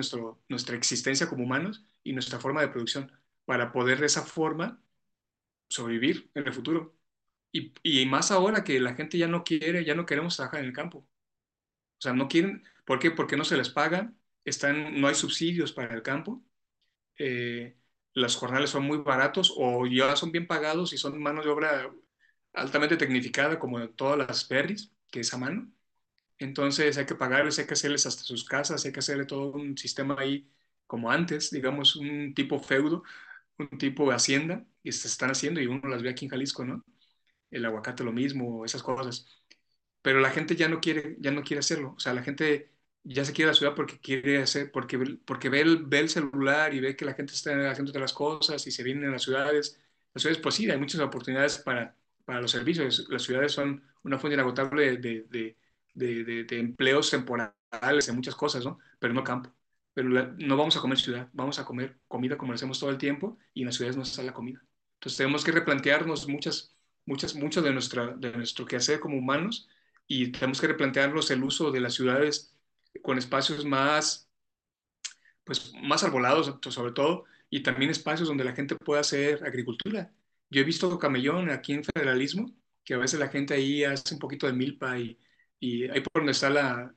nuestra 0.50 0.76
existencia 0.76 1.30
como 1.30 1.44
humanos 1.44 1.86
y 2.04 2.14
nuestra 2.14 2.40
forma 2.40 2.62
de 2.62 2.68
producción 2.70 3.12
para 3.46 3.72
poder 3.72 4.00
de 4.00 4.08
esa 4.08 4.24
forma 4.24 4.82
sobrevivir 5.70 6.32
en 6.36 6.48
el 6.48 6.54
futuro. 6.54 6.96
Y, 7.52 7.74
y 7.84 8.06
más 8.06 8.32
ahora 8.32 8.64
que 8.64 8.80
la 8.80 8.96
gente 8.96 9.18
ya 9.18 9.28
no 9.28 9.44
quiere, 9.44 9.86
ya 9.86 9.96
no 9.96 10.06
queremos 10.06 10.36
trabajar 10.38 10.62
en 10.62 10.68
el 10.68 10.74
campo. 10.74 11.08
O 12.00 12.02
sea, 12.02 12.14
no 12.14 12.28
quieren, 12.28 12.64
¿por 12.86 13.00
qué? 13.00 13.12
Porque 13.12 13.38
no 13.38 13.46
se 13.46 13.58
les 13.58 13.70
paga, 13.70 14.14
están, 14.46 15.00
no 15.02 15.08
hay 15.08 15.16
subsidios 15.16 15.74
para 15.74 15.94
el 15.96 16.04
campo, 16.04 16.44
eh, 17.18 17.78
los 18.14 18.36
jornales 18.36 18.70
son 18.72 18.84
muy 18.86 18.98
baratos 19.00 19.54
o 19.58 19.86
ya 19.88 20.16
son 20.16 20.32
bien 20.32 20.48
pagados 20.48 20.94
y 20.94 20.98
son 20.98 21.22
manos 21.22 21.46
de 21.46 21.52
obra 21.52 21.92
altamente 22.54 22.98
tecnificada 22.98 23.60
como 23.60 23.90
todas 23.92 24.18
las 24.18 24.48
berries, 24.48 24.92
que 25.12 25.22
es 25.22 25.34
a 25.34 25.38
mano. 25.38 25.72
Entonces 26.40 26.98
hay 26.98 27.06
que 27.06 27.16
pagarles, 27.16 27.60
hay 27.60 27.66
que 27.68 27.74
hacerles 27.74 28.06
hasta 28.06 28.24
sus 28.24 28.46
casas, 28.46 28.86
hay 28.86 28.92
que 28.92 29.00
hacerle 29.00 29.26
todo 29.26 29.52
un 29.54 29.78
sistema 29.78 30.16
ahí 30.20 30.52
como 30.88 31.12
antes, 31.12 31.52
digamos, 31.52 31.96
un 31.96 32.34
tipo 32.36 32.60
feudo, 32.60 33.04
un 33.60 33.70
tipo 33.78 34.10
de 34.10 34.16
hacienda 34.16 34.66
y 34.84 34.92
se 34.94 35.08
están 35.08 35.32
haciendo 35.32 35.62
y 35.62 35.68
uno 35.68 35.88
las 35.90 36.04
ve 36.04 36.10
aquí 36.10 36.26
en 36.26 36.32
Jalisco, 36.32 36.66
¿no? 36.66 36.84
El 37.52 37.66
aguacate 37.66 38.04
lo 38.04 38.14
mismo, 38.14 38.66
esas 38.66 38.84
cosas. 38.84 39.28
Pero 40.08 40.20
la 40.22 40.32
gente 40.32 40.56
ya 40.56 40.70
no 40.70 40.80
quiere, 40.82 41.18
ya 41.20 41.32
no 41.32 41.44
quiere 41.44 41.60
hacerlo. 41.60 41.94
O 41.98 42.00
sea, 42.00 42.14
la 42.14 42.24
gente 42.24 42.72
ya 43.04 43.26
se 43.26 43.34
quiere 43.34 43.52
la 43.52 43.56
ciudad 43.56 43.76
porque 43.76 44.00
quiere 44.00 44.42
hacer, 44.42 44.72
porque, 44.72 44.98
porque 45.26 45.50
ve, 45.50 45.62
el, 45.62 45.86
ve 45.86 46.00
el 46.00 46.10
celular 46.10 46.74
y 46.74 46.80
ve 46.80 46.96
que 46.96 47.06
la 47.06 47.14
gente 47.14 47.34
está 47.34 47.70
haciendo 47.72 47.92
otras 47.92 48.14
cosas 48.14 48.66
y 48.68 48.72
se 48.72 48.84
vienen 48.84 49.10
a 49.10 49.12
las 49.14 49.24
ciudades. 49.24 49.80
Las 50.14 50.22
ciudades, 50.24 50.42
pues 50.42 50.56
sí, 50.56 50.70
hay 50.70 50.78
muchas 50.80 51.02
oportunidades 51.02 51.58
para, 51.60 51.96
para 52.26 52.42
los 52.42 52.52
servicios. 52.52 53.08
Las 53.10 53.24
ciudades 53.24 53.52
son 53.52 53.84
una 54.04 54.18
fuente 54.20 54.36
inagotable 54.36 54.98
de, 54.98 55.24
de, 55.30 55.58
de, 55.94 56.44
de 56.46 56.60
empleos 56.60 57.10
temporales, 57.12 58.08
en 58.08 58.16
muchas 58.16 58.36
cosas, 58.36 58.64
¿no? 58.66 58.80
Pero 59.00 59.14
no 59.14 59.24
campo 59.24 59.54
pero 59.94 60.10
no 60.10 60.58
vamos 60.58 60.78
a 60.78 60.82
comer 60.82 61.00
ciudad, 61.00 61.28
vamos 61.34 61.58
a 61.58 61.66
comer 61.66 62.00
comida 62.08 62.38
como 62.38 62.52
lo 62.52 62.56
hacemos 62.56 62.80
todo 62.80 62.92
el 62.92 63.00
tiempo 63.00 63.38
y 63.54 63.62
en 63.62 63.66
las 63.68 63.76
ciudades 63.76 63.98
no 63.98 64.04
está 64.04 64.22
la 64.22 64.34
comida. 64.34 64.62
Entonces 64.96 65.18
tenemos 65.18 65.44
que 65.44 65.52
replantearnos 65.52 66.28
muchas, 66.28 66.76
muchas, 67.06 67.34
mucho 67.36 67.62
de, 67.64 67.72
nuestra, 67.74 68.14
de 68.16 68.32
nuestro 68.32 68.66
quehacer 68.68 69.00
como 69.00 69.18
humanos 69.18 69.68
y 70.08 70.32
tenemos 70.32 70.62
que 70.62 70.68
replantearnos 70.68 71.32
el 71.32 71.44
uso 71.44 71.72
de 71.72 71.82
las 71.82 71.96
ciudades 71.96 72.56
con 73.04 73.18
espacios 73.18 73.66
más, 73.66 74.30
pues, 75.44 75.74
más 75.82 76.04
arbolados 76.04 76.54
sobre 76.70 76.94
todo 76.94 77.26
y 77.50 77.64
también 77.64 77.92
espacios 77.92 78.28
donde 78.28 78.44
la 78.44 78.54
gente 78.54 78.76
pueda 78.76 79.02
hacer 79.02 79.44
agricultura. 79.46 80.14
Yo 80.50 80.62
he 80.62 80.64
visto 80.64 80.98
camellón 81.00 81.50
aquí 81.50 81.74
en 81.74 81.84
Federalismo, 81.84 82.54
que 82.84 82.94
a 82.94 82.98
veces 82.98 83.20
la 83.20 83.30
gente 83.30 83.54
ahí 83.54 83.84
hace 83.84 84.14
un 84.14 84.20
poquito 84.20 84.48
de 84.48 84.54
milpa 84.54 84.98
y, 85.00 85.20
y 85.60 85.90
ahí 85.90 86.02
por 86.02 86.22
donde 86.22 86.32
está 86.34 86.50
la, 86.50 86.96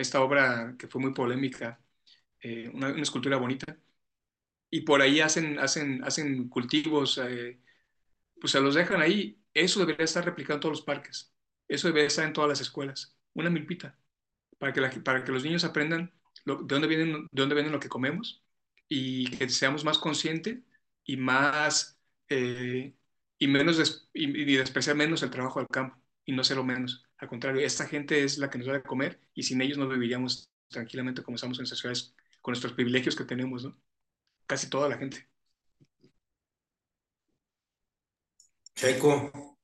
esta 0.00 0.22
obra 0.22 0.76
que 0.78 0.88
fue 0.88 1.00
muy 1.00 1.14
polémica, 1.14 1.80
eh, 2.40 2.70
una, 2.72 2.90
escultura 3.00 3.38
bonita. 3.38 3.78
Y 4.70 4.82
por 4.82 5.00
ahí 5.02 5.20
hacen, 5.20 5.58
hacen, 5.58 6.02
hacen 6.04 6.48
cultivos, 6.48 7.18
eh, 7.18 7.60
pues 8.40 8.52
se 8.52 8.60
los 8.60 8.74
dejan 8.74 9.00
ahí. 9.02 9.40
Eso 9.54 9.80
debería 9.80 10.04
estar 10.04 10.24
replicado 10.24 10.56
en 10.56 10.60
todos 10.60 10.78
los 10.78 10.86
parques. 10.86 11.35
Eso 11.68 11.88
debería 11.88 12.08
estar 12.08 12.26
en 12.26 12.32
todas 12.32 12.48
las 12.48 12.60
escuelas. 12.60 13.16
Una 13.34 13.50
milpita, 13.50 13.98
para 14.58 14.72
que, 14.72 15.00
para 15.00 15.24
que 15.24 15.32
los 15.32 15.44
niños 15.44 15.64
aprendan 15.64 16.12
de, 16.44 16.56
dónde 16.62 16.86
vienen, 16.86 17.12
de 17.30 17.42
dónde 17.42 17.54
vienen 17.54 17.72
lo 17.72 17.80
que 17.80 17.88
comemos 17.88 18.44
y 18.88 19.30
que 19.36 19.48
seamos 19.48 19.84
más 19.84 19.98
conscientes 19.98 20.58
y 21.04 21.16
más 21.16 21.98
eh, 22.28 22.94
y 23.38 23.48
menos 23.48 24.08
y, 24.12 24.56
despreciar 24.56 24.96
menos 24.96 25.22
el 25.22 25.30
trabajo 25.30 25.60
del 25.60 25.68
campo 25.68 26.00
y 26.24 26.32
no 26.32 26.42
lo 26.42 26.64
menos. 26.64 27.04
Al 27.18 27.28
contrario, 27.28 27.64
esta 27.64 27.86
gente 27.86 28.24
es 28.24 28.38
la 28.38 28.50
que 28.50 28.58
nos 28.58 28.66
da 28.66 28.74
de 28.74 28.82
comer 28.82 29.20
y 29.34 29.42
sin 29.42 29.60
ellos 29.60 29.78
no 29.78 29.88
viviríamos 29.88 30.50
tranquilamente 30.68 31.22
como 31.22 31.36
estamos 31.36 31.58
en 31.58 31.64
esas 31.64 31.78
ciudades 31.78 32.14
con 32.40 32.52
nuestros 32.52 32.72
privilegios 32.74 33.16
que 33.16 33.24
tenemos, 33.24 33.64
¿no? 33.64 33.78
Casi 34.46 34.68
toda 34.70 34.88
la 34.88 34.98
gente. 34.98 35.28
Checo. 38.74 39.55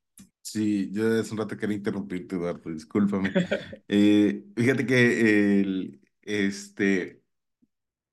Sí, 0.45 0.91
yo 0.93 1.21
hace 1.21 1.33
un 1.33 1.39
rato 1.39 1.57
quería 1.57 1.77
interrumpirte, 1.77 2.35
Eduardo, 2.37 2.71
discúlpame. 2.71 3.39
Eh, 3.89 4.45
fíjate 4.57 4.87
que 4.87 5.61
el, 5.61 6.01
este, 6.23 7.23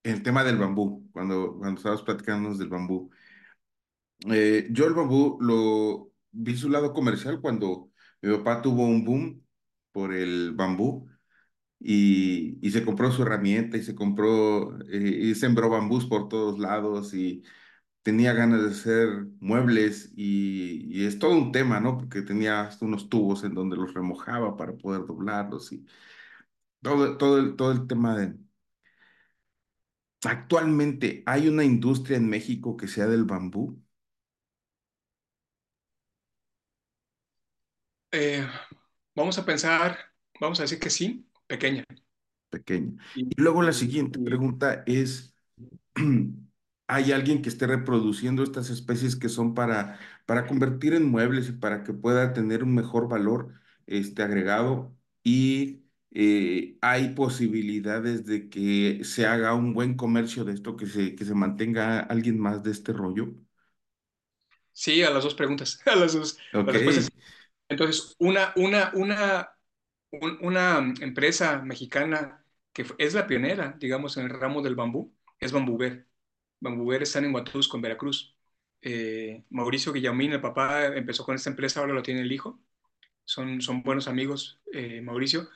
el 0.04 0.24
tema 0.24 0.44
del 0.44 0.58
bambú, 0.58 1.10
cuando, 1.14 1.58
cuando 1.60 1.78
estábamos 1.80 2.04
platicando 2.06 2.56
del 2.58 2.70
bambú, 2.70 3.12
eh, 4.30 4.68
yo 4.72 4.86
el 4.88 4.94
bambú 4.94 5.38
lo 5.42 6.12
vi 6.32 6.56
su 6.58 6.70
lado 6.70 6.94
comercial 6.94 7.42
cuando 7.42 7.92
mi 8.22 8.36
papá 8.38 8.62
tuvo 8.62 8.86
un 8.86 9.06
boom 9.06 9.46
por 9.92 10.14
el 10.14 10.52
bambú 10.54 11.08
y, 11.80 12.60
y 12.68 12.72
se 12.72 12.86
compró 12.86 13.12
su 13.12 13.24
herramienta 13.24 13.78
y 13.78 13.84
se 13.84 13.96
compró 13.96 14.80
eh, 14.90 15.20
y 15.24 15.36
sembró 15.36 15.70
bambús 15.70 16.06
por 16.08 16.30
todos 16.30 16.60
lados 16.60 17.14
y 17.14 17.44
tenía 18.04 18.34
ganas 18.34 18.64
de 18.64 18.70
hacer 18.72 19.28
muebles 19.40 20.12
y, 20.16 20.88
y, 20.90 21.06
es 21.06 21.20
todo 21.20 21.32
un 21.34 21.52
tema, 21.52 21.80
¿no? 21.80 21.98
Porque 21.98 22.22
tenía 22.22 22.62
hasta 22.62 22.86
unos 22.86 23.10
tubos 23.10 23.44
en 23.44 23.54
donde 23.54 23.78
los 23.78 23.94
remojaba 23.94 24.58
para 24.58 24.74
poder 24.74 25.06
doblarlos 25.06 25.72
y 25.72 25.86
todo, 26.82 27.18
todo, 27.18 27.38
el, 27.40 27.56
todo 27.56 27.72
el 27.72 27.88
tema 27.88 28.18
de... 28.18 28.36
Actualmente, 30.24 31.24
¿hay 31.26 31.48
una 31.50 31.64
industria 31.66 32.18
en 32.18 32.30
México 32.30 32.76
que 32.78 32.88
sea 32.88 33.08
del 33.08 33.24
bambú? 33.26 33.82
Eh, 38.12 38.46
vamos 39.16 39.38
a 39.38 39.46
pensar, 39.46 39.98
vamos 40.40 40.60
a 40.60 40.64
decir 40.64 40.80
que 40.80 40.90
sí, 40.90 41.30
pequeña. 41.48 41.84
Pequeña. 42.50 42.94
Y, 43.16 43.30
luego 43.40 43.62
la 43.62 43.74
siguiente 43.74 44.20
pregunta 44.20 44.84
es, 44.86 45.36
¿hay 46.90 47.14
alguien 47.14 47.42
que 47.44 47.50
esté 47.50 47.68
reproduciendo 47.68 48.44
estas 48.44 48.70
especies 48.72 49.16
que 49.16 49.30
son 49.30 49.56
para, 49.56 50.00
para 50.28 50.48
convertir 50.48 50.94
en 50.96 51.06
muebles 51.10 51.50
y 51.50 51.54
para 51.54 51.84
que 51.86 51.94
pueda 51.94 52.34
tener 52.34 52.64
un 52.64 52.76
mejor 52.76 53.10
valor 53.10 53.54
este, 53.88 54.24
agregado? 54.24 54.96
Y 55.24 55.86
eh, 56.12 56.78
hay 56.82 57.10
posibilidades 57.16 58.26
de 58.26 58.50
que 58.50 59.04
se 59.06 59.28
haga 59.28 59.54
un 59.56 59.74
buen 59.74 59.96
comercio 59.96 60.46
de 60.46 60.54
esto, 60.54 60.78
que 60.78 60.88
se, 60.88 61.16
que 61.16 61.26
se 61.26 61.36
mantenga 61.36 62.02
alguien 62.02 62.40
más 62.40 62.64
de 62.64 62.72
este 62.72 62.94
rollo. 62.94 63.36
Sí, 64.72 65.04
a 65.04 65.10
las 65.12 65.24
dos 65.24 65.36
preguntas, 65.36 65.82
a 65.86 65.96
las 65.96 66.14
dos. 66.14 66.38
Entonces, 67.70 68.16
una, 68.20 68.54
una, 68.56 68.92
una 68.96 69.50
una 70.42 70.80
empresa 71.02 71.62
mexicana 71.64 72.46
que 72.74 72.86
es 73.00 73.16
la 73.16 73.28
pionera, 73.28 73.78
digamos, 73.80 74.18
en 74.18 74.26
el 74.28 74.32
ramo 74.42 74.62
del 74.64 74.76
bambú, 74.76 75.16
es 75.40 75.54
Bambuver. 75.54 76.09
Bambuver 76.60 77.04
está 77.04 77.20
en 77.20 77.34
Huatusco, 77.34 77.78
en 77.78 77.82
Veracruz. 77.84 78.36
Eh, 78.82 79.46
Mauricio 79.50 79.94
Guillamín, 79.94 80.34
el 80.34 80.42
papá, 80.42 80.88
empezó 80.88 81.26
con 81.26 81.36
esta 81.36 81.50
empresa, 81.50 81.80
ahora 81.82 81.94
lo 81.94 82.04
tiene 82.04 82.22
el 82.22 82.32
hijo. 82.32 82.60
Son, 83.26 83.62
son 83.62 83.84
buenos 83.84 84.08
amigos, 84.08 84.62
eh, 84.74 85.02
Mauricio. 85.02 85.50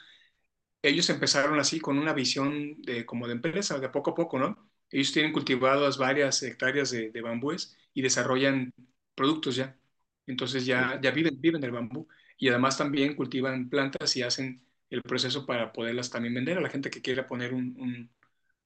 Ellos 0.81 1.09
empezaron 1.09 1.59
así 1.59 1.79
con 1.79 1.97
una 1.97 2.13
visión 2.13 2.81
de, 2.81 3.05
como 3.05 3.27
de 3.27 3.33
empresa, 3.33 3.79
de 3.79 3.89
poco 3.89 4.11
a 4.11 4.15
poco, 4.15 4.37
¿no? 4.39 4.69
Ellos 4.91 5.13
tienen 5.13 5.31
cultivadas 5.33 5.97
varias 5.97 6.43
hectáreas 6.43 6.91
de, 6.91 7.09
de 7.11 7.21
bambúes 7.21 7.77
y 7.93 8.01
desarrollan 8.01 8.73
productos 9.15 9.55
ya. 9.55 9.79
Entonces 10.27 10.65
ya, 10.65 10.99
ya 11.01 11.11
viven, 11.11 11.39
viven 11.39 11.61
del 11.61 11.71
bambú 11.71 12.07
y 12.37 12.49
además 12.49 12.77
también 12.77 13.15
cultivan 13.15 13.69
plantas 13.69 14.15
y 14.17 14.21
hacen 14.23 14.65
el 14.89 15.01
proceso 15.03 15.45
para 15.45 15.71
poderlas 15.73 16.09
también 16.09 16.33
vender 16.33 16.57
a 16.57 16.61
la 16.61 16.69
gente 16.69 16.89
que 16.89 17.01
quiera 17.01 17.27
poner 17.27 17.53
un, 17.53 18.09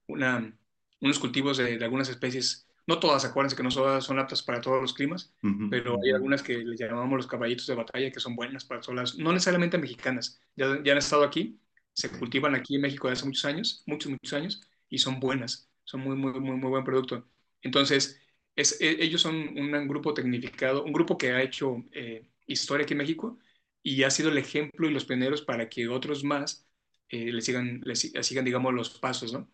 una, 0.06 0.56
unos 1.00 1.18
cultivos 1.18 1.58
de, 1.58 1.82
algunas 1.82 2.08
especies. 2.08 2.66
No 2.86 2.98
todas, 2.98 3.24
acuérdense 3.24 3.54
que 3.54 3.62
no 3.62 3.68
todas 3.68 4.04
son 4.04 4.18
aptas 4.18 4.42
para 4.42 4.60
todos 4.62 4.80
los 4.80 4.94
climas, 4.94 5.34
pero 5.68 5.98
hay 6.02 6.12
algunas 6.12 6.42
que 6.42 6.56
les 6.56 6.80
llamamos 6.80 7.18
los 7.18 7.26
caballitos 7.26 7.66
de 7.66 7.74
batalla 7.74 8.10
que 8.10 8.18
son 8.18 8.34
buenas 8.34 8.64
para 8.64 8.80
todas 8.80 8.96
las, 8.96 9.18
no 9.18 9.30
necesariamente 9.32 9.76
mexicanas, 9.76 10.40
ya, 10.56 10.82
ya 10.82 10.92
han 10.92 10.98
estado 10.98 11.22
aquí, 11.22 11.60
se 11.92 12.08
cultivan 12.10 12.54
aquí 12.54 12.76
en 12.76 12.82
México 12.82 13.08
desde 13.08 13.20
hace 13.20 13.26
muchos 13.26 13.44
años, 13.44 13.82
muchos, 13.86 14.10
muchos 14.10 14.32
años, 14.32 14.62
y 14.88 14.98
son 14.98 15.20
buenas, 15.20 15.70
son 15.84 16.00
muy, 16.00 16.16
muy, 16.16 16.32
muy, 16.40 16.56
muy 16.56 16.70
buen 16.70 16.84
producto. 16.84 17.28
Entonces, 17.60 18.20
es, 18.56 18.80
e, 18.80 19.04
ellos 19.04 19.20
son 19.20 19.36
un, 19.36 19.88
grupo 19.88 20.14
tecnificado, 20.14 20.84
un 20.84 20.92
grupo 20.92 21.18
que 21.18 21.32
ha 21.32 21.42
hecho 21.42 21.84
eh, 21.92 22.28
historia 22.46 22.84
aquí 22.84 22.94
en 22.94 22.98
México 22.98 23.38
y 23.82 24.02
ha 24.02 24.10
sido 24.10 24.30
el 24.30 24.38
ejemplo 24.38 24.88
y 24.88 24.92
los 24.92 25.04
pioneros 25.04 25.42
para 25.42 25.68
que 25.68 25.88
otros 25.88 26.24
más 26.24 26.66
eh, 27.08 27.32
le, 27.32 27.40
sigan, 27.42 27.80
le 27.84 27.94
sigan, 27.96 28.44
digamos, 28.44 28.74
los 28.74 28.90
pasos, 28.98 29.32
¿no? 29.32 29.50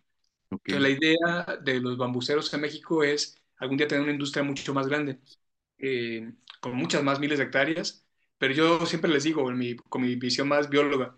La 0.65 0.89
idea 0.89 1.59
de 1.63 1.81
los 1.81 1.97
bambuceros 1.97 2.53
en 2.55 2.61
México 2.63 3.03
es 3.05 3.37
algún 3.57 3.77
día 3.77 3.89
tener 3.89 4.03
una 4.03 4.13
industria 4.13 4.43
mucho 4.45 4.75
más 4.75 4.87
grande, 4.89 5.21
eh, 5.79 6.33
con 6.61 6.75
muchas 6.77 7.03
más 7.03 7.21
miles 7.21 7.39
de 7.39 7.45
hectáreas, 7.45 8.07
pero 8.39 8.55
yo 8.55 8.87
siempre 8.87 9.11
les 9.11 9.25
digo, 9.25 9.45
con 9.89 10.03
mi 10.03 10.17
visión 10.17 10.49
más 10.49 10.69
bióloga, 10.71 11.17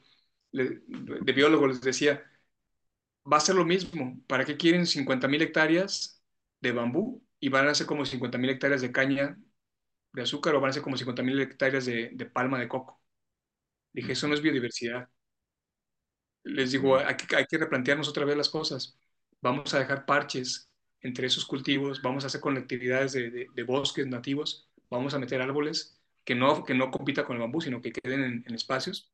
de 0.52 1.32
biólogo 1.32 1.66
les 1.68 1.80
decía, 1.80 2.22
va 3.30 3.36
a 3.38 3.40
ser 3.40 3.54
lo 3.56 3.64
mismo, 3.64 4.22
¿para 4.26 4.44
qué 4.44 4.56
quieren 4.56 4.86
50 4.86 5.28
mil 5.28 5.42
hectáreas 5.42 6.22
de 6.60 6.72
bambú 6.72 7.22
y 7.40 7.48
van 7.48 7.68
a 7.68 7.74
ser 7.74 7.86
como 7.86 8.06
50 8.06 8.38
mil 8.38 8.50
hectáreas 8.50 8.80
de 8.82 8.92
caña 8.92 9.38
de 10.12 10.22
azúcar 10.22 10.54
o 10.56 10.60
van 10.60 10.70
a 10.70 10.72
ser 10.74 10.82
como 10.82 10.96
50 10.96 11.22
mil 11.22 11.40
hectáreas 11.40 11.86
de, 11.86 12.30
palma 12.34 12.58
de 12.60 12.68
coco. 12.68 13.02
Dije, 13.92 14.12
eso 14.12 14.28
no 14.28 14.34
es 14.34 14.42
biodiversidad. 14.42 15.08
Les 16.44 16.72
digo, 16.72 16.96
hay 16.96 17.16
que, 17.16 17.36
hay 17.36 17.44
que 17.46 17.58
replantearnos 17.58 18.08
otra 18.08 18.24
vez 18.24 18.36
las 18.36 18.48
cosas. 18.48 18.98
Vamos 19.40 19.72
a 19.74 19.78
dejar 19.78 20.06
parches 20.06 20.70
entre 21.00 21.26
esos 21.26 21.44
cultivos, 21.44 22.02
vamos 22.02 22.24
a 22.24 22.26
hacer 22.28 22.40
conectividades 22.40 23.12
de, 23.12 23.46
de, 23.52 23.62
bosques 23.62 24.06
nativos, 24.06 24.68
vamos 24.90 25.14
a 25.14 25.18
meter 25.18 25.40
árboles 25.40 26.00
que 26.24 26.34
no, 26.34 26.64
que 26.64 26.74
no 26.74 26.90
compita 26.90 27.24
con 27.24 27.36
el 27.36 27.42
bambú, 27.42 27.60
sino 27.60 27.80
que 27.80 27.92
queden 27.92 28.44
en, 28.44 28.54
espacios 28.54 29.12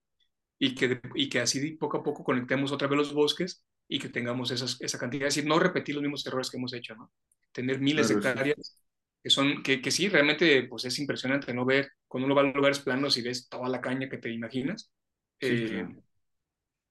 y 0.59 0.75
que, 0.75 1.01
y 1.15 1.29
que 1.29 1.41
así 1.41 1.73
poco 1.73 1.99
a 1.99 2.03
poco 2.03 2.25
conectemos 2.25 2.73
otra 2.73 2.89
vez 2.89 2.97
los 2.97 3.13
bosques 3.13 3.65
y 3.89 3.99
que 3.99 4.09
tengamos 4.09 4.51
esas, 4.51 4.81
esa 4.81 4.99
cantidad, 4.99 5.29
es 5.29 5.35
decir, 5.35 5.49
no 5.49 5.59
repetir 5.59 5.95
los 5.95 6.03
mismos 6.03 6.27
errores 6.27 6.51
que 6.51 6.57
hemos 6.57 6.73
hecho, 6.73 6.95
¿no? 6.95 7.13
Tener 7.53 7.81
miles 7.81 8.09
de 8.09 8.15
hectáreas 8.15 8.79
que 9.23 9.31
son, 9.31 9.63
que, 9.63 9.81
que, 9.81 9.91
sí, 9.91 10.09
realmente, 10.09 10.65
pues 10.65 10.85
es 10.85 10.99
impresionante 10.99 11.55
no 11.55 11.65
ver, 11.65 11.93
cuando 12.09 12.27
uno 12.27 12.35
va 12.35 12.43
a 12.43 12.53
lugares 12.53 12.81
planos 12.81 13.17
y 13.17 13.23
ves 13.23 13.49
toda 13.49 13.69
la 13.69 13.81
caña 13.81 14.09
que 14.09 14.19
te 14.19 14.31
imaginas. 14.31 14.91
Eh, 15.39 15.87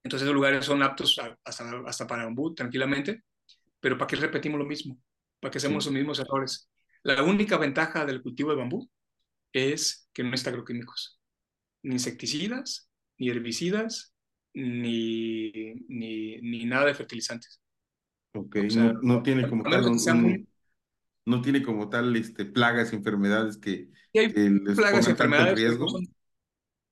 entonces 0.03 0.25
esos 0.25 0.35
lugares 0.35 0.65
son 0.65 0.81
aptos 0.83 1.19
hasta, 1.43 1.81
hasta 1.85 2.07
para 2.07 2.25
bambú, 2.25 2.53
tranquilamente, 2.55 3.23
pero 3.79 3.97
¿para 3.97 4.07
qué 4.07 4.15
repetimos 4.15 4.59
lo 4.59 4.65
mismo? 4.65 4.99
¿Para 5.39 5.51
qué 5.51 5.57
hacemos 5.57 5.85
los 5.85 5.93
mismos 5.93 6.19
errores? 6.19 6.69
La 7.03 7.23
única 7.23 7.57
ventaja 7.57 8.05
del 8.05 8.21
cultivo 8.21 8.51
de 8.51 8.57
bambú 8.57 8.89
es 9.51 10.09
que 10.13 10.23
no 10.23 10.33
está 10.33 10.49
agroquímicos, 10.51 11.19
ni 11.83 11.95
insecticidas, 11.95 12.89
ni 13.17 13.29
herbicidas, 13.29 14.13
ni, 14.53 15.73
ni, 15.87 16.37
ni 16.37 16.65
nada 16.65 16.85
de 16.85 16.93
fertilizantes. 16.93 17.61
Ok, 18.33 18.55
no, 18.75 18.93
no, 19.01 19.23
tiene 19.23 19.49
como 19.49 19.63
tal 19.63 19.85
un, 19.85 20.47
no 21.25 21.41
tiene 21.41 21.63
como 21.63 21.89
tal 21.89 22.15
este, 22.15 22.45
plagas, 22.45 22.93
enfermedades 22.93 23.57
que, 23.57 23.89
hay 24.13 24.29
plagas 24.29 25.07
y 25.07 25.11
enfermedades 25.11 25.55
riesgo. 25.55 25.87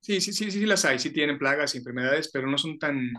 Sí, 0.02 0.22
sí, 0.22 0.34
sí, 0.34 0.52
sí, 0.52 0.66
las 0.66 0.86
hay, 0.86 1.00
sí 1.00 1.12
tienen 1.12 1.38
plagas 1.38 1.76
y 1.76 1.80
enfermedades, 1.80 2.30
pero 2.32 2.48
no 2.48 2.58
son 2.58 2.80
tan, 2.80 3.12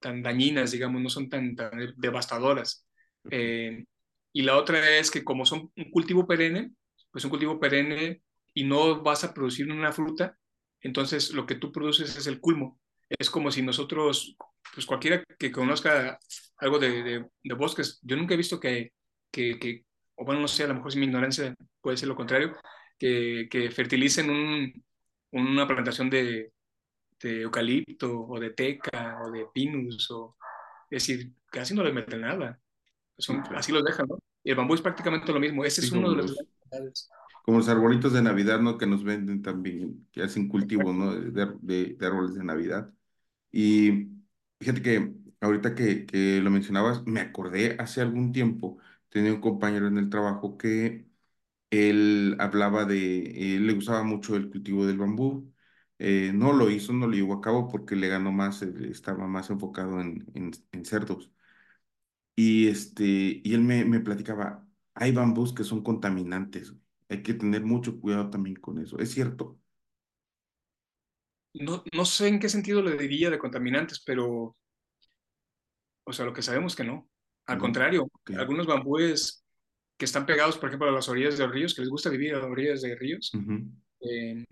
tan 0.00 0.22
dañinas, 0.22 0.72
digamos, 0.72 1.02
no 1.02 1.08
son 1.08 1.28
tan, 1.28 1.54
tan 1.56 1.94
devastadoras. 1.96 2.86
Eh, 3.30 3.84
y 4.32 4.42
la 4.42 4.56
otra 4.56 4.98
es 4.98 5.10
que 5.10 5.24
como 5.24 5.46
son 5.46 5.72
un 5.76 5.90
cultivo 5.90 6.26
perenne, 6.26 6.72
pues 7.10 7.24
un 7.24 7.30
cultivo 7.30 7.58
perenne 7.58 8.22
y 8.54 8.64
no 8.64 9.02
vas 9.02 9.24
a 9.24 9.34
producir 9.34 9.70
una 9.70 9.92
fruta, 9.92 10.36
entonces 10.80 11.32
lo 11.32 11.46
que 11.46 11.54
tú 11.56 11.72
produces 11.72 12.16
es 12.16 12.26
el 12.26 12.40
culmo. 12.40 12.80
Es 13.08 13.30
como 13.30 13.50
si 13.50 13.62
nosotros, 13.62 14.36
pues 14.74 14.86
cualquiera 14.86 15.24
que 15.38 15.52
conozca 15.52 16.18
algo 16.58 16.78
de, 16.78 17.02
de, 17.42 17.54
bosques, 17.54 18.00
yo 18.02 18.16
nunca 18.16 18.34
he 18.34 18.36
visto 18.36 18.60
que, 18.60 18.92
que, 19.30 19.58
que, 19.58 19.84
o 20.16 20.24
bueno, 20.24 20.40
no 20.40 20.48
sé, 20.48 20.64
a 20.64 20.68
lo 20.68 20.74
mejor 20.74 20.92
si 20.92 20.98
mi 20.98 21.06
ignorancia 21.06 21.54
puede 21.80 21.96
ser 21.96 22.08
lo 22.08 22.16
contrario, 22.16 22.52
que, 22.98 23.48
que 23.50 23.70
fertilicen 23.70 24.30
un, 24.30 24.84
una 25.32 25.66
plantación 25.66 26.10
de, 26.10 26.52
de 27.20 27.42
eucalipto 27.42 28.26
o 28.26 28.38
de 28.38 28.50
teca 28.50 29.18
o 29.22 29.30
de 29.30 29.46
pinus, 29.52 30.10
o, 30.10 30.36
es 30.90 31.06
decir, 31.06 31.32
casi 31.50 31.74
no 31.74 31.82
le 31.82 31.92
meten 31.92 32.20
nada. 32.20 32.60
Son, 33.18 33.42
así 33.54 33.72
los 33.72 33.84
dejan, 33.84 34.06
¿no? 34.08 34.18
Y 34.44 34.50
el 34.50 34.56
bambú 34.56 34.74
es 34.74 34.80
prácticamente 34.80 35.32
lo 35.32 35.40
mismo. 35.40 35.64
Ese 35.64 35.80
es 35.80 35.90
uno 35.90 36.10
de 36.10 36.16
los... 36.16 36.36
Como 37.42 37.58
los 37.58 37.68
arbolitos 37.68 38.12
de 38.12 38.22
Navidad, 38.22 38.60
¿no? 38.60 38.76
Que 38.76 38.86
nos 38.86 39.04
venden 39.04 39.42
también, 39.42 40.06
que 40.12 40.22
hacen 40.22 40.48
cultivo, 40.48 40.92
¿no? 40.92 41.14
De, 41.14 41.46
de, 41.60 41.94
de, 41.94 42.06
árboles 42.06 42.34
de 42.34 42.44
Navidad. 42.44 42.92
Y 43.50 44.08
fíjate 44.60 44.82
que 44.82 45.12
ahorita 45.40 45.74
que, 45.74 46.06
que 46.06 46.40
lo 46.40 46.50
mencionabas, 46.50 47.06
me 47.06 47.20
acordé 47.20 47.76
hace 47.78 48.00
algún 48.00 48.32
tiempo, 48.32 48.78
tenía 49.08 49.32
un 49.32 49.40
compañero 49.40 49.86
en 49.86 49.98
el 49.98 50.10
trabajo 50.10 50.58
que 50.58 51.06
él 51.70 52.36
hablaba 52.40 52.84
de, 52.84 53.56
él 53.56 53.66
le 53.66 53.74
gustaba 53.74 54.02
mucho 54.04 54.36
el 54.36 54.50
cultivo 54.50 54.86
del 54.86 54.98
bambú. 54.98 55.52
Eh, 55.98 56.32
no 56.34 56.52
lo 56.52 56.70
hizo, 56.70 56.92
no 56.92 57.06
lo 57.06 57.14
llevó 57.14 57.34
a 57.34 57.40
cabo 57.40 57.68
porque 57.68 57.96
le 57.96 58.08
ganó 58.08 58.32
más, 58.32 58.62
estaba 58.62 59.26
más 59.28 59.50
enfocado 59.50 60.00
en, 60.00 60.26
en, 60.34 60.50
en 60.72 60.84
cerdos. 60.84 61.30
Y, 62.34 62.68
este, 62.68 63.04
y 63.44 63.54
él 63.54 63.60
me, 63.62 63.84
me 63.84 64.00
platicaba, 64.00 64.66
hay 64.94 65.12
bambús 65.12 65.54
que 65.54 65.64
son 65.64 65.82
contaminantes, 65.82 66.74
hay 67.08 67.22
que 67.22 67.34
tener 67.34 67.64
mucho 67.64 67.98
cuidado 68.00 68.30
también 68.30 68.56
con 68.56 68.78
eso. 68.78 68.98
¿Es 68.98 69.10
cierto? 69.12 69.58
No, 71.54 71.82
no 71.92 72.04
sé 72.04 72.28
en 72.28 72.38
qué 72.38 72.48
sentido 72.48 72.82
le 72.82 72.96
diría 72.96 73.30
de 73.30 73.38
contaminantes, 73.40 74.00
pero, 74.04 74.54
o 76.04 76.12
sea, 76.12 76.24
lo 76.24 76.32
que 76.32 76.42
sabemos 76.42 76.76
que 76.76 76.84
no. 76.84 77.08
Al 77.46 77.58
contrario, 77.58 78.08
algunos 78.36 78.66
bambúes 78.66 79.44
que 79.96 80.04
están 80.04 80.26
pegados, 80.26 80.58
por 80.58 80.68
ejemplo, 80.68 80.88
a 80.88 80.92
las 80.92 81.08
orillas 81.08 81.38
de 81.38 81.44
los 81.44 81.54
ríos, 81.54 81.74
que 81.74 81.80
les 81.80 81.90
gusta 81.90 82.10
vivir 82.10 82.34
a 82.34 82.38
las 82.38 82.46
orillas 82.46 82.82
de 82.82 82.94
ríos, 82.96 83.32
eh, 84.00 84.44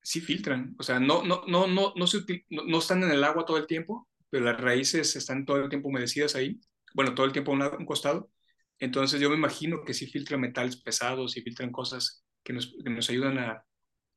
sí 0.00 0.20
filtran. 0.20 0.74
O 0.78 0.82
sea, 0.82 1.00
no, 1.00 1.24
no, 1.24 1.42
no, 1.48 1.66
no, 1.66 1.92
no, 1.96 2.06
se 2.06 2.18
no, 2.48 2.78
están 2.78 3.02
en 3.02 3.10
el 3.10 3.24
agua 3.24 3.44
todo 3.44 3.56
el 3.56 3.66
tiempo, 3.66 4.08
pero 4.30 4.44
las 4.44 4.60
raíces 4.60 5.16
están 5.16 5.44
todo 5.44 5.56
el 5.58 5.68
tiempo 5.68 5.88
humedecidas 5.88 6.36
ahí. 6.36 6.60
Bueno, 6.94 7.14
todo 7.14 7.26
el 7.26 7.32
tiempo 7.32 7.52
a 7.52 7.76
un, 7.76 7.86
costado. 7.86 8.30
Entonces 8.78 9.20
yo 9.20 9.28
me 9.30 9.36
imagino 9.36 9.82
que 9.84 9.94
sí 9.94 10.06
filtran 10.06 10.40
metales 10.40 10.80
pesados 10.80 11.36
y 11.36 11.42
filtran 11.42 11.72
cosas 11.72 12.24
que 12.44 12.52
nos, 12.52 12.74
que 12.82 12.90
nos 12.90 13.10
ayudan 13.10 13.38
a, 13.38 13.64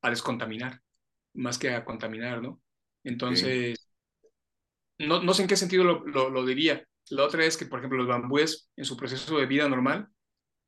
a, 0.02 0.10
descontaminar, 0.10 0.80
más 1.34 1.58
que 1.58 1.72
a 1.72 1.84
contaminar, 1.84 2.42
¿no? 2.42 2.62
Entonces, 3.04 3.90
no, 5.00 5.24
no 5.24 5.34
sé 5.34 5.42
en 5.42 5.48
qué 5.48 5.56
sentido 5.56 5.84
lo, 5.84 6.06
lo, 6.06 6.30
lo 6.30 6.46
diría. 6.46 6.86
La 7.10 7.24
otra 7.26 7.44
es 7.44 7.58
que, 7.58 7.66
por 7.66 7.80
ejemplo, 7.80 7.98
los 7.98 8.08
bambúes 8.08 8.70
en 8.76 8.86
su 8.86 8.96
proceso 8.96 9.40
de 9.40 9.48
vida 9.48 9.68
normal 9.68 10.08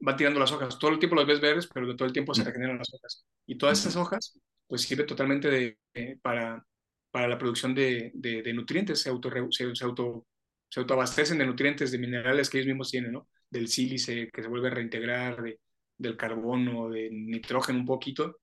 van 0.04 0.18
tirando 0.18 0.40
las 0.40 0.52
hojas. 0.52 0.78
Todo 0.78 0.92
el 0.92 1.00
tiempo 1.00 1.16
los 1.16 1.26
ves 1.26 1.40
verdes, 1.40 1.68
pero 1.74 1.88
de 1.88 1.96
todo 1.96 2.06
el 2.06 2.14
tiempo 2.14 2.34
se 2.34 2.44
regeneran 2.44 2.78
las 2.78 2.94
hojas. 2.94 3.26
Y 3.46 3.58
todas 3.58 3.80
esas 3.80 3.96
hojas, 3.96 4.38
pues 4.68 4.82
sirve 4.82 5.06
totalmente 5.06 5.50
de, 5.50 6.20
para, 6.22 6.66
para 7.10 7.28
la 7.28 7.38
producción 7.38 7.74
de, 7.74 8.12
de, 8.14 8.54
nutrientes. 8.54 9.00
Se, 9.00 9.10
auto, 9.10 9.32
se, 9.50 9.86
auto, 9.86 10.28
se 10.70 10.80
autoabastecen 10.82 11.38
de 11.38 11.46
nutrientes, 11.46 11.92
de 11.92 12.00
minerales 12.00 12.50
que 12.50 12.58
ellos 12.58 12.68
mismos 12.68 12.92
tienen, 12.92 13.14
¿no? 13.14 13.30
Del 13.50 13.70
sílice 13.70 14.30
que 14.30 14.42
se 14.42 14.50
vuelve 14.50 14.68
a 14.68 14.72
reintegrar, 14.72 15.42
de, 15.42 15.62
del 15.98 16.18
carbono, 16.18 16.90
de 16.90 17.10
nitrógeno 17.10 17.80
un 17.80 17.86
poquito. 17.86 18.40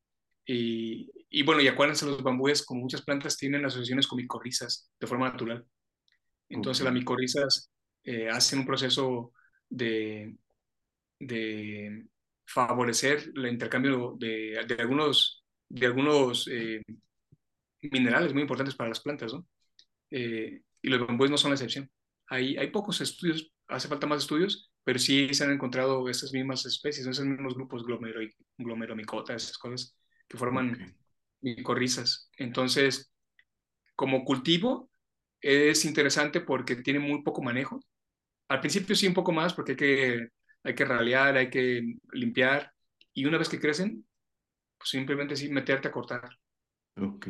Y, 0.47 1.11
y, 1.29 1.43
bueno, 1.43 1.61
y 1.61 1.69
acuérdense, 1.69 2.07
los 2.07 2.23
bambúes, 2.23 2.65
como 2.65 2.81
muchas 2.81 3.03
plantas, 3.03 3.37
tienen 3.37 3.67
asociaciones 3.67 4.07
con 4.07 4.17
micorrizas 4.17 4.91
de 4.99 5.07
forma 5.07 5.29
natural. 5.29 5.67
Entonces, 6.49 6.85
las 6.85 6.95
micorrizas 6.95 7.71
eh, 8.03 8.31
hacen 8.31 8.61
un 8.61 8.67
proceso 8.67 9.33
de, 9.69 10.35
de 11.21 12.07
favorecer 12.47 13.31
el 13.37 13.47
intercambio 13.47 14.17
de, 14.19 14.65
de 14.67 14.75
algunos, 14.81 15.45
de 15.69 15.87
algunos 15.87 16.49
eh, 16.51 16.83
minerales 17.83 18.33
muy 18.33 18.43
importantes 18.43 18.75
para 18.75 18.89
las 18.89 19.01
plantas, 19.01 19.33
¿no? 19.33 19.47
Eh, 20.11 20.63
y 20.83 20.89
los 20.89 21.07
bambúes 21.07 21.31
no 21.31 21.39
son 21.39 21.51
la 21.51 21.55
excepción. 21.55 21.91
Hay, 22.29 22.57
hay 22.57 22.71
pocos 22.71 23.01
estudios, 23.01 23.53
hace 23.69 23.89
falta 23.89 24.07
más 24.07 24.23
estudios, 24.23 24.73
pero 24.83 24.99
sí 24.99 25.33
se 25.35 25.45
han 25.45 25.53
encontrado 25.53 26.09
esas 26.09 26.33
mismas 26.33 26.67
especies, 26.67 27.07
esos 27.07 27.25
mismos 27.25 27.55
grupos 27.55 27.85
glomero, 27.85 28.21
glomeromicotas, 28.59 29.45
esas 29.45 29.59
cosas 29.59 29.97
que 30.27 30.39
forman 30.39 30.97
micorrizas. 31.43 32.31
Entonces, 32.37 33.13
como 33.95 34.25
cultivo, 34.25 34.91
es 35.41 35.85
interesante 35.85 36.41
porque 36.41 36.77
tiene 36.77 36.99
muy 36.99 37.23
poco 37.23 37.43
manejo. 37.43 37.81
Al 38.49 38.61
principio 38.61 38.97
sí 38.97 39.07
un 39.07 39.15
poco 39.15 39.33
más 39.33 39.55
porque 39.55 39.73
hay 39.73 39.77
que 39.77 40.29
hay 40.63 40.75
que 40.75 40.85
ralear, 40.85 41.37
hay 41.37 41.51
que 41.51 41.97
limpiar, 42.13 42.73
y 43.13 43.25
una 43.25 43.39
vez 43.39 43.49
que 43.49 43.61
crecen, 43.61 44.07
pues 44.79 44.91
simplemente 44.91 45.37
sí 45.37 45.49
meterte 45.49 45.89
a 45.89 45.93
cortar. 45.93 46.29
Ok. 46.97 47.29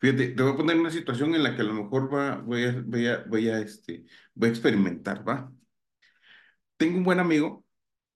Fíjate, 0.00 0.28
te 0.28 0.42
voy 0.42 0.52
a 0.52 0.56
poner 0.56 0.76
una 0.78 0.90
situación 0.90 1.34
en 1.34 1.42
la 1.42 1.54
que 1.54 1.62
a 1.62 1.64
lo 1.64 1.74
mejor 1.74 2.12
va, 2.12 2.36
voy, 2.36 2.64
a, 2.64 2.82
voy, 2.84 3.06
a, 3.06 3.24
voy, 3.26 3.48
a, 3.48 3.58
este, 3.60 4.04
voy 4.34 4.48
a 4.48 4.52
experimentar, 4.52 5.26
¿va? 5.28 5.52
Tengo 6.76 6.98
un 6.98 7.04
buen 7.04 7.18
amigo, 7.18 7.64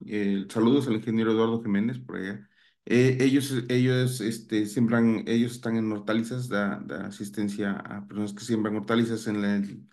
eh, 0.05 0.45
saludos 0.49 0.87
al 0.87 0.95
ingeniero 0.95 1.31
Eduardo 1.31 1.61
Jiménez 1.61 1.99
por 1.99 2.17
allá. 2.17 2.47
Eh, 2.85 3.17
ellos, 3.21 3.53
ellos, 3.69 4.21
este, 4.21 4.65
siembran, 4.65 5.23
ellos 5.27 5.53
están 5.53 5.77
en 5.77 5.91
hortalizas, 5.91 6.47
da, 6.49 6.81
da 6.85 7.07
asistencia 7.07 7.71
a 7.73 8.07
personas 8.07 8.33
que 8.33 8.43
siembran 8.43 8.75
hortalizas 8.77 9.27
en, 9.27 9.89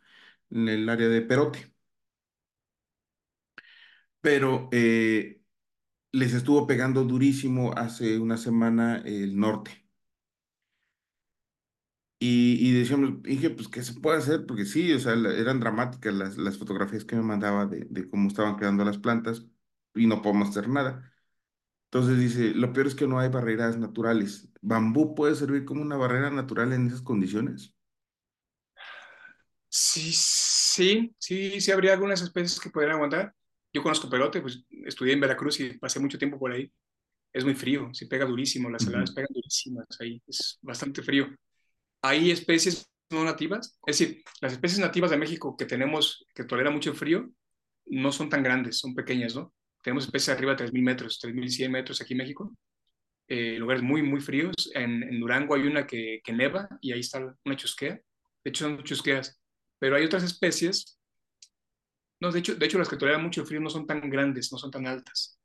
en 0.51 0.69
el 0.69 0.89
área 0.89 1.09
de 1.09 1.23
Perote 1.23 1.70
pero 4.21 4.69
eh, 4.73 5.43
les 6.13 6.35
estuvo 6.35 6.67
pegando 6.67 7.05
durísimo 7.05 7.75
hace 7.77 8.19
una 8.21 8.37
semana 8.39 9.03
el 9.07 9.39
norte. 9.39 9.87
Y, 12.23 12.69
y 12.69 12.73
decíamos, 12.79 13.23
dije, 13.23 13.49
pues, 13.51 13.69
¿qué 13.69 13.83
se 13.83 13.95
puede 13.95 14.19
hacer? 14.19 14.45
Porque 14.47 14.67
sí, 14.67 14.93
o 14.93 14.99
sea, 14.99 15.15
eran 15.15 15.59
dramáticas 15.61 16.13
las, 16.15 16.37
las 16.37 16.59
fotografías 16.59 17.05
que 17.05 17.17
me 17.17 17.23
mandaba 17.23 17.65
de, 17.67 17.87
de 17.89 18.11
cómo 18.11 18.29
estaban 18.29 18.57
quedando 18.57 18.85
las 18.85 18.99
plantas 18.99 19.47
y 19.95 20.07
no 20.07 20.21
podemos 20.23 20.51
hacer 20.51 20.69
nada. 20.69 21.11
Entonces 21.87 22.19
dice, 22.21 22.55
lo 22.55 22.73
peor 22.73 22.89
es 22.89 22.95
que 22.97 23.07
no 23.09 23.19
hay 23.21 23.29
barreras 23.31 23.79
naturales. 23.79 24.51
¿Bambú 24.63 25.15
puede 25.15 25.35
servir 25.37 25.65
como 25.67 25.83
una 25.83 25.97
barrera 25.99 26.31
natural 26.31 26.73
en 26.75 26.89
esas 26.89 27.03
condiciones? 27.03 27.75
Sí, 29.69 30.13
sí, 30.13 31.15
sí, 31.19 31.61
sí 31.61 31.71
habría 31.73 31.93
algunas 31.93 32.23
especies 32.23 32.59
que 32.61 32.71
podrían 32.71 32.95
aguantar. 32.97 33.35
Yo 33.73 33.83
conozco 33.83 34.11
Perote, 34.11 34.41
pues 34.41 34.65
estudié 34.85 35.15
en 35.15 35.21
Veracruz 35.21 35.61
y 35.61 35.79
pasé 35.79 36.01
mucho 36.01 36.19
tiempo 36.19 36.39
por 36.39 36.53
ahí. 36.53 36.71
Es 37.33 37.45
muy 37.45 37.55
frío, 37.55 37.91
se 37.93 38.07
pega 38.07 38.25
durísimo, 38.25 38.69
las 38.69 38.87
heladas 38.87 39.13
pegan 39.13 39.29
durísimas 39.33 39.87
ahí, 40.01 40.21
es 40.27 40.59
bastante 40.63 41.03
frío. 41.03 41.29
Hay 42.03 42.31
especies 42.31 42.91
no 43.11 43.25
nativas, 43.25 43.79
es 43.87 43.99
decir, 43.99 44.23
las 44.41 44.53
especies 44.53 44.81
nativas 44.81 45.11
de 45.11 45.17
México 45.17 45.57
que 45.57 45.65
tenemos, 45.65 46.27
que 46.35 46.45
toleran 46.45 46.73
mucho 46.73 46.91
el 46.91 46.97
frío, 46.97 47.29
no 47.87 48.13
son 48.13 48.29
tan 48.29 48.43
grandes, 48.43 48.79
son 48.79 48.95
pequeñas, 48.95 49.35
¿no? 49.35 49.53
Tenemos 49.83 50.05
especies 50.05 50.37
arriba 50.37 50.55
de 50.55 50.65
3.000 50.65 50.83
metros, 50.83 51.21
3.100 51.21 51.71
metros 51.71 52.01
aquí 52.01 52.15
en 52.15 52.19
México, 52.19 52.53
eh, 53.31 53.57
lugares 53.59 53.83
muy, 53.83 54.03
muy 54.03 54.21
fríos. 54.21 54.55
En, 54.75 55.03
en, 55.03 55.21
Durango 55.21 55.55
hay 55.55 55.63
una 55.63 55.87
que, 55.87 56.21
que 56.23 56.33
neva 56.33 56.69
y 56.81 56.93
ahí 56.93 57.01
está 57.01 57.35
una 57.45 57.57
chusquea. 57.57 57.95
De 57.95 58.51
hecho, 58.51 58.65
son 58.65 58.83
chusqueas. 58.83 59.41
Pero 59.79 59.97
hay 59.97 60.05
otras 60.05 60.25
especies 60.25 61.00
no, 62.21 62.31
de 62.31 62.39
hecho, 62.39 62.55
de 62.55 62.67
hecho, 62.67 62.79
las 62.79 62.89
que 62.89 62.97
toleran 62.97 63.23
mucho 63.23 63.41
el 63.41 63.47
frío 63.47 63.61
no 63.61 63.71
son 63.71 63.87
tan 63.87 64.09
grandes, 64.11 64.53
no 64.53 64.59
son 64.59 64.71
tan 64.71 64.87
altas. 64.87 65.39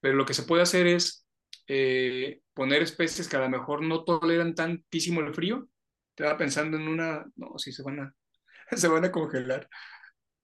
Pero 0.00 0.16
lo 0.16 0.26
que 0.26 0.34
se 0.34 0.42
puede 0.42 0.62
hacer 0.62 0.86
es 0.86 1.26
eh, 1.68 2.40
poner 2.52 2.82
especies 2.82 3.28
que 3.28 3.36
a 3.36 3.40
lo 3.40 3.48
mejor 3.48 3.82
no 3.82 4.04
toleran 4.04 4.54
tantísimo 4.54 5.20
el 5.20 5.32
frío. 5.32 5.68
Te 6.14 6.24
va 6.24 6.36
pensando 6.36 6.76
en 6.76 6.88
una, 6.88 7.24
no, 7.36 7.56
sí, 7.58 7.72
se 7.72 7.82
van 7.82 8.00
a, 8.00 8.14
se 8.76 8.88
van 8.88 9.04
a 9.04 9.12
congelar. 9.12 9.68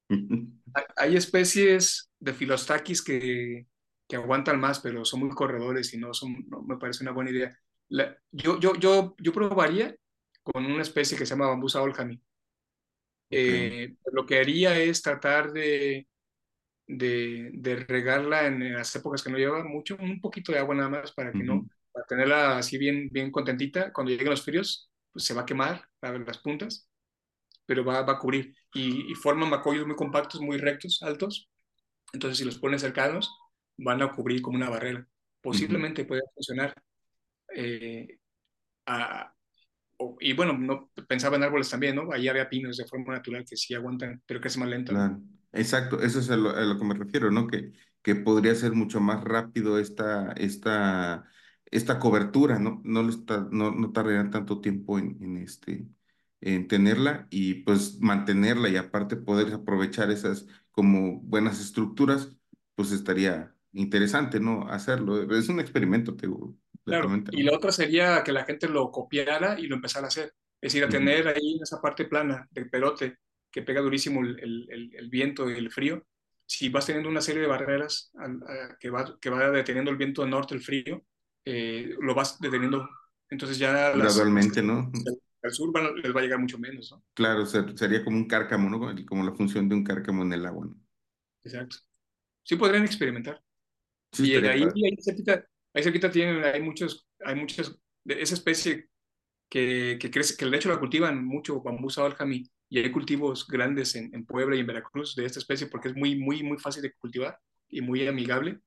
hay, 0.97 1.17
especies 1.17 2.11
de 2.21 2.33
filostaquis 2.33 3.03
que, 3.03 3.67
que 4.07 4.17
aguantan 4.17 4.61
más, 4.61 4.79
pero 4.79 5.05
son 5.05 5.21
muy 5.21 5.31
corredores 5.31 5.93
y 5.95 5.99
no, 5.99 6.15
son, 6.15 6.45
no 6.49 6.63
me 6.63 6.77
parece 6.77 7.03
una 7.03 7.13
buena 7.13 7.31
idea. 7.31 7.59
La, 7.89 8.17
yo, 8.31 8.61
yo, 8.61 8.75
yo, 8.77 9.17
yo 9.19 9.33
probaría 9.33 9.97
con 10.45 10.65
una 10.65 10.83
especie 10.83 11.19
que 11.19 11.27
se 11.27 11.35
llama 11.35 11.49
bambusa 11.49 11.83
olhami. 11.83 12.23
Eh, 13.31 13.95
lo 14.13 14.25
que 14.25 14.39
haría 14.39 14.79
es 14.79 15.03
tratar 15.03 15.53
de, 15.53 16.07
de, 16.87 17.51
de, 17.53 17.77
regarla 17.77 18.47
en 18.47 18.73
las 18.75 18.95
épocas 18.95 19.23
que 19.23 19.31
no 19.31 19.39
lleva 19.39 19.65
mucho, 19.65 19.97
un 19.99 20.21
poquito 20.21 20.53
de 20.53 20.59
agua 20.59 20.75
nada 20.75 20.89
más 20.89 21.13
para 21.13 21.33
que 21.33 21.39
uh 21.39 21.41
-huh. 21.41 21.45
no, 21.47 21.69
para 21.93 22.07
tenerla 22.07 22.59
así 22.59 22.79
bien, 22.79 23.09
bien 23.11 23.31
contentita. 23.31 23.93
Cuando 23.93 24.13
lleguen 24.13 24.31
los 24.31 24.45
fríos, 24.45 24.91
pues 25.13 25.25
se 25.25 25.35
va 25.35 25.43
a 25.43 25.47
quemar 25.47 25.89
las 26.01 26.39
puntas, 26.39 26.89
pero 27.67 27.85
va, 27.85 28.03
va 28.03 28.15
a 28.15 28.19
cubrir. 28.19 28.55
Y, 28.75 29.11
y, 29.11 29.15
forman 29.15 29.51
macollos 29.51 29.87
muy 29.87 29.97
compactos, 29.97 30.41
muy 30.41 30.59
rectos, 30.59 31.03
altos. 31.03 31.51
Entonces, 32.13 32.39
si 32.39 32.45
los 32.45 32.59
pones 32.59 32.83
cercanos, 32.83 33.31
van 33.79 34.03
a 34.03 34.13
cubrir 34.13 34.43
como 34.43 34.57
una 34.57 34.71
barrera. 34.71 35.07
Posiblemente 35.41 36.03
uh 36.03 36.05
-huh. 36.05 36.09
pueda 36.09 36.23
funcionar. 36.35 36.75
Eh, 37.55 38.19
a, 38.87 39.36
y 40.21 40.33
bueno, 40.33 40.53
no 40.57 40.91
pensaba 41.09 41.37
en 41.37 41.45
árboles 41.45 41.71
también, 41.71 41.97
¿no? 41.97 42.13
Ahí 42.13 42.29
había 42.29 42.49
pinos 42.49 42.77
de 42.77 42.87
forma 42.87 43.15
natural 43.15 43.45
que 43.49 43.57
sí 43.57 43.75
aguantan, 43.75 44.23
pero 44.27 44.41
que 44.41 44.49
es 44.49 44.57
más 44.57 44.69
lento. 44.69 44.93
Claro. 44.93 45.21
Exacto, 45.53 46.01
eso 46.03 46.21
es 46.21 46.31
a 46.31 46.37
lo, 46.37 46.51
a 46.51 46.61
lo, 46.61 46.79
que 46.79 46.85
me 46.85 46.95
refiero, 46.95 47.31
¿no? 47.31 47.47
Que, 47.47 47.73
que 48.03 48.15
podría 48.15 48.55
ser 48.55 48.73
mucho 48.73 49.01
más 49.01 49.25
rápido 49.25 49.79
esta, 49.79 50.33
esta, 50.33 51.25
esta 51.71 51.99
cobertura, 51.99 52.59
¿no? 52.59 52.83
No, 52.85 53.09
está, 53.09 53.49
no, 53.51 53.71
no 53.71 53.93
tardarían 53.93 54.31
tanto 54.31 54.61
tiempo 54.61 54.99
en, 54.99 55.17
en, 55.23 55.39
este, 55.39 55.89
en 56.41 56.69
tenerla 56.69 57.27
y 57.31 57.55
pues 57.65 57.99
mantenerla 58.01 58.69
y 58.69 58.77
aparte 58.77 59.17
poder 59.17 59.53
aprovechar 59.55 60.11
esas 60.11 60.47
como 60.73 61.21
buenas 61.21 61.61
estructuras, 61.61 62.37
pues 62.75 62.93
estaría 62.93 63.55
interesante, 63.73 64.41
¿no? 64.41 64.69
Hacerlo. 64.69 65.23
Es 65.35 65.49
un 65.49 65.61
experimento, 65.61 66.15
te 66.17 66.27
digo. 66.27 66.55
Claro, 66.87 67.11
y 67.33 67.43
la 67.43 67.53
otra 67.53 67.73
sería 67.73 68.23
que 68.23 68.31
la 68.31 68.45
gente 68.45 68.69
lo 68.69 68.93
copiara 68.93 69.59
y 69.59 69.67
lo 69.67 69.75
empezara 69.75 70.07
a 70.07 70.09
hacer. 70.09 70.33
Es 70.61 70.73
decir, 70.73 70.85
a 70.85 70.89
tener 70.89 71.27
ahí 71.27 71.59
esa 71.61 71.81
parte 71.81 72.05
plana 72.05 72.47
del 72.51 72.71
perote 72.71 73.19
que 73.51 73.63
pega 73.63 73.81
durísimo 73.81 74.21
el, 74.21 74.39
el, 74.39 74.95
el, 74.95 75.11
viento 75.11 75.51
y 75.51 75.55
el 75.55 75.71
frío. 75.73 76.07
Si 76.47 76.69
vas 76.69 76.87
teniendo 76.87 77.11
una 77.11 77.21
serie 77.21 77.43
de 77.43 77.49
barreras 77.49 78.13
que 78.79 78.89
va, 78.89 79.19
que 79.21 79.31
va 79.31 79.51
deteniendo 79.51 79.91
el 79.91 79.97
viento 79.97 80.23
del 80.23 80.31
norte, 80.31 80.55
el 80.55 80.61
frío, 80.61 81.05
eh, 81.45 81.93
lo 82.01 82.15
vas 82.15 82.39
deteniendo. 82.39 82.89
Entonces 83.29 83.59
ya... 83.59 83.91
Gradualmente, 83.91 84.63
las, 84.63 84.67
¿no? 84.67 84.93
Al 85.43 85.51
sur 85.51 85.73
van, 85.73 85.93
les 85.97 86.15
va 86.15 86.21
a 86.21 86.23
llegar 86.23 86.39
mucho 86.39 86.59
menos, 86.59 86.93
¿no? 86.93 87.03
Claro, 87.15 87.45
sería 87.47 88.05
como 88.05 88.17
un 88.17 88.29
cárcamo, 88.29 88.71
¿no? 88.71 88.95
Como 89.07 89.25
la 89.25 89.35
función 89.35 89.69
de 89.69 89.75
un 89.75 89.83
cárcamo 89.83 90.23
en 90.23 90.33
el 90.33 90.47
agua, 90.47 90.67
¿no? 90.67 90.77
Exacto. 91.43 91.79
Sí 92.45 92.55
podrían 92.55 92.85
experimentar. 92.85 93.43
Sí, 94.13 94.31
y 94.31 94.37
ahí, 94.37 94.63
ahí 94.63 94.97
cerquita, 95.03 95.45
ahí 95.77 95.83
cerquita 95.83 96.11
tienen, 96.11 96.43
hay 96.43 96.63
muchos, 96.63 97.07
hay 97.21 97.35
muchas, 97.35 97.79
de 98.03 98.23
esa 98.23 98.35
especie 98.35 98.89
que, 99.49 99.99
que 100.01 100.11
crece, 100.11 100.37
que 100.37 100.47
de 100.47 100.57
hecho 100.57 100.71
la 100.71 100.81
cultivan 100.81 101.25
mucho, 101.25 101.61
bambusa 101.63 102.05
aljami, 102.05 102.51
y 102.69 102.79
hay 102.79 102.91
cultivos 102.91 103.47
grandes 103.47 103.95
en, 103.95 104.13
en, 104.15 104.25
Puebla 104.25 104.57
y 104.57 104.61
en 104.61 104.67
Veracruz 104.67 105.15
de 105.15 105.25
esta 105.25 105.39
especie 105.39 105.69
porque 105.69 105.89
es 105.89 105.95
muy, 105.95 106.17
muy, 106.17 106.43
muy 106.43 106.59
fácil 106.59 106.83
de 106.83 106.93
cultivar 106.95 107.39
y 107.69 107.81
muy 107.81 108.07
amigable, 108.07 108.61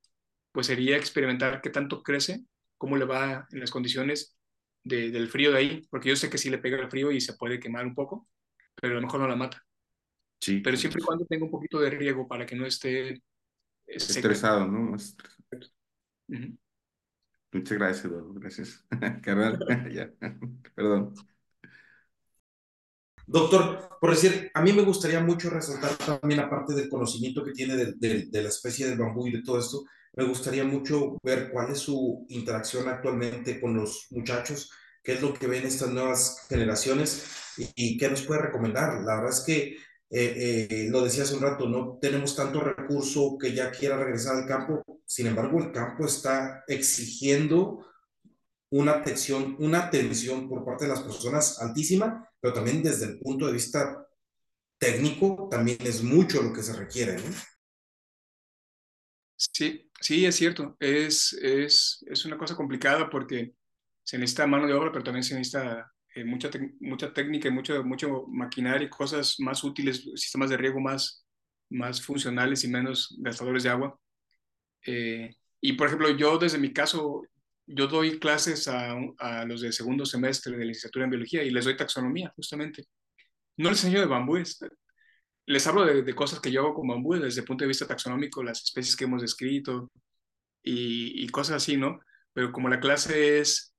pues 0.52 0.68
sería 0.68 0.96
experimentar 0.96 1.60
qué 1.60 1.70
tanto 1.70 2.02
crece, 2.02 2.44
cómo 2.78 2.96
le 2.96 3.04
va 3.04 3.46
en 3.50 3.60
las 3.60 3.70
condiciones 3.70 4.38
de, 4.84 5.10
del 5.10 5.28
frío 5.28 5.50
de 5.50 5.58
ahí, 5.58 5.86
porque 5.90 6.10
yo 6.10 6.16
sé 6.16 6.30
que 6.30 6.38
sí 6.38 6.48
le 6.48 6.58
pega 6.58 6.78
el 6.78 6.90
frío 6.90 7.10
y 7.10 7.20
se 7.20 7.34
puede 7.34 7.58
quemar 7.58 7.84
un 7.84 7.94
poco, 7.94 8.28
pero 8.74 8.92
a 8.92 9.00
lo 9.00 9.02
mejor 9.02 9.20
no 9.20 9.28
la 9.28 9.36
mata. 9.36 9.62
Sí. 10.40 10.60
Pero 10.60 10.76
siempre 10.76 11.02
y 11.02 11.04
cuando 11.04 11.26
tenga 11.26 11.44
un 11.44 11.50
poquito 11.50 11.80
de 11.80 11.90
riego 11.90 12.26
para 12.26 12.46
que 12.46 12.56
no 12.56 12.64
esté 12.64 13.20
estresado, 13.86 14.66
¿no? 14.66 14.92
Uh 14.92 14.96
-huh. 16.28 16.58
Muchas 17.52 17.78
gracias, 17.78 18.04
Eduardo. 18.04 18.34
Gracias. 18.34 18.84
Carnal. 19.22 19.58
Perdón. 20.74 21.14
Doctor, 23.26 23.98
por 24.00 24.10
decir, 24.10 24.50
a 24.54 24.62
mí 24.62 24.72
me 24.72 24.82
gustaría 24.82 25.20
mucho 25.20 25.50
resaltar 25.50 25.94
también, 25.96 26.40
aparte 26.40 26.74
del 26.74 26.88
conocimiento 26.88 27.44
que 27.44 27.52
tiene 27.52 27.76
de, 27.76 28.42
la 28.42 28.48
especie 28.48 28.88
del 28.88 28.98
bambú 28.98 29.28
y 29.28 29.32
de 29.32 29.42
todo 29.42 29.60
esto, 29.60 29.84
me 30.14 30.24
gustaría 30.24 30.64
mucho 30.64 31.16
ver 31.22 31.50
cuál 31.52 31.70
es 31.70 31.78
su 31.78 32.26
interacción 32.28 32.88
actualmente 32.88 33.60
con 33.60 33.76
los 33.76 34.08
muchachos, 34.10 34.72
qué 35.04 35.12
es 35.12 35.22
lo 35.22 35.32
que 35.32 35.46
ven 35.46 35.64
estas 35.64 35.90
nuevas 35.90 36.44
generaciones 36.48 37.54
y, 37.56 37.70
y 37.76 37.98
qué 37.98 38.10
nos 38.10 38.22
puede 38.22 38.42
recomendar. 38.42 39.00
La 39.04 39.16
verdad 39.16 39.30
es 39.30 39.44
que, 39.46 39.76
eh, 40.10 40.68
eh, 40.68 40.88
lo 40.90 41.02
decía 41.02 41.22
hace 41.22 41.34
un 41.34 41.42
rato, 41.42 41.68
no 41.68 41.98
tenemos 42.00 42.34
tanto 42.34 42.60
recurso 42.60 43.38
que 43.40 43.54
ya 43.54 43.70
quiera 43.70 43.96
regresar 43.96 44.36
al 44.36 44.46
campo, 44.46 44.82
sin 45.06 45.28
embargo, 45.28 45.60
el 45.60 45.70
campo 45.70 46.04
está 46.04 46.64
exigiendo 46.66 47.86
una 48.70 48.92
atención, 48.92 49.56
una 49.58 49.86
atención 49.86 50.48
por 50.48 50.64
parte 50.64 50.84
de 50.84 50.90
las 50.90 51.02
personas 51.02 51.60
altísima, 51.60 52.28
pero 52.40 52.54
también 52.54 52.82
desde 52.82 53.06
el 53.06 53.18
punto 53.20 53.46
de 53.46 53.52
vista 53.52 54.06
técnico 54.78 55.48
también 55.50 55.78
es 55.84 56.02
mucho 56.02 56.42
lo 56.42 56.52
que 56.52 56.62
se 56.62 56.72
requiere. 56.72 57.16
¿no? 57.16 57.34
Sí, 59.36 59.90
sí, 60.00 60.26
es 60.26 60.36
cierto. 60.36 60.76
Es, 60.80 61.32
es, 61.34 62.04
es 62.08 62.24
una 62.24 62.36
cosa 62.36 62.54
complicada 62.54 63.08
porque 63.08 63.54
se 64.02 64.18
necesita 64.18 64.46
mano 64.46 64.66
de 64.66 64.74
obra, 64.74 64.90
pero 64.92 65.04
también 65.04 65.24
se 65.24 65.34
necesita 65.34 65.92
eh, 66.14 66.24
mucha, 66.24 66.50
mucha 66.80 67.12
técnica 67.12 67.48
y 67.48 67.52
mucho, 67.52 67.84
mucho 67.84 68.26
maquinaria 68.28 68.86
y 68.86 68.90
cosas 68.90 69.36
más 69.38 69.62
útiles, 69.62 70.02
sistemas 70.16 70.50
de 70.50 70.56
riego 70.56 70.80
más, 70.80 71.24
más 71.70 72.02
funcionales 72.02 72.64
y 72.64 72.68
menos 72.68 73.16
gastadores 73.20 73.62
de 73.62 73.70
agua. 73.70 73.98
Eh, 74.86 75.34
y 75.60 75.74
por 75.74 75.86
ejemplo, 75.86 76.10
yo 76.10 76.38
desde 76.38 76.58
mi 76.58 76.72
caso, 76.72 77.22
yo 77.66 77.86
doy 77.86 78.18
clases 78.18 78.66
a, 78.66 78.96
a, 79.18 79.44
los 79.44 79.60
de 79.60 79.72
segundo 79.72 80.04
semestre 80.04 80.56
de 80.56 80.64
licenciatura 80.64 81.04
en 81.04 81.10
biología 81.10 81.44
y 81.44 81.50
les 81.50 81.64
doy 81.64 81.76
taxonomía, 81.76 82.32
justamente. 82.34 82.84
No 83.56 83.70
les 83.70 83.84
enseño 83.84 84.00
de 84.00 84.06
bambúes, 84.06 84.58
les 85.46 85.66
hablo 85.66 85.84
de, 85.84 86.02
de, 86.02 86.14
cosas 86.14 86.40
que 86.40 86.50
yo 86.50 86.62
hago 86.62 86.74
con 86.74 86.88
bambúes 86.88 87.22
desde 87.22 87.40
el 87.42 87.46
punto 87.46 87.64
de 87.64 87.68
vista 87.68 87.86
taxonómico, 87.86 88.42
las 88.42 88.62
especies 88.62 88.96
que 88.96 89.04
hemos 89.04 89.22
descrito 89.22 89.90
y, 90.62 91.24
y 91.24 91.28
cosas 91.28 91.56
así, 91.56 91.76
¿no? 91.76 92.00
Pero 92.32 92.52
como 92.52 92.68
la 92.68 92.80
clase 92.80 93.40
es 93.40 93.74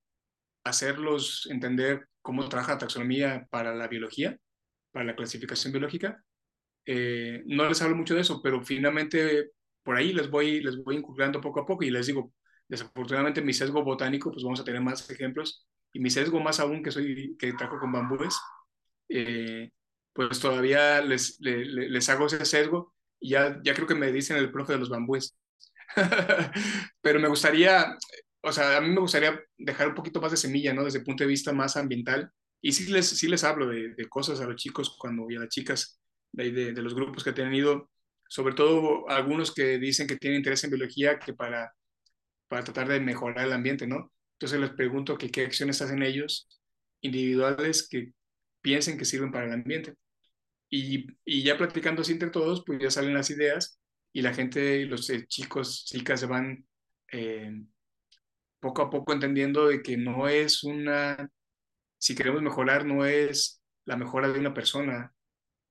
hacerlos 0.64 1.48
entender 1.50 2.08
cómo 2.20 2.48
trabaja 2.48 2.72
la 2.72 2.78
taxonomía 2.78 3.46
para 3.50 3.74
la 3.74 3.88
biología, 3.88 4.38
para 4.92 5.04
la 5.04 5.16
clasificación 5.16 5.72
biológica, 5.72 6.22
eh, 6.86 7.42
no 7.46 7.68
les 7.68 7.80
hablo 7.82 7.96
mucho 7.96 8.14
de 8.14 8.22
eso, 8.22 8.40
pero 8.42 8.62
finalmente 8.62 9.50
por 9.82 9.96
ahí 9.96 10.12
les 10.12 10.30
voy, 10.30 10.60
les 10.60 10.82
voy 10.82 10.96
inculcando 10.96 11.40
poco 11.40 11.60
a 11.60 11.66
poco 11.66 11.84
y 11.84 11.90
les 11.90 12.06
digo, 12.06 12.32
desafortunadamente 12.68 13.42
mi 13.42 13.52
sesgo 13.52 13.82
botánico, 13.82 14.30
pues 14.30 14.44
vamos 14.44 14.60
a 14.60 14.64
tener 14.64 14.80
más 14.80 15.08
ejemplos, 15.10 15.66
y 15.92 16.00
mi 16.00 16.10
sesgo 16.10 16.40
más 16.40 16.60
aún 16.60 16.82
que 16.82 16.90
soy, 16.90 17.36
que 17.38 17.52
trabajo 17.52 17.80
con 17.80 17.92
bambúes, 17.92 18.38
eh, 19.08 19.70
pues 20.12 20.40
todavía 20.40 21.00
les, 21.02 21.38
les, 21.40 21.66
les, 21.68 22.08
hago 22.08 22.26
ese 22.26 22.44
sesgo 22.44 22.94
y 23.20 23.30
ya, 23.30 23.60
ya 23.64 23.74
creo 23.74 23.86
que 23.86 23.94
me 23.94 24.12
dicen 24.12 24.36
el 24.36 24.50
profe 24.50 24.74
de 24.74 24.78
los 24.78 24.90
bambúes. 24.90 25.36
Pero 27.00 27.20
me 27.20 27.28
gustaría, 27.28 27.96
o 28.42 28.52
sea, 28.52 28.76
a 28.76 28.80
mí 28.80 28.88
me 28.90 29.00
gustaría 29.00 29.40
dejar 29.58 29.88
un 29.88 29.94
poquito 29.94 30.20
más 30.20 30.30
de 30.32 30.36
semilla, 30.36 30.72
¿no? 30.74 30.84
Desde 30.84 30.98
el 30.98 31.04
punto 31.04 31.24
de 31.24 31.28
vista 31.28 31.52
más 31.52 31.76
ambiental. 31.76 32.30
Y 32.60 32.72
sí 32.72 32.90
les, 32.92 33.08
sí 33.08 33.28
les 33.28 33.44
hablo 33.44 33.68
de, 33.68 33.94
de 33.94 34.08
cosas 34.08 34.40
a 34.40 34.46
los 34.46 34.56
chicos 34.56 34.96
cuando, 34.98 35.30
y 35.30 35.36
a 35.36 35.40
las 35.40 35.48
chicas 35.48 36.00
de, 36.32 36.50
de, 36.52 36.72
de 36.72 36.82
los 36.82 36.94
grupos 36.94 37.24
que 37.24 37.30
he 37.30 37.32
tenido, 37.32 37.90
sobre 38.28 38.54
todo 38.54 39.08
algunos 39.08 39.52
que 39.54 39.78
dicen 39.78 40.06
que 40.06 40.16
tienen 40.16 40.38
interés 40.38 40.64
en 40.64 40.70
biología 40.70 41.18
que 41.18 41.34
para, 41.34 41.72
para 42.48 42.64
tratar 42.64 42.88
de 42.88 43.00
mejorar 43.00 43.46
el 43.46 43.52
ambiente, 43.52 43.86
¿no? 43.86 44.12
Entonces 44.34 44.60
les 44.60 44.70
pregunto 44.70 45.18
que 45.18 45.30
qué 45.30 45.42
acciones 45.44 45.82
hacen 45.82 46.02
ellos 46.02 46.48
individuales 47.00 47.88
que 47.88 48.12
piensen 48.60 48.98
que 48.98 49.04
sirven 49.04 49.32
para 49.32 49.46
el 49.46 49.52
ambiente. 49.52 49.94
Y, 50.70 51.06
y 51.24 51.42
ya 51.42 51.58
platicando 51.58 52.02
así 52.02 52.12
entre 52.12 52.30
todos, 52.30 52.64
pues 52.66 52.80
ya 52.80 52.90
salen 52.90 53.14
las 53.14 53.30
ideas 53.30 53.78
y 54.12 54.22
la 54.22 54.34
gente, 54.34 54.86
los 54.86 55.08
eh, 55.10 55.26
chicos, 55.26 55.84
chicas 55.86 56.20
se 56.20 56.26
van 56.26 56.66
eh, 57.12 57.52
poco 58.62 58.80
a 58.82 58.90
poco 58.90 59.12
entendiendo 59.12 59.66
de 59.66 59.82
que 59.82 59.96
no 59.96 60.28
es 60.28 60.62
una, 60.62 61.28
si 61.98 62.14
queremos 62.14 62.42
mejorar, 62.42 62.86
no 62.86 63.04
es 63.04 63.60
la 63.84 63.96
mejora 63.96 64.28
de 64.28 64.38
una 64.38 64.54
persona 64.54 65.12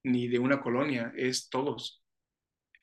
ni 0.03 0.27
de 0.27 0.39
una 0.39 0.59
colonia, 0.61 1.13
es 1.15 1.49
todos. 1.49 2.03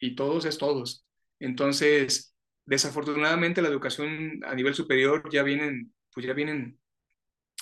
Y 0.00 0.16
todos 0.16 0.46
es 0.46 0.56
todos. 0.56 1.04
Entonces, 1.38 2.34
desafortunadamente 2.64 3.60
la 3.60 3.68
educación 3.68 4.40
a 4.46 4.54
nivel 4.54 4.74
superior 4.74 5.28
ya 5.30 5.42
vienen, 5.42 5.94
pues 6.14 6.24
ya 6.24 6.32
vienen 6.32 6.80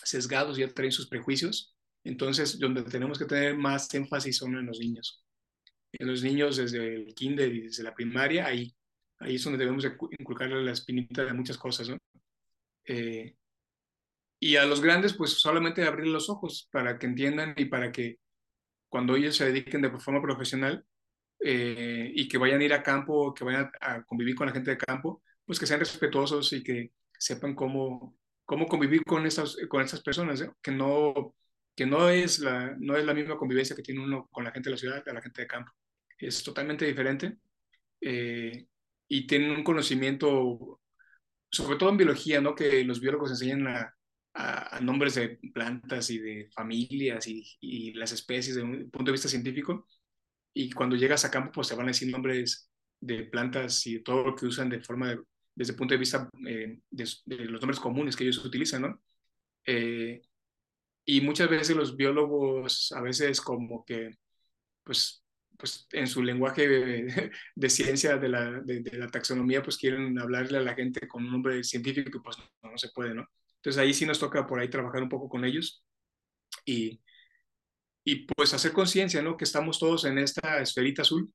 sesgados, 0.04 0.56
ya 0.56 0.68
traen 0.72 0.92
sus 0.92 1.08
prejuicios. 1.08 1.74
Entonces, 2.04 2.60
donde 2.60 2.84
tenemos 2.84 3.18
que 3.18 3.24
tener 3.24 3.56
más 3.56 3.92
énfasis 3.92 4.36
son 4.36 4.54
en 4.54 4.66
los 4.66 4.78
niños. 4.78 5.24
En 5.92 6.06
los 6.06 6.22
niños 6.22 6.58
desde 6.58 6.94
el 6.94 7.12
kinder 7.12 7.52
y 7.52 7.62
desde 7.62 7.82
la 7.82 7.94
primaria, 7.94 8.46
ahí, 8.46 8.72
ahí 9.18 9.34
es 9.34 9.42
donde 9.42 9.58
debemos 9.58 9.84
inculcarle 10.16 10.62
la 10.62 10.72
espinita 10.72 11.24
de 11.24 11.32
muchas 11.32 11.58
cosas, 11.58 11.88
¿no? 11.88 11.98
Eh, 12.86 13.34
y 14.38 14.56
a 14.56 14.66
los 14.66 14.80
grandes, 14.80 15.14
pues 15.14 15.32
solamente 15.32 15.84
abrir 15.84 16.08
los 16.08 16.28
ojos 16.30 16.68
para 16.70 16.98
que 16.98 17.06
entiendan 17.06 17.54
y 17.56 17.66
para 17.66 17.90
que 17.92 18.18
cuando 18.88 19.16
ellos 19.16 19.36
se 19.36 19.46
dediquen 19.46 19.82
de 19.82 19.90
forma 19.98 20.22
profesional 20.22 20.84
eh, 21.40 22.12
y 22.14 22.28
que 22.28 22.38
vayan 22.38 22.60
a 22.60 22.64
ir 22.64 22.72
a 22.74 22.82
campo, 22.82 23.34
que 23.34 23.44
vayan 23.44 23.70
a, 23.80 24.04
convivir 24.04 24.34
con 24.34 24.46
la 24.46 24.52
gente 24.52 24.70
de 24.70 24.78
campo, 24.78 25.22
pues 25.44 25.58
que 25.58 25.66
sean 25.66 25.80
respetuosos 25.80 26.52
y 26.52 26.62
que 26.62 26.92
sepan 27.18 27.54
cómo, 27.54 28.16
cómo 28.44 28.66
convivir 28.68 29.04
con 29.04 29.26
estas, 29.26 29.56
con 29.68 29.82
estas 29.82 30.02
personas, 30.02 30.40
¿eh? 30.42 30.50
que, 30.62 30.72
no, 30.72 31.34
que 31.74 31.86
no, 31.86 32.08
es 32.10 32.38
la, 32.40 32.76
no 32.78 32.96
es 32.96 33.04
la 33.04 33.14
misma 33.14 33.36
convivencia 33.36 33.76
que 33.76 33.82
tiene 33.82 34.04
uno 34.04 34.28
con 34.30 34.44
la 34.44 34.52
gente 34.52 34.70
de 34.70 34.74
la 34.74 34.78
ciudad, 34.78 35.08
a 35.08 35.12
la 35.12 35.22
gente 35.22 35.42
de 35.42 35.48
campo. 35.48 35.72
Es 36.18 36.42
totalmente 36.42 36.86
diferente 36.86 37.38
y 39.08 39.26
tienen 39.26 39.50
un 39.52 39.64
conocimiento, 39.64 40.80
sobre 41.56 41.78
todo 41.78 41.90
en 41.90 41.96
biología, 41.96 42.40
¿no? 42.40 42.54
que 42.54 42.84
los 42.84 43.00
biólogos 43.00 43.30
enseñan 43.30 43.66
a, 43.68 43.94
a, 44.34 44.80
nombres 44.80 45.14
de 45.14 45.38
plantas 45.52 46.10
y 46.10 46.18
de 46.18 46.48
familias 46.54 47.26
y, 47.26 47.44
y, 47.60 47.92
las 47.94 48.12
especies 48.12 48.56
desde 48.56 48.68
un 48.68 48.90
punto 48.90 49.10
de 49.10 49.12
vista 49.12 49.28
científico. 49.28 49.86
Y 50.54 50.70
cuando 50.72 50.96
llegas 50.96 51.24
a 51.24 51.30
campo, 51.30 51.52
pues 51.52 51.68
te 51.68 51.74
van 51.74 51.86
a 51.86 51.88
decir 51.88 52.10
nombres 52.10 52.70
de 53.00 53.24
plantas 53.24 53.86
y 53.86 54.00
todo 54.00 54.24
lo 54.24 54.34
que 54.36 54.46
usan 54.46 54.68
de 54.70 54.80
forma 54.80 55.10
de, 55.10 55.20
desde 55.54 55.72
el 55.72 55.78
punto 55.78 55.94
de 55.94 55.98
vista 55.98 56.28
eh, 56.46 56.78
de, 56.90 57.04
los 57.46 57.60
nombres 57.60 57.80
comunes 57.80 58.14
que 58.14 58.24
ellos 58.24 58.44
utilizan, 58.44 58.82
¿no? 58.82 59.02
Eh, 59.64 60.22
y 61.04 61.20
muchas 61.20 61.48
veces 61.48 61.76
los 61.76 61.96
biólogos, 61.96 62.92
a 62.92 63.00
veces 63.00 63.40
como 63.40 63.84
que, 63.84 64.16
pues, 64.84 65.24
pues 65.56 65.86
en 65.92 66.06
su 66.06 66.22
lenguaje 66.22 66.68
de, 66.68 67.70
ciencia, 67.70 68.16
de 68.16 68.28
la, 68.28 68.50
de, 68.60 68.82
la, 68.92 69.08
taxonomía, 69.08 69.62
pues 69.62 69.76
quieren 69.78 70.18
hablarle 70.18 70.58
a 70.58 70.62
la 70.62 70.74
gente 70.74 71.06
con 71.08 71.24
un 71.24 71.32
nombre 71.32 71.62
científico 71.64 72.22
pues 72.22 72.38
no, 72.38 72.70
no, 72.70 72.78
se 72.78 72.90
puede, 72.90 73.14
¿no? 73.14 73.26
Entonces 73.56 73.80
ahí 73.82 73.94
sí 73.94 74.06
nos 74.06 74.18
toca 74.18 74.46
por 74.46 74.60
ahí 74.60 74.68
trabajar 74.68 75.02
un 75.02 75.08
poco 75.08 75.28
con 75.28 75.44
ellos 75.44 75.84
y, 76.64 77.00
y 78.04 78.26
pues 78.26 78.54
hacer 78.54 78.72
conciencia, 78.72 79.22
¿no? 79.22 79.36
Que 79.36 79.44
estamos 79.44 79.78
todos 79.78 80.04
en 80.04 80.18
esta 80.18 80.60
esferita 80.60 81.02
azul 81.02 81.32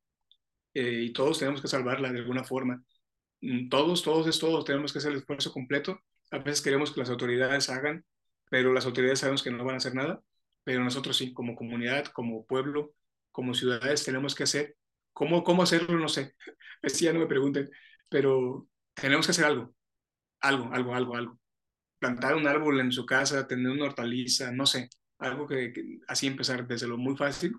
eh, 0.73 1.03
y 1.05 1.13
todos 1.13 1.39
tenemos 1.39 1.61
que 1.61 1.67
salvarla 1.67 2.11
de 2.11 2.19
alguna 2.19 2.43
forma. 2.43 2.83
Mm, 3.41 3.69
todos, 3.69 4.03
todos, 4.03 4.39
todos 4.39 4.65
tenemos 4.65 4.93
que 4.93 4.99
hacer 4.99 5.11
el 5.11 5.19
esfuerzo 5.19 5.51
completo. 5.51 6.01
A 6.31 6.39
veces 6.39 6.61
queremos 6.61 6.91
que 6.91 7.01
las 7.01 7.09
autoridades 7.09 7.69
hagan, 7.69 8.05
pero 8.49 8.73
las 8.73 8.85
autoridades 8.85 9.19
sabemos 9.19 9.43
que 9.43 9.51
no 9.51 9.65
van 9.65 9.75
a 9.75 9.77
hacer 9.77 9.95
nada, 9.95 10.21
pero 10.63 10.83
nosotros 10.83 11.17
sí, 11.17 11.33
como 11.33 11.55
comunidad, 11.55 12.05
como 12.07 12.45
pueblo, 12.45 12.93
como 13.31 13.53
ciudades, 13.53 14.03
tenemos 14.03 14.35
que 14.35 14.43
hacer. 14.43 14.75
¿Cómo, 15.13 15.43
cómo 15.43 15.63
hacerlo? 15.63 15.97
No 15.99 16.07
sé. 16.09 16.35
Así 16.83 17.05
ya 17.05 17.13
no 17.13 17.19
me 17.19 17.27
pregunten, 17.27 17.69
pero 18.09 18.67
tenemos 18.93 19.25
que 19.25 19.31
hacer 19.31 19.45
algo, 19.45 19.73
algo, 20.41 20.71
algo, 20.73 20.95
algo, 20.95 21.15
algo. 21.15 21.39
Plantar 21.99 22.35
un 22.35 22.47
árbol 22.47 22.79
en 22.81 22.91
su 22.91 23.05
casa, 23.05 23.47
tener 23.47 23.71
una 23.71 23.85
hortaliza, 23.85 24.51
no 24.51 24.65
sé, 24.65 24.89
algo 25.19 25.47
que, 25.47 25.71
que 25.73 25.99
así 26.07 26.27
empezar 26.27 26.67
desde 26.67 26.87
lo 26.87 26.97
muy 26.97 27.15
fácil. 27.15 27.53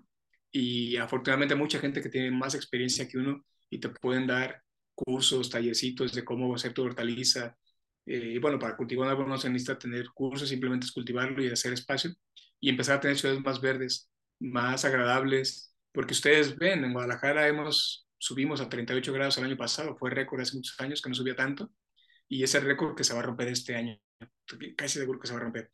Y 0.51 0.97
afortunadamente 0.97 1.55
mucha 1.55 1.79
gente 1.79 2.01
que 2.01 2.09
tiene 2.09 2.31
más 2.31 2.55
experiencia 2.55 3.07
que 3.07 3.17
uno 3.17 3.45
y 3.69 3.79
te 3.79 3.89
pueden 3.89 4.27
dar 4.27 4.63
cursos, 4.95 5.49
tallercitos 5.49 6.13
de 6.13 6.23
cómo 6.23 6.53
hacer 6.55 6.73
tu 6.73 6.83
hortaliza. 6.83 7.57
Eh, 8.05 8.33
y 8.35 8.37
bueno, 8.39 8.59
para 8.59 8.75
cultivar 8.75 9.07
un 9.07 9.11
árbol 9.11 9.29
no 9.29 9.37
se 9.37 9.49
necesita 9.49 9.79
tener 9.79 10.07
cursos, 10.13 10.49
simplemente 10.49 10.85
es 10.85 10.91
cultivarlo 10.91 11.43
y 11.43 11.49
hacer 11.49 11.73
espacio 11.73 12.11
y 12.59 12.69
empezar 12.69 12.97
a 12.97 12.99
tener 13.01 13.17
ciudades 13.17 13.43
más 13.43 13.61
verdes, 13.61 14.09
más 14.39 14.85
agradables, 14.85 15.75
porque 15.91 16.13
ustedes 16.13 16.57
ven, 16.57 16.83
en 16.83 16.93
Guadalajara 16.93 17.47
hemos, 17.47 18.07
subimos 18.17 18.61
a 18.61 18.69
38 18.69 19.13
grados 19.13 19.37
el 19.37 19.45
año 19.45 19.57
pasado, 19.57 19.95
fue 19.97 20.09
récord 20.09 20.41
hace 20.41 20.55
muchos 20.55 20.79
años 20.79 21.01
que 21.01 21.09
no 21.09 21.15
subía 21.15 21.35
tanto, 21.35 21.71
y 22.27 22.43
ese 22.43 22.59
récord 22.59 22.95
que 22.95 23.03
se 23.03 23.13
va 23.13 23.19
a 23.19 23.23
romper 23.23 23.47
este 23.49 23.75
año, 23.75 23.99
casi 24.77 24.99
seguro 24.99 25.19
que 25.19 25.27
se 25.27 25.33
va 25.33 25.39
a 25.39 25.43
romper. 25.43 25.69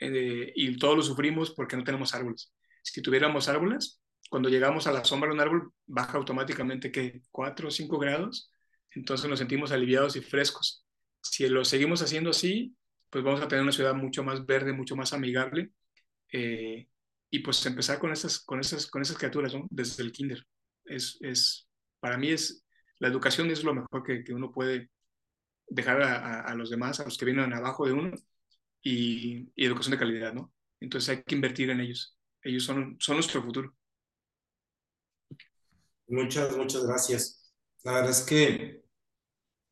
Eh, 0.00 0.52
y 0.54 0.76
todos 0.78 0.96
lo 0.96 1.02
sufrimos 1.02 1.50
porque 1.52 1.76
no 1.76 1.84
tenemos 1.84 2.14
árboles. 2.14 2.52
Si 2.82 3.02
tuviéramos 3.02 3.48
árboles, 3.48 4.00
cuando 4.30 4.48
llegamos 4.48 4.86
a 4.86 4.92
la 4.92 5.04
sombra 5.04 5.28
de 5.28 5.34
un 5.34 5.40
árbol, 5.40 5.72
baja 5.86 6.16
automáticamente 6.18 6.92
que 6.92 7.22
4 7.30 7.68
o 7.68 7.70
5 7.70 7.98
grados 7.98 8.52
entonces 8.90 9.28
nos 9.28 9.38
sentimos 9.38 9.72
aliviados 9.72 10.16
y 10.16 10.20
frescos. 10.20 10.84
Si 11.22 11.48
lo 11.48 11.64
seguimos 11.64 12.02
haciendo 12.02 12.30
así, 12.30 12.76
pues 13.10 13.24
vamos 13.24 13.40
a 13.40 13.48
tener 13.48 13.62
una 13.62 13.72
ciudad 13.72 13.94
mucho 13.94 14.22
más 14.24 14.46
verde, 14.46 14.72
mucho 14.72 14.96
más 14.96 15.12
amigable, 15.12 15.70
eh, 16.32 16.88
y 17.30 17.40
pues 17.40 17.64
empezar 17.66 17.98
con 17.98 18.12
esas, 18.12 18.40
con 18.40 18.60
esas, 18.60 18.86
con 18.86 19.02
esas 19.02 19.18
criaturas, 19.18 19.54
¿no? 19.54 19.66
Desde 19.70 20.02
el 20.02 20.12
kinder. 20.12 20.44
Es, 20.84 21.18
es, 21.20 21.68
para 22.00 22.16
mí 22.16 22.30
es, 22.30 22.64
la 22.98 23.08
educación 23.08 23.50
es 23.50 23.64
lo 23.64 23.74
mejor 23.74 24.02
que, 24.02 24.24
que 24.24 24.32
uno 24.32 24.50
puede 24.50 24.90
dejar 25.68 26.02
a, 26.02 26.40
a, 26.42 26.54
los 26.54 26.70
demás, 26.70 27.00
a 27.00 27.04
los 27.04 27.18
que 27.18 27.26
vienen 27.26 27.52
abajo 27.52 27.86
de 27.86 27.92
uno, 27.92 28.12
y, 28.82 29.50
y, 29.54 29.66
educación 29.66 29.92
de 29.92 29.98
calidad, 29.98 30.32
¿no? 30.32 30.52
Entonces 30.80 31.10
hay 31.10 31.22
que 31.22 31.34
invertir 31.34 31.70
en 31.70 31.80
ellos. 31.80 32.16
Ellos 32.42 32.64
son, 32.64 32.96
son 33.00 33.16
nuestro 33.16 33.42
futuro. 33.42 33.74
Muchas, 36.06 36.56
muchas 36.56 36.86
gracias. 36.86 37.52
La 37.84 37.92
verdad 37.92 38.10
es 38.10 38.22
que 38.22 38.82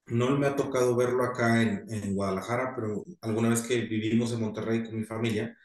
no 0.07 0.37
me 0.37 0.47
ha 0.47 0.57
tocado 0.57 0.95
verlo 0.95 1.25
acá 1.25 1.63
en, 1.63 1.85
en, 1.89 2.15
Guadalajara, 2.15 2.75
pero 2.77 3.05
alguna 3.23 3.49
vez 3.49 3.63
que 3.63 3.81
vivimos 3.83 4.33
en 4.33 4.41
Monterrey 4.41 4.85
con 4.85 4.97
mi 4.97 5.05
familia, 5.05 5.57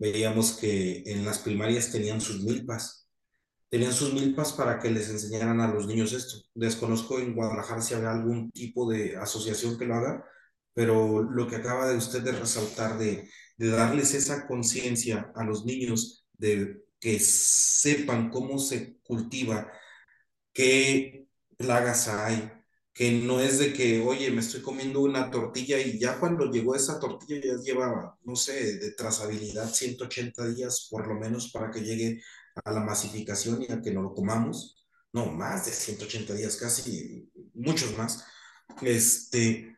veíamos 0.00 0.52
que 0.54 1.02
en 1.06 1.24
las 1.24 1.38
primarias 1.38 1.92
tenían 1.92 2.20
sus 2.20 2.42
milpas. 2.42 3.06
Tenían 3.68 3.92
sus 3.92 4.12
milpas 4.12 4.52
para 4.54 4.80
que 4.80 4.90
les 4.90 5.10
enseñaran 5.10 5.60
a 5.60 5.72
los 5.72 5.86
niños 5.86 6.12
esto. 6.12 6.38
Desconozco 6.54 7.20
en 7.20 7.34
Guadalajara 7.34 7.82
si 7.82 7.94
habrá 7.94 8.12
algún 8.12 8.50
tipo 8.50 8.90
de 8.90 9.16
asociación 9.16 9.78
que 9.78 9.84
lo 9.84 9.94
haga, 9.94 10.24
pero 10.74 11.22
lo 11.22 11.46
que 11.46 11.56
acaba 11.56 11.88
de 11.88 11.96
usted 11.96 12.22
de 12.22 12.32
resaltar, 12.32 12.98
de, 12.98 13.28
de 13.58 13.68
darles 13.68 14.14
esa 14.14 14.48
conciencia 14.48 15.30
a 15.36 15.44
los 15.44 15.64
niños 15.64 16.26
de 16.32 16.82
que 16.98 17.20
sepan 17.20 18.30
cómo 18.30 18.58
se 18.58 18.96
cultiva, 19.02 19.70
que 20.52 21.26
plagas 21.56 22.08
hay, 22.08 22.50
que 23.00 23.12
no 23.12 23.40
es 23.40 23.58
de 23.58 23.72
que, 23.72 24.02
oye, 24.02 24.30
me 24.30 24.42
estoy 24.42 24.60
comiendo 24.60 25.00
una 25.00 25.30
tortilla 25.30 25.80
y 25.80 25.98
ya 25.98 26.20
cuando 26.20 26.50
llegó 26.50 26.74
esa 26.74 27.00
tortilla 27.00 27.40
ya 27.42 27.56
lleva, 27.62 28.18
no 28.24 28.36
sé, 28.36 28.76
de 28.76 28.90
trazabilidad 28.90 29.72
180 29.72 30.48
días 30.48 30.86
por 30.90 31.08
lo 31.08 31.14
menos 31.14 31.50
para 31.50 31.70
que 31.70 31.80
llegue 31.80 32.20
a 32.62 32.70
la 32.70 32.80
masificación 32.80 33.62
y 33.62 33.72
a 33.72 33.80
que 33.80 33.90
no 33.90 34.02
lo 34.02 34.12
comamos. 34.12 34.86
No, 35.14 35.24
más 35.24 35.64
de 35.64 35.72
180 35.72 36.34
días, 36.34 36.58
casi 36.58 37.26
muchos 37.54 37.96
más. 37.96 38.22
Este, 38.82 39.74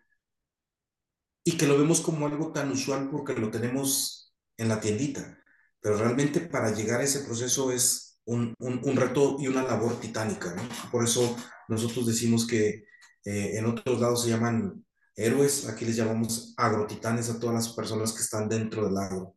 y 1.45 1.57
que 1.57 1.69
lo 1.69 1.79
vemos 1.79 2.01
como 2.01 2.27
algo 2.27 2.51
tan 2.51 2.73
usual 2.73 3.09
porque 3.09 3.35
lo 3.35 3.53
tenemos 3.53 4.35
en 4.57 4.69
la 4.69 4.81
tiendita. 4.81 5.39
Pero 5.81 5.97
realmente 5.97 6.41
para 6.41 6.75
llegar 6.75 7.01
a 7.01 7.05
ese 7.05 7.21
proceso 7.21 7.71
es 7.71 8.19
un, 8.25 8.57
un, 8.59 8.97
reto 8.97 9.37
y 9.39 9.47
una 9.47 9.63
labor 9.63 10.01
titánica. 10.01 10.57
Por 10.91 11.05
eso 11.05 11.37
nosotros 11.69 12.09
decimos 12.09 12.49
que 12.49 12.91
eh, 13.25 13.59
en 13.59 13.67
otros 13.67 14.01
lados 14.01 14.23
se 14.25 14.31
llaman 14.31 14.85
héroes, 15.17 15.69
aquí 15.69 15.85
les 15.85 15.97
llamamos 15.97 16.55
agrotitanes 16.57 17.31
a 17.31 17.39
todas 17.39 17.55
las 17.55 17.69
personas 17.75 18.13
que 18.13 18.23
están 18.23 18.49
dentro 18.49 18.87
del 18.87 18.97
agro. 18.97 19.37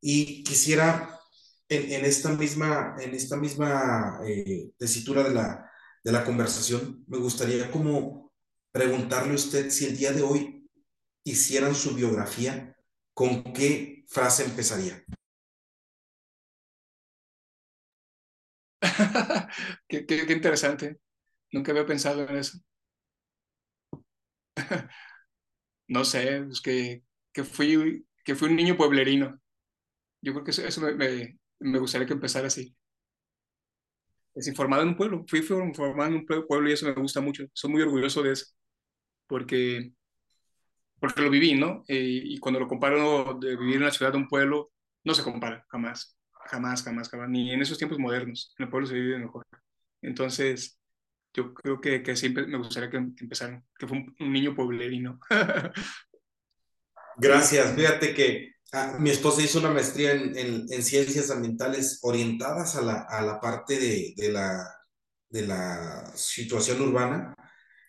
Y 0.00 0.44
quisiera, 0.44 1.18
en, 1.68 2.04
esta 2.04 2.30
misma, 2.30 2.96
en 3.00 3.14
esta 3.14 3.36
misma 3.36 4.20
eh, 4.26 4.70
tesitura 4.78 5.22
de 5.24 5.34
la, 5.34 5.70
de 6.04 6.12
la 6.12 6.24
conversación, 6.24 7.04
me 7.08 7.18
gustaría 7.18 7.70
como 7.70 8.32
preguntarle 8.72 9.32
a 9.32 9.36
usted 9.36 9.70
si 9.70 9.86
el 9.86 9.96
día 9.96 10.12
de 10.12 10.22
hoy 10.22 10.68
hicieran 11.24 11.74
su 11.74 11.94
biografía, 11.94 12.76
¿con 13.14 13.42
qué 13.54 14.04
frase 14.08 14.44
empezaría? 14.44 15.02
qué, 19.88 20.06
qué, 20.06 20.32
interesante. 20.32 20.98
Nunca 21.52 21.72
había 21.72 21.86
pensado 21.86 22.28
en 22.28 22.36
eso. 22.36 22.58
no 25.88 26.04
sé, 26.04 26.38
es 26.50 26.60
que, 26.60 27.02
que, 27.32 27.44
fui, 27.44 28.06
que 28.24 28.34
fui 28.34 28.48
un 28.48 28.56
niño 28.56 28.76
pueblerino. 28.76 29.40
Yo 30.22 30.32
creo 30.32 30.44
que 30.44 30.50
eso, 30.52 30.80
me, 30.80 31.38
me, 31.60 31.78
gustaría 31.78 32.06
que 32.06 32.14
empezara 32.14 32.46
así. 32.48 32.74
Es 34.34 34.48
informado 34.48 34.82
en 34.82 34.88
un 34.88 34.96
pueblo. 34.96 35.24
Fui 35.28 35.42
formado 35.42 36.04
en 36.06 36.14
un 36.14 36.26
pueblo 36.26 36.68
y 36.68 36.72
eso 36.72 36.86
me 36.86 36.92
gusta 36.94 37.20
mucho. 37.20 37.44
Soy 37.52 37.70
muy 37.70 37.82
orgulloso 37.82 38.22
de 38.22 38.32
eso. 38.32 38.46
Porque, 39.26 39.92
porque 40.98 41.22
lo 41.22 41.30
viví, 41.30 41.54
¿no? 41.54 41.84
Y 41.88 42.38
cuando 42.38 42.60
lo 42.60 42.68
comparo 42.68 43.34
de 43.40 43.56
vivir 43.56 43.76
en 43.76 43.84
la 43.84 43.90
ciudad 43.90 44.12
de 44.12 44.18
un 44.18 44.28
pueblo, 44.28 44.72
no 45.04 45.14
se 45.14 45.22
compara, 45.22 45.64
jamás. 45.68 46.16
Jamás, 46.46 46.82
jamás, 46.82 47.08
jamás. 47.08 47.28
Ni 47.28 47.52
en 47.52 47.62
esos 47.62 47.78
tiempos 47.78 47.98
modernos. 47.98 48.54
En 48.58 48.64
el 48.64 48.70
pueblo 48.70 48.86
se 48.88 48.94
vive 48.94 49.18
mejor. 49.18 49.44
Entonces, 50.02 50.78
yo 51.34 51.52
creo 51.52 51.80
que, 51.80 52.02
que 52.02 52.16
siempre 52.16 52.46
me 52.46 52.58
gustaría 52.58 52.88
que, 52.88 52.98
que 53.16 53.24
empezaran, 53.24 53.64
que 53.76 53.86
fue 53.86 53.98
un, 53.98 54.16
un 54.18 54.32
niño 54.32 54.54
pueblerino. 54.54 55.18
Gracias, 57.16 57.74
fíjate 57.74 58.14
que 58.14 58.54
ah, 58.72 58.96
mi 58.98 59.10
esposa 59.10 59.42
hizo 59.42 59.58
una 59.58 59.70
maestría 59.70 60.12
en, 60.12 60.36
en, 60.36 60.66
en 60.70 60.82
ciencias 60.82 61.30
ambientales 61.30 61.98
orientadas 62.02 62.76
a 62.76 62.82
la, 62.82 63.00
a 63.02 63.20
la 63.22 63.40
parte 63.40 63.78
de, 63.78 64.14
de, 64.16 64.32
la, 64.32 64.64
de 65.28 65.46
la 65.46 66.12
situación 66.14 66.80
urbana 66.80 67.34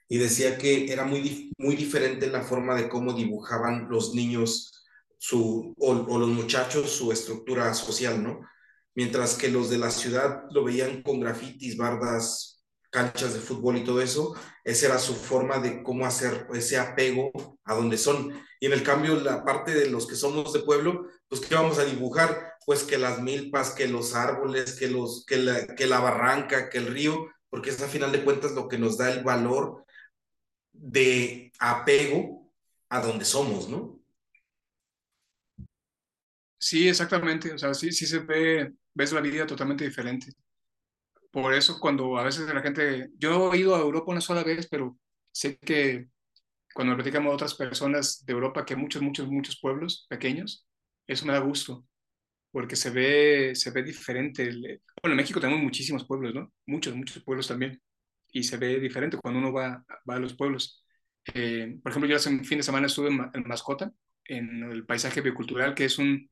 y 0.07 0.17
decía 0.17 0.57
que 0.57 0.91
era 0.91 1.05
muy, 1.05 1.51
muy 1.57 1.75
diferente 1.75 2.27
la 2.27 2.43
forma 2.43 2.75
de 2.75 2.89
cómo 2.89 3.13
dibujaban 3.13 3.87
los 3.89 4.13
niños 4.13 4.71
su, 5.17 5.73
o, 5.79 5.91
o 5.91 6.19
los 6.19 6.29
muchachos 6.29 6.91
su 6.91 7.11
estructura 7.11 7.73
social, 7.73 8.21
¿no? 8.21 8.41
Mientras 8.93 9.35
que 9.35 9.49
los 9.49 9.69
de 9.69 9.77
la 9.77 9.91
ciudad 9.91 10.43
lo 10.51 10.63
veían 10.63 11.01
con 11.01 11.19
grafitis, 11.19 11.75
bardas, 11.77 12.54
canchas 12.95 13.33
de 13.33 13.41
fútbol 13.41 13.75
y 13.75 13.83
todo 13.83 14.01
eso, 14.01 14.35
esa 14.63 14.85
era 14.85 14.99
su 14.99 15.15
forma 15.15 15.59
de 15.59 15.83
cómo 15.83 16.05
hacer 16.05 16.47
ese 16.53 16.77
apego 16.77 17.29
a 17.65 17.73
donde 17.73 17.97
son. 17.97 18.41
Y 18.61 18.67
en 18.67 18.71
el 18.71 18.83
cambio, 18.83 19.19
la 19.19 19.43
parte 19.43 19.73
de 19.73 19.89
los 19.89 20.07
que 20.07 20.15
somos 20.15 20.53
de 20.53 20.61
pueblo, 20.61 21.09
pues 21.27 21.41
¿qué 21.41 21.55
vamos 21.55 21.77
a 21.77 21.83
dibujar? 21.83 22.53
Pues 22.65 22.83
que 22.83 22.97
las 22.97 23.21
milpas, 23.21 23.71
que 23.71 23.89
los 23.89 24.15
árboles, 24.15 24.79
que, 24.79 24.87
los, 24.87 25.25
que, 25.25 25.37
la, 25.37 25.75
que 25.75 25.87
la 25.87 25.99
barranca, 25.99 26.69
que 26.69 26.77
el 26.77 26.87
río, 26.87 27.27
porque 27.49 27.71
es 27.71 27.81
a 27.81 27.89
final 27.89 28.13
de 28.13 28.23
cuentas 28.23 28.53
lo 28.53 28.69
que 28.69 28.77
nos 28.77 28.97
da 28.97 29.11
el 29.11 29.23
valor 29.25 29.85
de 30.71 31.51
apego 31.59 32.49
a 32.89 33.01
donde 33.01 33.25
somos, 33.25 33.67
¿no? 33.67 33.99
Sí, 36.57 36.87
exactamente. 36.87 37.51
O 37.53 37.57
sea, 37.57 37.73
sí, 37.73 37.91
sí 37.91 38.05
se 38.05 38.19
ve, 38.19 38.73
ves 38.93 39.11
la 39.11 39.19
vida 39.19 39.45
totalmente 39.45 39.83
diferente. 39.83 40.33
Por 41.35 41.53
eso 41.53 41.81
cuando 41.81 42.17
a 42.17 42.23
veces 42.23 42.47
la 42.47 42.61
gente, 42.61 43.09
yo 43.17 43.53
he 43.53 43.57
ido 43.57 43.75
a 43.75 43.81
Europa 43.81 44.09
una 44.09 44.21
sola 44.21 44.41
vez, 44.41 44.69
pero 44.69 44.97
sé 45.33 45.57
que 45.57 46.07
cuando 46.73 46.95
platicamos 46.95 47.29
a 47.29 47.35
otras 47.35 47.55
personas 47.55 48.25
de 48.25 48.31
Europa, 48.31 48.65
que 48.65 48.73
hay 48.73 48.79
muchos, 48.79 49.01
muchos, 49.01 49.27
muchos 49.27 49.59
pueblos 49.59 50.05
pequeños, 50.09 50.65
eso 51.05 51.25
me 51.25 51.33
da 51.33 51.39
gusto, 51.39 51.85
porque 52.51 52.77
se 52.77 52.89
ve, 52.89 53.53
se 53.53 53.69
ve 53.71 53.83
diferente. 53.83 54.49
Bueno, 55.01 55.11
en 55.11 55.17
México 55.17 55.41
tenemos 55.41 55.61
muchísimos 55.61 56.05
pueblos, 56.05 56.33
¿no? 56.33 56.53
Muchos, 56.67 56.95
muchos 56.95 57.21
pueblos 57.21 57.49
también, 57.49 57.81
y 58.31 58.43
se 58.43 58.55
ve 58.55 58.79
diferente 58.79 59.17
cuando 59.17 59.41
uno 59.41 59.51
va, 59.51 59.83
va 60.09 60.15
a 60.15 60.19
los 60.19 60.35
pueblos. 60.35 60.85
Eh, 61.33 61.77
por 61.83 61.91
ejemplo, 61.91 62.09
yo 62.09 62.15
hace 62.15 62.29
un 62.29 62.45
fin 62.45 62.59
de 62.59 62.63
semana 62.63 62.87
estuve 62.87 63.09
en, 63.09 63.45
Mascota, 63.45 63.91
en 64.23 64.63
el 64.71 64.85
paisaje 64.85 65.19
biocultural, 65.19 65.75
que 65.75 65.83
es 65.83 65.97
un, 65.99 66.31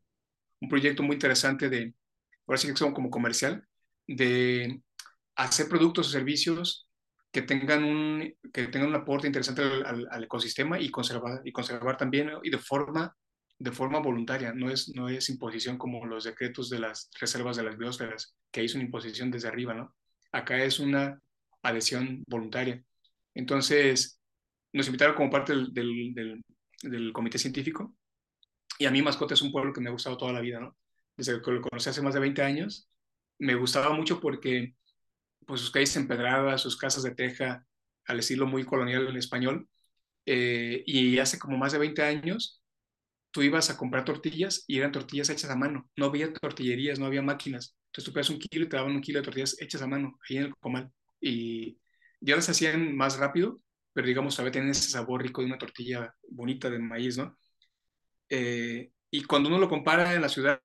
un 0.62 0.70
proyecto 0.70 1.04
muy 1.04 1.16
interesante 1.16 1.68
de, 1.68 1.94
ahora 2.48 2.58
sí 2.58 2.70
que 2.70 2.78
son 2.78 2.94
como 2.94 3.10
comercial, 3.10 3.68
de 4.08 4.82
hacer 5.36 5.68
productos 5.68 6.08
o 6.08 6.12
servicios 6.12 6.88
que 7.32 7.42
tengan 7.42 7.84
un, 7.84 8.36
que 8.54 8.68
tengan 8.68 8.90
un 8.90 8.96
aporte 8.96 9.28
interesante 9.28 9.64
al, 9.64 10.24
ecosistema 10.24 10.80
y 10.80 10.90
conservar, 10.90 11.42
y 11.44 11.52
conservar 11.52 11.98
también 11.98 12.30
y 12.44 12.52
de 12.52 12.60
forma, 12.60 13.16
de 13.58 13.72
forma 13.72 14.00
voluntaria, 14.00 14.54
no 14.54 14.70
es, 14.70 14.90
no 14.90 15.10
es 15.10 15.30
imposición 15.30 15.78
como 15.78 16.06
los 16.06 16.26
decretos 16.26 16.70
de 16.70 16.80
las 16.80 17.10
reservas 17.20 17.58
de 17.58 17.64
las 17.64 17.78
biosferas, 17.78 18.36
que 18.52 18.64
es 18.64 18.76
una 18.76 18.84
imposición 18.84 19.32
desde 19.32 19.48
arriba, 19.48 19.74
¿no? 19.74 19.96
Acá 20.32 20.64
es 20.64 20.80
una 20.80 21.20
adhesión 21.64 22.24
voluntaria. 22.28 22.84
Entonces, 23.34 24.20
nos 24.72 24.86
invitaron 24.88 25.16
como 25.16 25.32
parte 25.32 25.54
del, 25.72 26.44
del 26.84 27.14
comité 27.14 27.40
científico 27.40 27.96
y 28.78 28.86
a 28.86 28.92
mí 28.92 29.02
Mascota 29.02 29.34
es 29.34 29.42
un 29.42 29.52
pueblo 29.52 29.74
que 29.74 29.82
me 29.82 29.90
ha 29.90 29.94
gustado 29.94 30.18
toda 30.18 30.34
la 30.34 30.42
vida, 30.42 30.60
¿no? 30.60 30.76
Desde 31.16 31.42
que 31.42 31.52
lo 31.52 31.62
conocí 31.62 31.90
hace 31.90 32.02
más 32.02 32.14
de 32.14 32.20
20 32.20 32.42
años, 32.42 32.90
me 33.40 33.56
gustaba 33.56 33.94
mucho 33.94 34.20
porque 34.20 34.76
pues 35.46 35.62
sus 35.62 35.72
calles 35.72 35.96
empedradas, 35.96 36.62
sus 36.62 36.78
casas 36.78 37.04
de 37.04 37.16
teja, 37.16 37.66
al 38.06 38.20
estilo 38.20 38.48
muy 38.48 38.66
colonial 38.66 39.08
en 39.08 39.18
español. 39.18 39.68
Eh, 40.26 40.84
y 40.86 41.20
hace 41.20 41.40
como 41.40 41.58
más 41.58 41.74
de 41.74 41.80
20 41.80 42.04
años, 42.04 42.62
tú 43.32 43.42
ibas 43.42 43.70
a 43.70 43.78
comprar 43.78 44.06
tortillas 44.06 44.64
y 44.68 44.78
eran 44.78 44.92
tortillas 44.92 45.30
hechas 45.30 45.50
a 45.50 45.56
mano. 45.56 45.90
No 45.98 46.06
había 46.06 46.34
tortillerías, 46.34 47.00
no 47.00 47.08
había 47.08 47.22
máquinas. 47.22 47.76
Entonces 47.88 48.06
tú 48.06 48.14
pedías 48.14 48.30
un 48.30 48.40
kilo 48.40 48.66
y 48.66 48.70
te 48.70 48.78
daban 48.78 48.96
un 48.96 49.02
kilo 49.02 49.20
de 49.20 49.26
tortillas 49.26 49.58
hechas 49.62 49.82
a 49.82 49.88
mano, 49.88 50.20
ahí 50.30 50.38
en 50.38 50.44
el 50.46 50.56
comal. 50.58 50.92
Y 51.20 51.80
ya 52.22 52.36
las 52.36 52.50
hacían 52.50 52.96
más 52.96 53.18
rápido, 53.18 53.62
pero 53.94 54.08
digamos, 54.08 54.36
todavía 54.36 54.54
tienen 54.54 54.72
ese 54.72 54.90
sabor 54.90 55.22
rico 55.24 55.42
de 55.42 55.48
una 55.48 55.58
tortilla 55.58 56.16
bonita 56.30 56.70
de 56.70 56.80
maíz, 56.80 57.18
¿no? 57.18 57.38
Eh, 58.30 58.92
y 59.12 59.24
cuando 59.24 59.50
uno 59.50 59.60
lo 59.60 59.70
compara 59.70 60.14
en 60.14 60.22
la 60.22 60.30
ciudad, 60.30 60.62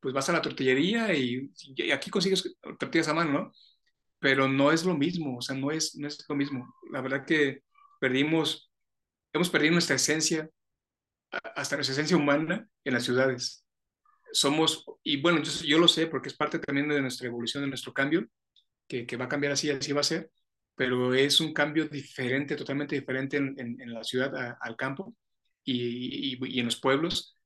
pues 0.00 0.14
vas 0.14 0.28
a 0.28 0.32
la 0.32 0.42
tortillería 0.42 1.14
y, 1.14 1.50
y, 1.76 1.90
aquí 1.92 2.10
consigues 2.10 2.56
tortillas 2.78 3.08
a 3.08 3.14
mano, 3.14 3.32
¿no? 3.32 3.52
Pero 4.24 4.48
no 4.48 4.72
es 4.72 4.86
lo 4.86 4.96
mismo, 4.96 5.36
o 5.36 5.42
sea, 5.42 5.54
no 5.54 5.70
es, 5.70 5.96
no 5.96 6.08
es 6.08 6.24
lo 6.26 6.34
mismo. 6.34 6.74
La 6.90 7.02
verdad 7.02 7.26
que 7.26 7.60
perdimos, 8.00 8.72
hemos 9.34 9.50
perdido 9.50 9.72
nuestra 9.72 9.96
esencia, 9.96 10.48
hasta 11.54 11.76
nuestra 11.76 11.92
esencia 11.92 12.16
humana 12.16 12.66
en 12.84 12.94
las 12.94 13.04
ciudades. 13.04 13.66
Somos, 14.32 14.86
y 15.02 15.20
bueno, 15.20 15.42
yo, 15.42 15.52
yo 15.66 15.78
lo 15.78 15.88
sé 15.88 16.06
porque 16.06 16.30
es 16.30 16.36
parte 16.36 16.58
también 16.58 16.88
de 16.88 17.02
nuestra 17.02 17.26
evolución, 17.26 17.64
de 17.64 17.68
nuestro 17.68 17.92
cambio, 17.92 18.26
que, 18.88 19.06
que 19.06 19.18
va 19.18 19.26
a 19.26 19.28
cambiar 19.28 19.52
así, 19.52 19.68
así 19.68 19.92
va 19.92 20.00
a 20.00 20.04
ser, 20.04 20.30
pero 20.74 21.12
es 21.12 21.38
un 21.40 21.52
cambio 21.52 21.86
diferente, 21.86 22.56
totalmente 22.56 22.94
diferente 22.94 23.36
en, 23.36 23.54
en, 23.58 23.78
en 23.78 23.92
la 23.92 24.04
ciudad 24.04 24.34
a, 24.34 24.56
al 24.58 24.74
campo 24.74 25.14
y, 25.64 26.34
y, 26.34 26.38
y, 26.40 26.60
en 26.60 26.64
los 26.64 26.80
pueblos. 26.80 27.36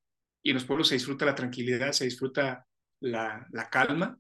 Y 0.44 0.50
en 0.50 0.54
los 0.54 0.64
pueblos 0.64 0.86
se 0.86 0.94
disfruta 0.94 1.26
la 1.26 1.34
tranquilidad, 1.34 1.90
se 1.90 2.04
disfruta 2.04 2.64
la, 3.00 3.44
la, 3.50 3.68
calma, 3.68 4.16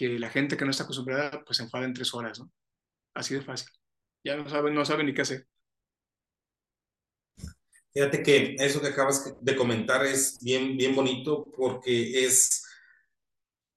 que 0.00 0.18
la 0.18 0.30
gente 0.30 0.56
que 0.56 0.64
no 0.64 0.70
está 0.70 0.84
acostumbrada 0.84 1.44
pues 1.44 1.58
se 1.58 1.62
enfada 1.62 1.84
en 1.84 1.92
tres 1.92 2.14
horas, 2.14 2.40
¿no? 2.40 2.50
Así 3.12 3.34
de 3.34 3.42
fácil. 3.42 3.68
Ya 4.24 4.34
no 4.34 4.48
saben, 4.48 4.74
no 4.74 4.82
saben 4.86 5.04
ni 5.04 5.12
qué 5.12 5.20
hacer. 5.20 5.46
Fíjate 7.92 8.22
que 8.22 8.56
eso 8.58 8.80
que 8.80 8.86
acabas 8.86 9.36
de 9.38 9.56
comentar 9.56 10.06
es 10.06 10.38
bien, 10.40 10.78
bien 10.78 10.96
bonito 10.96 11.44
porque 11.54 12.24
es 12.24 12.64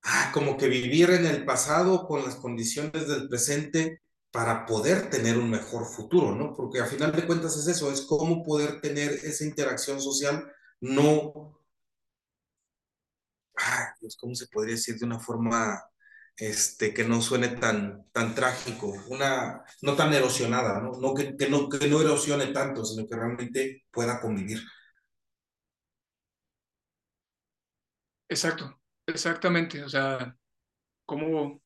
ah, 0.04 0.32
como 0.34 0.56
que 0.56 0.70
vivir 0.70 1.10
en 1.10 1.26
el 1.26 1.44
pasado 1.44 2.08
con 2.08 2.24
las 2.24 2.38
condiciones 2.38 3.06
del 3.06 3.28
presente 3.28 4.02
para 4.32 4.66
poder 4.66 5.10
tener 5.10 5.38
un 5.38 5.50
mejor 5.50 5.86
futuro, 5.86 6.34
¿no? 6.34 6.54
Porque 6.54 6.80
a 6.80 6.86
final 6.86 7.12
de 7.12 7.28
cuentas 7.28 7.58
es 7.58 7.68
eso, 7.68 7.92
es 7.92 8.00
cómo 8.00 8.46
poder 8.46 8.80
tener 8.80 9.12
esa 9.12 9.44
interacción 9.44 10.00
social, 10.00 10.50
no, 10.80 11.60
ay 13.56 13.88
Dios, 14.00 14.16
¿cómo 14.16 14.34
se 14.36 14.48
podría 14.48 14.76
decir 14.76 14.98
de 14.98 15.06
una 15.06 15.20
forma 15.20 15.84
este, 16.38 16.94
que 16.94 17.04
no 17.04 17.22
suene 17.22 17.50
tan, 17.50 18.06
tan 18.12 18.36
trágico, 18.36 18.94
una, 19.10 19.64
no 19.82 19.96
tan 19.96 20.14
erosionada, 20.14 20.82
¿no? 20.82 20.92
no, 21.00 21.14
que, 21.14 21.36
que 21.38 21.50
no 21.50 21.70
que 21.70 21.88
no 21.88 22.02
erosione 22.02 22.48
tanto, 22.48 22.84
sino 22.86 23.08
que 23.08 23.16
realmente 23.16 23.84
pueda 23.92 24.20
convivir. 24.20 24.60
Exacto, 28.28 28.82
exactamente, 29.06 29.84
o 29.84 29.90
sea, 29.90 30.36
cómo 31.06 31.62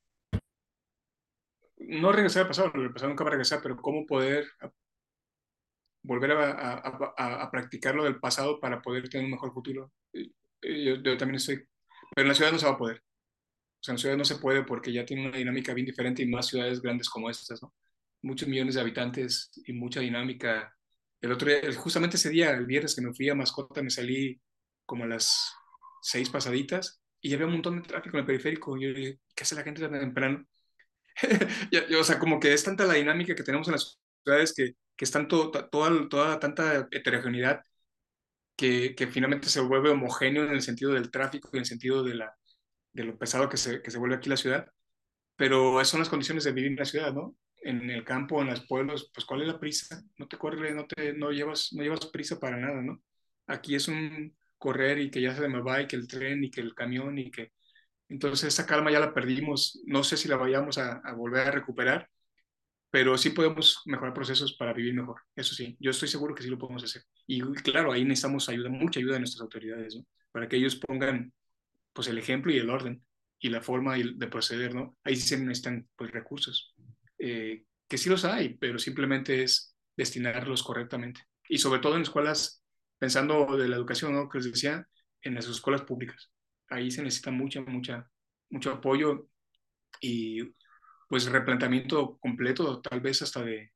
no 1.80 2.12
regresar 2.12 2.44
al 2.44 2.48
pasado, 2.48 2.72
el 2.76 2.92
pasado 2.92 3.10
nunca 3.10 3.24
va 3.24 3.30
a 3.30 3.32
regresar, 3.32 3.60
pero 3.62 3.78
cómo 3.78 4.06
poder 4.06 4.48
volver 6.04 6.32
a, 6.32 6.52
a, 6.52 7.14
a, 7.18 7.44
a, 7.44 7.52
practicar 7.52 7.96
lo 7.96 8.04
del 8.06 8.20
pasado 8.20 8.60
para 8.60 8.82
poder 8.82 9.10
tener 9.10 9.26
un 9.26 9.32
mejor 9.32 9.54
futuro. 9.54 9.92
Yo, 10.14 10.96
yo, 11.04 11.18
también 11.18 11.36
estoy, 11.36 11.58
pero 12.16 12.24
en 12.24 12.28
la 12.30 12.34
ciudad 12.34 12.52
no 12.52 12.60
se 12.60 12.66
va 12.66 12.74
a 12.74 12.78
poder. 12.78 13.04
O 13.80 13.84
sea, 13.84 13.94
en 13.94 13.96
la 13.98 14.02
ciudad 14.02 14.18
no 14.18 14.26
se 14.26 14.38
puede 14.38 14.64
porque 14.64 14.92
ya 14.92 15.06
tiene 15.06 15.28
una 15.28 15.38
dinámica 15.38 15.74
bien 15.74 15.86
diferente 15.86 16.24
y 16.24 16.28
más 16.28 16.48
ciudades 16.48 16.82
grandes 16.82 17.10
como 17.10 17.30
estas, 17.30 17.62
¿no? 17.62 17.74
Muchos 18.22 18.48
millones 18.48 18.76
de 18.76 18.82
habitantes 18.82 19.52
y 19.66 19.74
mucha 19.74 20.00
dinámica. 20.02 20.74
El 21.22 21.32
otro 21.32 21.50
día, 21.50 21.62
justamente 21.76 22.18
ese 22.18 22.30
día, 22.30 22.52
el 22.52 22.66
viernes 22.66 22.96
que 22.96 23.02
me 23.02 23.14
fui 23.14 23.30
a 23.30 23.36
Mascota, 23.36 23.82
me 23.84 23.90
salí 23.90 24.42
como 24.86 25.04
a 25.04 25.08
las 25.08 25.54
seis 26.02 26.30
pasaditas 26.30 27.02
y 27.22 27.34
había 27.34 27.48
un 27.48 27.54
montón 27.54 27.82
de 27.82 27.88
tráfico 27.88 28.18
en 28.18 28.22
el 28.22 28.26
periférico. 28.26 28.78
Y 28.78 28.84
yo 28.84 28.94
dije, 28.94 29.20
¿qué 29.36 29.44
hace 29.44 29.56
la 29.56 29.64
gente 29.64 29.82
tan 29.82 30.00
temprano? 30.00 30.46
o 32.00 32.04
sea, 32.04 32.20
como 32.20 32.40
que 32.40 32.54
es 32.54 32.64
tanta 32.64 32.86
la 32.86 32.96
dinámica 32.96 33.36
que 33.36 33.44
tenemos 33.44 33.68
en 33.68 33.74
las 33.74 34.00
ciudades 34.24 34.54
que, 34.56 34.74
que 34.96 35.06
es 35.06 35.12
tanto, 35.12 35.52
toda, 35.52 36.10
toda 36.10 36.40
tanta 36.40 36.88
heterogeneidad 36.92 37.62
que, 38.56 38.96
que, 38.96 39.08
finalmente 39.08 39.50
se 39.50 39.62
vuelve 39.62 39.90
homogéneo 39.92 40.44
en 40.44 40.52
el 40.52 40.62
sentido 40.62 40.94
del 40.94 41.12
tráfico 41.12 41.50
y 41.54 41.58
en 41.58 41.62
el 41.62 41.66
sentido 41.68 42.04
de, 42.04 42.16
la, 42.16 42.36
de 42.98 43.04
lo 43.04 43.18
pesado 43.18 43.48
que 43.48 43.58
se, 43.58 43.82
que 43.82 43.92
se 43.92 44.00
vuelve 44.00 44.16
aquí 44.16 44.30
la 44.30 44.38
ciudad. 44.38 44.68
Pero 45.36 45.80
esas 45.80 45.92
son 45.92 46.00
las 46.02 46.10
condiciones 46.10 46.44
de 46.44 46.52
vivir 46.52 46.72
en 46.72 46.78
la 46.78 46.86
ciudad, 46.86 47.14
¿no? 47.14 47.38
En 47.62 47.90
el 47.90 48.04
campo, 48.04 48.42
en 48.42 48.48
los 48.48 48.66
pueblos, 48.68 49.12
pues 49.14 49.26
¿cuál 49.26 49.42
es 49.44 49.48
la 49.48 49.60
prisa? 49.60 50.02
No 50.18 50.28
te 50.28 50.38
corre, 50.38 50.74
no, 50.74 50.88
te, 50.88 51.14
no, 51.14 51.32
llevas, 51.32 51.74
no 51.74 51.84
llevas 51.84 52.08
prisa 52.08 52.40
para 52.40 52.58
nada, 52.58 52.82
¿no? 52.82 53.02
Aquí 53.48 53.76
es 53.76 53.88
un 53.88 54.36
correr 54.58 55.00
y 55.00 55.12
que 55.12 55.22
ya 55.22 55.36
se 55.36 55.48
me 55.48 55.62
va 55.62 55.82
y 55.82 55.88
que 55.88 55.96
el 55.96 56.08
tren 56.08 56.44
y 56.44 56.50
que 56.52 56.62
el 56.62 56.74
camión 56.74 57.18
y 57.20 57.30
que 57.32 57.52
entonces 58.10 58.48
esa 58.54 58.66
calma 58.66 58.92
ya 58.92 59.00
la 59.00 59.14
perdimos, 59.14 59.82
no 59.86 60.04
sé 60.04 60.18
si 60.18 60.28
la 60.28 60.38
vayamos 60.38 60.78
a, 60.78 60.94
a, 61.04 61.14
volver 61.14 61.48
a 61.48 61.52
recuperar, 61.52 62.10
pero 62.90 63.18
sí 63.18 63.32
podemos 63.32 63.82
mejorar 63.86 64.14
procesos 64.14 64.56
para 64.58 64.74
vivir 64.74 64.94
mejor, 64.96 65.22
eso 65.36 65.54
sí, 65.56 65.78
yo 65.80 65.92
estoy 65.92 66.08
seguro 66.08 66.34
que 66.34 66.44
sí 66.44 66.50
lo 66.50 66.58
podemos 66.58 66.84
hacer. 66.84 67.04
Y 67.28 67.42
claro, 67.62 67.92
ahí 67.92 68.06
necesitamos 68.06 68.50
ayuda, 68.50 68.70
mucha 68.70 69.00
ayuda 69.00 69.16
de 69.16 69.20
nuestras 69.20 69.42
autoridades, 69.42 69.96
¿no? 69.98 70.06
Para 70.32 70.48
que 70.48 70.58
ellos 70.58 70.78
pongan 70.78 71.34
pues 71.98 72.08
el 72.10 72.20
ejemplo 72.20 72.52
y 72.52 72.60
el 72.60 72.70
orden 72.70 73.04
y 73.40 73.50
la 73.50 73.60
forma 73.60 73.96
de 73.96 74.28
proceder, 74.28 74.76
¿no? 74.76 74.96
Ahí 75.04 75.16
sí 75.16 75.28
se 75.28 75.40
necesitan 75.40 75.90
pues 75.96 76.12
recursos, 76.12 76.76
eh, 77.18 77.64
que 77.88 77.98
sí 77.98 78.08
los 78.08 78.24
hay, 78.24 78.54
pero 78.54 78.78
simplemente 78.78 79.42
es 79.42 79.76
destinarlos 79.96 80.62
correctamente. 80.62 81.22
Y 81.50 81.58
sobre 81.58 81.80
todo 81.80 81.96
en 81.96 82.04
escuelas, 82.04 82.64
pensando 83.00 83.58
de 83.58 83.68
la 83.68 83.78
educación, 83.78 84.14
¿no? 84.14 84.30
Que 84.30 84.38
les 84.38 84.52
decía, 84.52 84.88
en 85.24 85.34
las 85.34 85.48
escuelas 85.48 85.82
públicas 85.82 86.32
ahí 86.70 86.92
se 86.92 87.02
necesita 87.02 87.32
mucha, 87.32 87.62
mucha, 87.62 88.08
mucho 88.52 88.72
apoyo 88.72 89.28
y 90.00 90.44
pues 91.10 91.26
replanteamiento 91.26 92.20
completo, 92.20 92.80
tal 92.80 93.02
vez 93.02 93.24
hasta 93.24 93.44
de, 93.44 93.72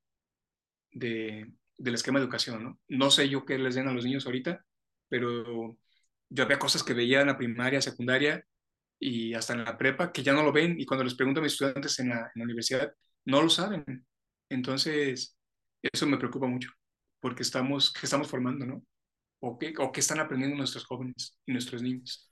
de, 0.91 1.51
del 1.75 1.95
esquema 1.95 2.19
de 2.19 2.25
educación, 2.25 2.63
¿no? 2.63 2.79
No 2.87 3.09
sé 3.09 3.29
yo 3.29 3.45
qué 3.45 3.57
les 3.57 3.73
den 3.73 3.87
a 3.87 3.93
los 3.93 4.05
niños 4.05 4.27
ahorita, 4.27 4.63
pero 5.09 5.79
yo 6.31 6.43
había 6.45 6.57
cosas 6.57 6.83
que 6.83 6.93
veía 6.93 7.21
en 7.21 7.27
la 7.27 7.37
primaria, 7.37 7.81
secundaria 7.81 8.43
y 8.97 9.33
hasta 9.33 9.53
en 9.53 9.65
la 9.65 9.77
prepa 9.77 10.11
que 10.11 10.23
ya 10.23 10.33
no 10.33 10.43
lo 10.43 10.51
ven 10.51 10.79
y 10.79 10.85
cuando 10.85 11.03
les 11.03 11.15
pregunto 11.15 11.39
a 11.39 11.43
mis 11.43 11.53
estudiantes 11.53 11.99
en 11.99 12.09
la, 12.09 12.19
en 12.19 12.31
la 12.35 12.43
universidad 12.45 12.93
no 13.25 13.41
lo 13.41 13.49
saben. 13.49 14.05
Entonces, 14.49 15.37
eso 15.81 16.07
me 16.07 16.17
preocupa 16.17 16.47
mucho, 16.47 16.69
porque 17.19 17.43
estamos, 17.43 17.91
¿qué 17.91 18.05
estamos 18.05 18.27
formando, 18.27 18.65
no? 18.65 18.83
¿O 19.41 19.57
qué, 19.57 19.73
¿O 19.77 19.91
qué 19.91 19.99
están 19.99 20.19
aprendiendo 20.19 20.57
nuestros 20.57 20.85
jóvenes 20.85 21.37
y 21.45 21.51
nuestros 21.51 21.81
niños? 21.81 22.29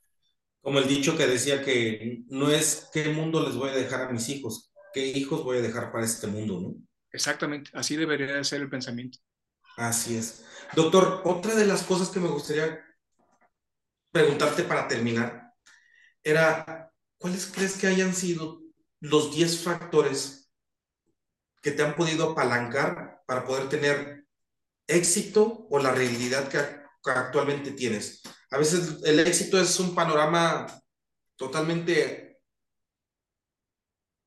Como 0.61 0.79
el 0.79 0.87
dicho 0.87 1.17
que 1.17 1.27
decía 1.27 1.63
que 1.63 2.23
no 2.27 2.49
es 2.51 2.89
qué 2.93 3.09
mundo 3.09 3.45
les 3.45 3.55
voy 3.55 3.69
a 3.69 3.75
dejar 3.75 4.03
a 4.03 4.11
mis 4.11 4.29
hijos, 4.29 4.71
qué 4.93 5.07
hijos 5.07 5.43
voy 5.43 5.57
a 5.57 5.61
dejar 5.61 5.91
para 5.91 6.05
este 6.05 6.27
mundo, 6.27 6.59
¿no? 6.61 6.75
Exactamente, 7.11 7.71
así 7.73 7.95
debería 7.97 8.43
ser 8.43 8.61
el 8.61 8.69
pensamiento. 8.69 9.19
Así 9.77 10.15
es. 10.15 10.45
Doctor, 10.75 11.21
otra 11.25 11.55
de 11.55 11.65
las 11.65 11.83
cosas 11.83 12.09
que 12.09 12.19
me 12.19 12.27
gustaría 12.27 12.79
preguntarte 14.11 14.63
para 14.63 14.87
terminar 14.87 15.49
era, 16.23 16.91
¿cuáles 17.17 17.47
crees 17.47 17.77
que 17.77 17.87
hayan 17.87 18.13
sido 18.13 18.61
los 18.99 19.33
10 19.33 19.63
factores 19.63 20.51
que 21.61 21.71
te 21.71 21.83
han 21.83 21.95
podido 21.95 22.31
apalancar 22.31 23.23
para 23.25 23.45
poder 23.45 23.69
tener 23.69 24.25
éxito 24.87 25.67
o 25.69 25.79
la 25.79 25.91
realidad 25.91 26.49
que 26.49 26.59
actualmente 27.09 27.71
tienes? 27.71 28.21
A 28.51 28.57
veces 28.57 28.97
el 29.03 29.19
éxito 29.19 29.59
es 29.59 29.79
un 29.79 29.95
panorama 29.95 30.67
totalmente 31.35 32.41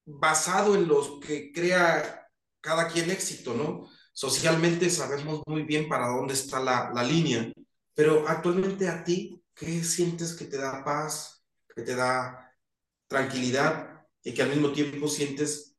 basado 0.05 0.75
en 0.75 0.89
los 0.89 1.21
que 1.21 1.53
crea 1.53 2.29
cada 2.61 2.89
quien 2.89 3.11
éxito, 3.11 3.55
¿no? 3.55 3.89
Socialmente 4.13 4.91
sabemos 4.91 5.43
muy 5.47 5.63
bien 5.63 5.89
para 5.89 6.09
dónde 6.09 6.35
está 6.35 6.61
la, 6.61 6.91
la 6.95 7.03
línea, 7.03 7.53
pero 7.95 8.29
actualmente 8.29 8.89
a 8.89 9.03
ti, 9.03 9.42
¿qué 9.63 9.85
sientes 9.85 10.35
que 10.35 10.47
te 10.47 10.59
da 10.59 10.83
paz, 10.85 11.45
que 11.75 11.83
te 11.83 11.95
da 11.95 12.53
tranquilidad 13.07 14.05
y 14.23 14.35
que 14.35 14.43
al 14.43 14.49
mismo 14.51 14.73
tiempo 14.73 15.07
sientes 15.07 15.77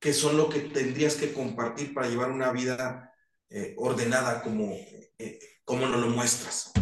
que 0.00 0.12
son 0.12 0.36
lo 0.36 0.48
que 0.48 0.60
tendrías 0.60 1.14
que 1.14 1.32
compartir 1.32 1.94
para 1.94 2.08
llevar 2.08 2.32
una 2.32 2.50
vida 2.50 3.14
eh, 3.48 3.74
ordenada 3.78 4.42
como, 4.42 4.72
eh, 4.72 5.38
como 5.64 5.86
nos 5.86 6.00
lo 6.00 6.08
muestras? 6.08 6.72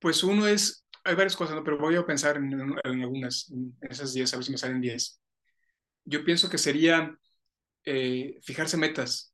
Pues 0.00 0.24
uno 0.24 0.48
es, 0.48 0.84
hay 1.04 1.14
varias 1.14 1.36
cosas, 1.36 1.60
pero 1.64 1.78
voy 1.78 1.94
a 1.94 2.06
pensar 2.06 2.36
en, 2.36 2.52
en 2.52 3.02
algunas, 3.02 3.50
en 3.50 3.76
esas 3.82 4.12
10, 4.14 4.32
a 4.32 4.36
ver 4.36 4.44
si 4.44 4.52
me 4.52 4.58
salen 4.58 4.80
10. 4.80 5.20
Yo 6.04 6.24
pienso 6.24 6.50
que 6.50 6.58
sería 6.58 7.16
eh, 7.84 8.40
fijarse 8.42 8.76
metas, 8.76 9.32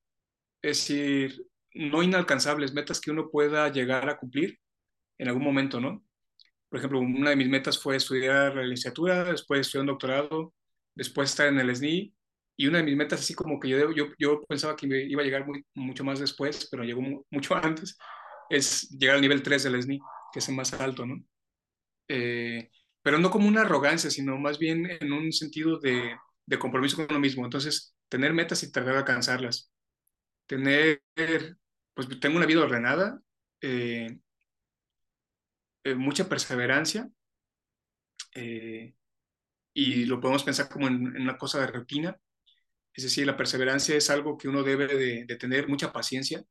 es 0.61 0.79
decir, 0.79 1.47
no 1.73 2.03
inalcanzables, 2.03 2.75
metas 2.75 3.01
que 3.01 3.11
uno 3.11 3.31
pueda 3.31 3.71
llegar 3.71 4.09
a 4.11 4.19
cumplir 4.19 4.59
en 5.19 5.29
algún 5.29 5.45
momento, 5.45 5.81
¿no? 5.81 6.05
Por 6.69 6.79
ejemplo, 6.79 7.01
una 7.01 7.31
de 7.31 7.37
mis 7.37 7.49
metas 7.49 7.81
fue 7.81 7.97
estudiar 7.97 8.57
la 8.57 8.63
licenciatura, 8.63 9.25
después 9.25 9.61
estudiar 9.61 9.83
un 9.83 9.89
doctorado, 9.89 10.55
después 10.95 11.31
estar 11.31 11.49
en 11.49 11.59
el 11.61 11.71
SNI, 11.71 12.15
y 12.57 12.67
una 12.67 12.79
de 12.79 12.85
mis 12.85 12.97
metas, 12.97 13.21
así 13.21 13.35
como 13.35 13.59
que 13.61 13.69
yo, 13.69 13.93
yo, 13.93 14.07
yo 14.19 14.43
pensaba 14.43 14.77
que 14.77 14.87
iba 14.87 15.23
a 15.23 15.25
llegar 15.25 15.47
mucho 15.75 16.05
más 16.05 16.21
después, 16.21 16.69
pero 16.71 16.85
llegó 16.85 17.03
mucho 17.31 17.55
antes, 17.63 17.97
es 18.51 18.89
llegar 18.91 19.17
al 19.17 19.23
nivel 19.23 19.43
3 19.43 19.65
del 19.65 19.83
SNI 19.83 20.01
que 20.35 20.41
es 20.41 20.49
el 20.49 20.57
más 20.57 20.73
alto, 20.75 21.07
¿no? 21.07 21.25
Eh, 22.09 22.69
pero 23.03 23.19
no 23.19 23.31
como 23.31 23.47
una 23.47 23.61
arrogancia, 23.63 24.11
sino 24.11 24.37
más 24.37 24.59
bien 24.59 24.91
en 25.01 25.13
un 25.13 25.33
sentido 25.33 25.79
de, 25.79 26.17
de, 26.47 26.59
compromiso 26.59 26.97
con 26.97 27.07
uno 27.09 27.21
mismo. 27.21 27.45
Entonces, 27.45 27.95
tener 28.09 28.33
metas 28.33 28.63
y 28.65 28.73
tratar 28.73 28.95
de 28.95 28.99
alcanzarlas. 28.99 29.71
Tener, 30.47 31.01
pues 31.95 32.09
tengo 32.21 32.37
una 32.37 32.47
vida 32.47 32.63
ordenada, 32.63 33.21
eh, 33.61 34.19
eh, 35.85 35.95
mucha 35.95 36.29
perseverancia, 36.29 37.09
eh, 38.35 38.95
y 39.75 40.05
lo 40.07 40.21
podemos 40.21 40.45
pensar 40.45 40.69
como 40.69 40.89
en, 40.89 41.07
en, 41.17 41.23
una 41.23 41.39
cosa 41.39 41.61
de 41.61 41.67
rutina. 41.69 42.17
Es 42.93 43.05
decir, 43.05 43.27
la 43.27 43.37
perseverancia 43.37 43.97
es 43.97 44.11
algo 44.11 44.39
que 44.39 44.49
uno 44.49 44.63
debe 44.63 44.87
de, 44.89 45.37
tener 45.37 45.69
mucha 45.69 45.93
paciencia. 45.93 46.45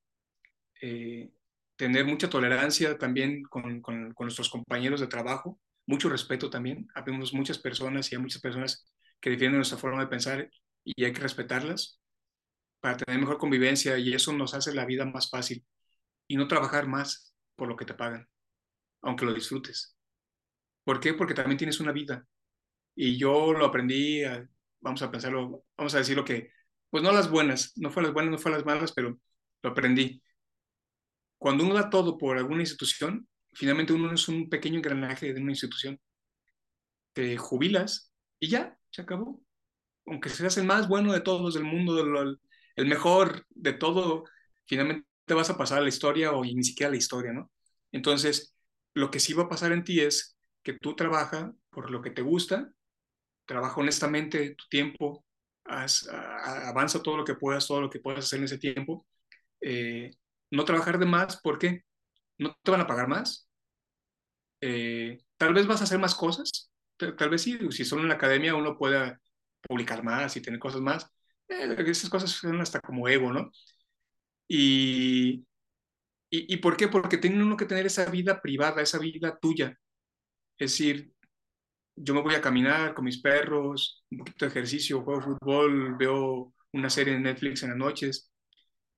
Eh, 0.82 1.32
tener 1.76 2.06
mucha 2.06 2.30
tolerancia 2.30 2.98
también 2.98 3.44
con, 3.44 3.82
con, 3.82 4.14
con, 4.14 4.26
nuestros 4.26 4.50
compañeros 4.50 5.00
de 5.02 5.08
trabajo, 5.08 5.60
mucho 5.88 6.10
respeto 6.10 6.50
también. 6.50 6.88
Habemos 6.96 7.34
muchas 7.34 7.60
personas 7.60 8.12
y 8.12 8.16
hay 8.16 8.22
muchas 8.22 8.42
personas 8.42 8.94
que 9.22 9.30
defienden 9.32 9.58
nuestra 9.58 9.78
forma 9.78 10.02
de 10.02 10.08
pensar 10.08 10.50
y 10.84 11.04
hay 11.04 11.14
que 11.14 11.22
respetarlas 11.22 12.00
para 12.82 12.98
tener 12.98 13.20
mejor 13.20 13.38
convivencia 13.38 13.98
y 13.98 14.14
eso 14.14 14.34
nos 14.34 14.54
hace 14.54 14.74
la 14.74 14.86
vida 14.86 15.06
más 15.06 15.30
fácil 15.30 15.66
y 16.28 16.36
no 16.38 16.48
trabajar 16.48 16.88
más 16.88 17.34
por 17.56 17.68
lo 17.70 17.78
que 17.78 17.86
te 17.86 17.94
pagan, 17.94 18.28
aunque 19.04 19.26
lo 19.26 19.34
disfrutes. 19.34 19.96
¿Por 20.84 21.00
qué? 21.00 21.14
Porque 21.14 21.34
también 21.36 21.58
tienes 21.58 21.80
una 21.80 21.92
vida 21.92 22.26
y 22.96 23.18
yo 23.18 23.54
lo 23.54 23.66
aprendí, 23.66 24.24
vamos 24.82 25.02
a 25.02 25.12
pensarlo, 25.12 25.66
vamos 25.78 25.96
a 25.96 26.00
decirlo 26.00 26.26
que, 26.26 26.52
pues 26.90 27.04
no 27.04 27.12
las 27.12 27.30
buenas, 27.30 27.74
no 27.78 27.92
fue 27.92 28.04
las 28.04 28.14
buenas, 28.14 28.32
no 28.32 28.38
fue 28.40 28.52
las 28.52 28.66
malas, 28.66 28.92
pero 28.94 29.20
lo 29.62 29.70
aprendí 29.70 30.22
cuando 31.44 31.66
uno 31.66 31.74
da 31.74 31.90
todo 31.90 32.18
por 32.18 32.38
alguna 32.38 32.62
institución, 32.62 33.28
finalmente 33.52 33.92
uno 33.92 34.14
es 34.14 34.30
un 34.30 34.48
pequeño 34.50 34.78
engranaje 34.78 35.34
de 35.34 35.42
una 35.42 35.52
institución. 35.52 36.00
Te 37.12 37.36
jubilas 37.36 38.14
y 38.40 38.48
ya, 38.48 38.78
se 38.90 39.02
acabó. 39.02 39.44
Aunque 40.06 40.30
seas 40.30 40.58
el 40.58 40.66
más 40.66 40.88
bueno 40.88 41.12
de 41.12 41.20
todos 41.20 41.56
del 41.56 41.66
mundo, 41.66 42.00
el 42.78 42.86
mejor 42.88 43.46
de 43.50 43.74
todo, 43.74 44.24
finalmente 44.66 45.06
te 45.26 45.34
vas 45.34 45.50
a 45.50 45.58
pasar 45.58 45.80
a 45.80 45.82
la 45.82 45.90
historia 45.90 46.32
o 46.32 46.46
ni 46.46 46.64
siquiera 46.64 46.88
a 46.88 46.92
la 46.92 46.98
historia, 46.98 47.34
¿no? 47.34 47.52
Entonces, 47.92 48.53
lo 48.94 49.12
que 49.12 49.20
sí 49.20 49.34
va 49.34 49.44
a 49.44 49.50
pasar 49.50 49.72
en 49.72 49.84
ti 49.84 50.00
es 50.00 50.38
que 50.64 50.74
tú 50.74 50.96
trabajas 50.96 51.52
por 51.70 51.92
lo 51.92 52.02
que 52.02 52.12
te 52.12 52.22
gusta, 52.22 52.72
trabaja 53.46 53.80
honestamente 53.82 54.56
tu 54.56 54.66
tiempo, 54.70 55.26
haz, 55.66 56.08
avanza 56.10 57.02
todo 57.02 57.18
lo 57.18 57.26
que 57.26 57.36
puedas, 57.36 57.68
todo 57.68 57.82
lo 57.82 57.90
que 57.90 58.00
puedas 58.00 58.26
hacer 58.26 58.40
en 58.40 58.46
ese 58.46 58.58
tiempo, 58.58 59.06
eh, 59.62 60.12
no 60.52 60.66
trabajar 60.66 61.00
de 61.00 61.06
más 61.06 61.40
porque 61.42 61.84
no 62.38 62.56
te 62.64 62.72
van 62.72 62.82
a 62.82 62.88
pagar 62.88 63.08
más. 63.08 63.50
Eh, 64.62 65.20
tal 65.38 65.54
vez 65.54 65.68
vas 65.68 65.82
a 65.82 65.84
hacer 65.84 66.00
más 66.00 66.16
cosas, 66.16 66.72
tal 66.98 67.30
vez 67.30 67.42
sí, 67.42 67.58
si 67.72 67.84
solo 67.86 68.04
en 68.04 68.08
la 68.10 68.16
academia 68.16 68.56
uno 68.56 68.78
pueda 68.78 69.20
publicar 69.62 70.04
más 70.04 70.36
y 70.38 70.42
tener 70.42 70.60
cosas 70.60 70.82
más, 70.82 71.12
eh, 71.50 71.76
esas 71.88 72.10
cosas 72.10 72.32
son 72.32 72.62
hasta 72.62 72.80
como 72.80 73.08
ego, 73.08 73.32
¿no? 73.34 73.52
Y, 74.48 75.46
y, 76.36 76.58
¿por 76.58 76.76
qué? 76.78 76.88
Porque 76.88 77.18
tiene 77.18 77.44
uno 77.44 77.56
que 77.58 77.66
tener 77.66 77.86
esa 77.86 78.06
vida 78.10 78.42
privada, 78.42 78.82
esa 78.82 78.98
vida 78.98 79.38
tuya. 79.40 79.78
Es 80.58 80.72
decir, 80.72 81.14
yo 81.96 82.14
me 82.16 82.22
voy 82.22 82.36
a 82.36 82.42
caminar 82.42 82.94
con 82.96 83.06
mis 83.06 83.22
perros, 83.22 84.04
un 84.10 84.20
poquito 84.20 84.46
de 84.46 84.52
ejercicio, 84.52 85.04
juego 85.04 85.22
fútbol, 85.22 85.96
veo 85.98 86.54
una 86.72 86.90
serie 86.90 87.14
en 87.16 87.24
Netflix 87.24 87.64
en 87.64 87.70
las 87.70 87.78
noches, 87.78 88.32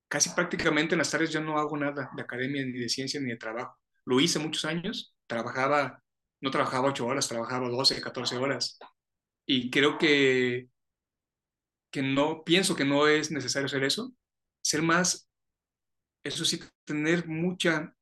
casi 0.08 0.30
prácticamente 0.30 0.96
en 0.96 1.00
las 1.00 1.12
tardes 1.12 1.32
yo 1.32 1.42
no 1.42 1.58
hago 1.60 1.78
nada 1.78 2.10
de 2.16 2.22
academia, 2.22 2.66
ni 2.66 2.80
de 2.80 2.90
ciencia, 2.90 3.20
ni 3.20 3.32
de 3.32 3.38
trabajo. 3.38 3.78
Lo 4.06 4.20
hice 4.22 4.40
muchos 4.40 4.66
años, 4.66 5.14
trabajaba, 5.28 6.02
no 6.42 6.52
trabajaba 6.52 6.90
ocho 6.90 7.06
horas, 7.06 7.28
trabajaba 7.28 7.70
12, 7.70 8.02
14 8.02 8.38
horas. 8.38 8.80
Y 9.46 9.70
creo 9.70 9.98
que, 9.98 10.70
que 11.92 12.02
no, 12.02 12.44
pienso 12.46 12.76
que 12.76 12.86
no 12.86 13.08
es 13.08 13.32
necesario 13.32 13.66
hacer 13.66 13.84
eso. 13.84 14.14
Ser 14.62 14.82
más, 14.82 15.30
eso 16.26 16.44
sí, 16.44 16.60
tener 16.84 17.28
mucha, 17.28 17.96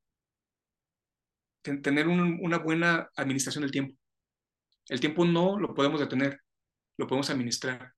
tener 1.62 2.08
un, 2.08 2.40
una 2.42 2.58
buena 2.58 3.10
administración 3.16 3.64
del 3.64 3.72
tiempo. 3.72 3.96
El 4.88 5.00
tiempo 5.00 5.26
no 5.26 5.60
lo 5.60 5.74
podemos 5.74 6.00
detener, 6.00 6.40
lo 6.98 7.08
podemos 7.08 7.30
administrar. 7.30 7.94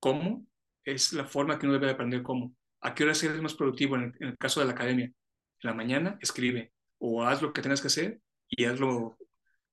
¿Cómo? 0.00 0.46
Es 0.84 1.12
la 1.12 1.26
forma 1.26 1.58
que 1.58 1.66
uno 1.66 1.78
debe 1.78 1.92
aprender 1.92 2.22
cómo 2.22 2.56
¿A 2.82 2.94
qué 2.94 3.04
hora 3.04 3.12
eres 3.12 3.42
más 3.42 3.54
productivo 3.54 3.96
en 3.96 4.16
el, 4.20 4.38
caso 4.38 4.60
de 4.60 4.66
la 4.66 4.72
academia? 4.72 5.04
En 5.04 5.14
la 5.62 5.74
mañana, 5.74 6.18
escribe 6.20 6.72
o 6.98 7.22
haz 7.24 7.42
lo 7.42 7.52
que 7.52 7.62
tengas 7.62 7.80
que 7.80 7.88
hacer 7.88 8.20
y 8.48 8.64
hazlo, 8.64 9.18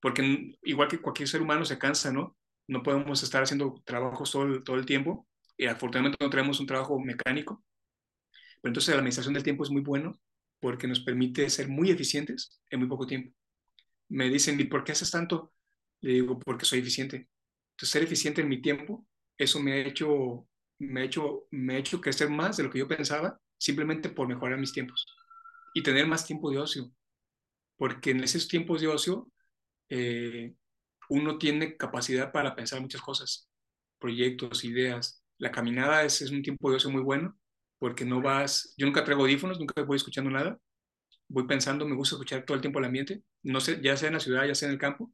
porque 0.00 0.58
igual 0.62 0.88
que 0.88 1.00
cualquier 1.00 1.28
ser 1.28 1.40
humano 1.42 1.64
se 1.64 1.78
cansa, 1.78 2.12
¿no? 2.12 2.36
No 2.66 2.82
podemos 2.82 3.22
estar 3.22 3.42
haciendo 3.42 3.82
trabajos 3.84 4.30
todo 4.30 4.62
todo 4.62 4.76
el 4.76 4.84
tiempo 4.86 5.26
y 5.56 5.66
afortunadamente 5.66 6.18
no 6.22 6.30
tenemos 6.30 6.60
un 6.60 6.66
trabajo 6.66 7.00
mecánico. 7.00 7.64
Pero 8.60 8.70
entonces 8.70 8.94
la 8.94 9.00
administración 9.00 9.34
del 9.34 9.42
tiempo 9.42 9.64
es 9.64 9.70
muy 9.70 9.82
bueno 9.82 10.20
porque 10.60 10.88
nos 10.88 11.00
permite 11.00 11.48
ser 11.50 11.68
muy 11.68 11.90
eficientes 11.90 12.60
en 12.70 12.80
muy 12.80 12.88
poco 12.88 13.06
tiempo. 13.06 13.32
Me 14.08 14.28
dicen, 14.28 14.58
¿y 14.60 14.64
por 14.64 14.84
qué 14.84 14.92
haces 14.92 15.10
tanto? 15.10 15.52
Le 16.00 16.12
digo, 16.14 16.38
porque 16.38 16.64
soy 16.64 16.80
eficiente. 16.80 17.28
Entonces, 17.72 17.90
ser 17.90 18.02
eficiente 18.02 18.40
en 18.40 18.48
mi 18.48 18.60
tiempo, 18.60 19.06
eso 19.36 19.60
me 19.60 19.72
ha 19.72 19.76
hecho 19.76 20.48
me 20.78 21.00
ha 21.00 21.04
hecho, 21.04 21.46
me 21.50 21.74
ha 21.74 21.78
hecho 21.78 22.00
crecer 22.00 22.30
más 22.30 22.56
de 22.56 22.62
lo 22.64 22.70
que 22.70 22.78
yo 22.78 22.88
pensaba 22.88 23.40
simplemente 23.58 24.08
por 24.08 24.28
mejorar 24.28 24.58
mis 24.58 24.72
tiempos 24.72 25.06
y 25.74 25.82
tener 25.82 26.06
más 26.06 26.26
tiempo 26.26 26.50
de 26.50 26.58
ocio. 26.58 26.90
Porque 27.76 28.10
en 28.10 28.22
esos 28.22 28.48
tiempos 28.48 28.80
de 28.80 28.88
ocio 28.88 29.30
eh, 29.88 30.54
uno 31.08 31.38
tiene 31.38 31.76
capacidad 31.76 32.32
para 32.32 32.54
pensar 32.54 32.80
muchas 32.80 33.00
cosas, 33.00 33.48
proyectos, 33.98 34.64
ideas. 34.64 35.22
La 35.38 35.50
caminada 35.52 36.04
es, 36.04 36.22
es 36.22 36.30
un 36.30 36.42
tiempo 36.42 36.70
de 36.70 36.76
ocio 36.76 36.90
muy 36.90 37.02
bueno 37.02 37.36
porque 37.78 38.04
no 38.04 38.20
vas, 38.20 38.74
yo 38.76 38.86
nunca 38.86 39.04
traigo 39.04 39.22
audífonos, 39.22 39.58
nunca 39.58 39.82
voy 39.82 39.96
escuchando 39.96 40.30
nada, 40.30 40.58
voy 41.28 41.46
pensando, 41.46 41.86
me 41.86 41.94
gusta 41.94 42.16
escuchar 42.16 42.44
todo 42.44 42.54
el 42.56 42.60
tiempo 42.60 42.78
el 42.78 42.86
ambiente, 42.86 43.22
no 43.42 43.60
sé, 43.60 43.80
ya 43.82 43.96
sea 43.96 44.08
en 44.08 44.14
la 44.14 44.20
ciudad, 44.20 44.46
ya 44.46 44.54
sea 44.54 44.68
en 44.68 44.74
el 44.74 44.80
campo. 44.80 45.12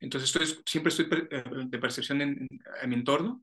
Entonces 0.00 0.34
estoy, 0.34 0.62
siempre 0.66 0.90
estoy 0.90 1.08
eh, 1.30 1.44
de 1.66 1.78
percepción 1.78 2.20
en, 2.20 2.48
mi 2.86 2.94
entorno 2.94 3.42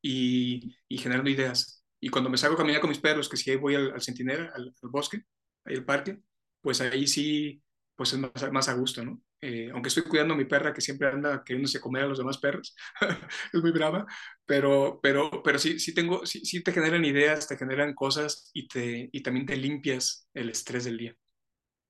y, 0.00 0.76
generando 0.90 1.30
ideas. 1.30 1.84
Y 2.00 2.08
cuando 2.10 2.30
me 2.30 2.38
salgo 2.38 2.54
a 2.54 2.58
caminar 2.58 2.80
con 2.80 2.90
mis 2.90 3.00
perros, 3.00 3.28
que 3.28 3.36
si 3.36 3.50
ahí 3.50 3.56
voy 3.56 3.74
al, 3.74 3.92
al 3.92 4.02
centinela, 4.02 4.52
al, 4.54 4.74
bosque, 4.82 5.22
al 5.64 5.84
parque, 5.84 6.20
pues 6.60 6.80
ahí 6.80 7.06
sí, 7.06 7.62
pues 7.96 8.12
es 8.12 8.18
más, 8.18 8.52
más 8.52 8.68
a 8.68 8.74
gusto, 8.74 9.04
¿no? 9.04 9.20
Eh, 9.48 9.70
aunque 9.72 9.88
estoy 9.88 10.02
cuidando 10.04 10.34
a 10.34 10.36
mi 10.36 10.44
perra 10.44 10.72
que 10.74 10.80
siempre 10.80 11.06
anda 11.08 11.44
queriéndose 11.44 11.80
comer 11.80 12.02
a 12.04 12.06
los 12.08 12.18
demás 12.18 12.38
perros, 12.38 12.74
es 13.52 13.62
muy 13.62 13.70
brava, 13.70 14.04
pero, 14.44 14.98
pero, 15.02 15.40
pero 15.44 15.58
sí, 15.58 15.78
sí, 15.78 15.94
tengo, 15.94 16.26
sí, 16.26 16.44
sí, 16.44 16.62
te 16.64 16.72
generan 16.72 17.04
ideas, 17.04 17.46
te 17.46 17.56
generan 17.56 17.94
cosas 17.94 18.50
y, 18.52 18.66
te, 18.66 19.08
y 19.12 19.22
también 19.22 19.46
te 19.46 19.56
limpias 19.56 20.28
el 20.34 20.50
estrés 20.50 20.84
del 20.84 20.98
día. 20.98 21.16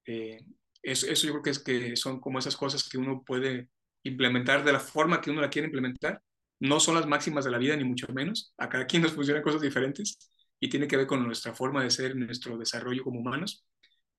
Eh, 0.07 0.41
eso, 0.83 1.07
eso, 1.09 1.27
yo 1.27 1.33
creo 1.35 1.43
que, 1.43 1.51
es, 1.51 1.59
que 1.61 1.97
son 1.97 2.21
como 2.21 2.39
esas 2.39 2.57
cosas 2.57 2.89
que 2.89 2.99
uno 2.99 3.23
puede 3.25 3.69
implementar 4.05 4.65
de 4.65 4.73
la 4.73 4.81
forma 4.81 5.21
que 5.21 5.31
uno 5.31 5.41
la 5.41 5.51
quiere 5.51 5.67
implementar. 5.67 6.23
No 6.61 6.81
son 6.81 6.95
las 6.97 7.07
máximas 7.07 7.45
de 7.45 7.51
la 7.51 7.59
vida, 7.59 7.77
ni 7.77 7.85
mucho 7.85 8.09
menos. 8.13 8.55
A 8.59 8.69
cada 8.69 8.87
quien 8.87 9.03
nos 9.03 9.13
funcionan 9.13 9.43
cosas 9.43 9.61
diferentes 9.63 10.19
y 10.61 10.69
tiene 10.69 10.89
que 10.89 10.97
ver 10.97 11.07
con 11.07 11.25
nuestra 11.25 11.55
forma 11.55 11.83
de 11.83 11.91
ser, 11.91 12.17
nuestro 12.17 12.57
desarrollo 12.59 13.03
como 13.05 13.21
humanos. 13.21 13.67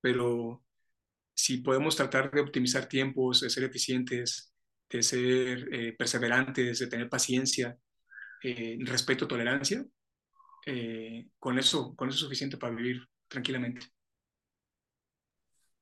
Pero 0.01 0.63
si 1.37 1.59
podemos 1.59 1.95
tratar 1.95 2.31
de 2.31 2.41
optimizar 2.41 2.89
tiempos, 2.89 3.41
de 3.41 3.51
ser 3.51 3.63
eficientes, 3.63 4.51
de 4.89 5.03
ser 5.03 5.69
eh, 5.71 5.95
perseverantes, 5.95 6.79
de 6.79 6.87
tener 6.87 7.09
paciencia, 7.09 7.77
eh, 8.43 8.77
respeto, 8.81 9.27
tolerancia, 9.27 9.85
eh, 10.65 11.27
con, 11.37 11.59
eso, 11.59 11.95
con 11.95 12.09
eso 12.09 12.15
es 12.15 12.21
suficiente 12.21 12.57
para 12.57 12.73
vivir 12.73 13.07
tranquilamente. 13.27 13.85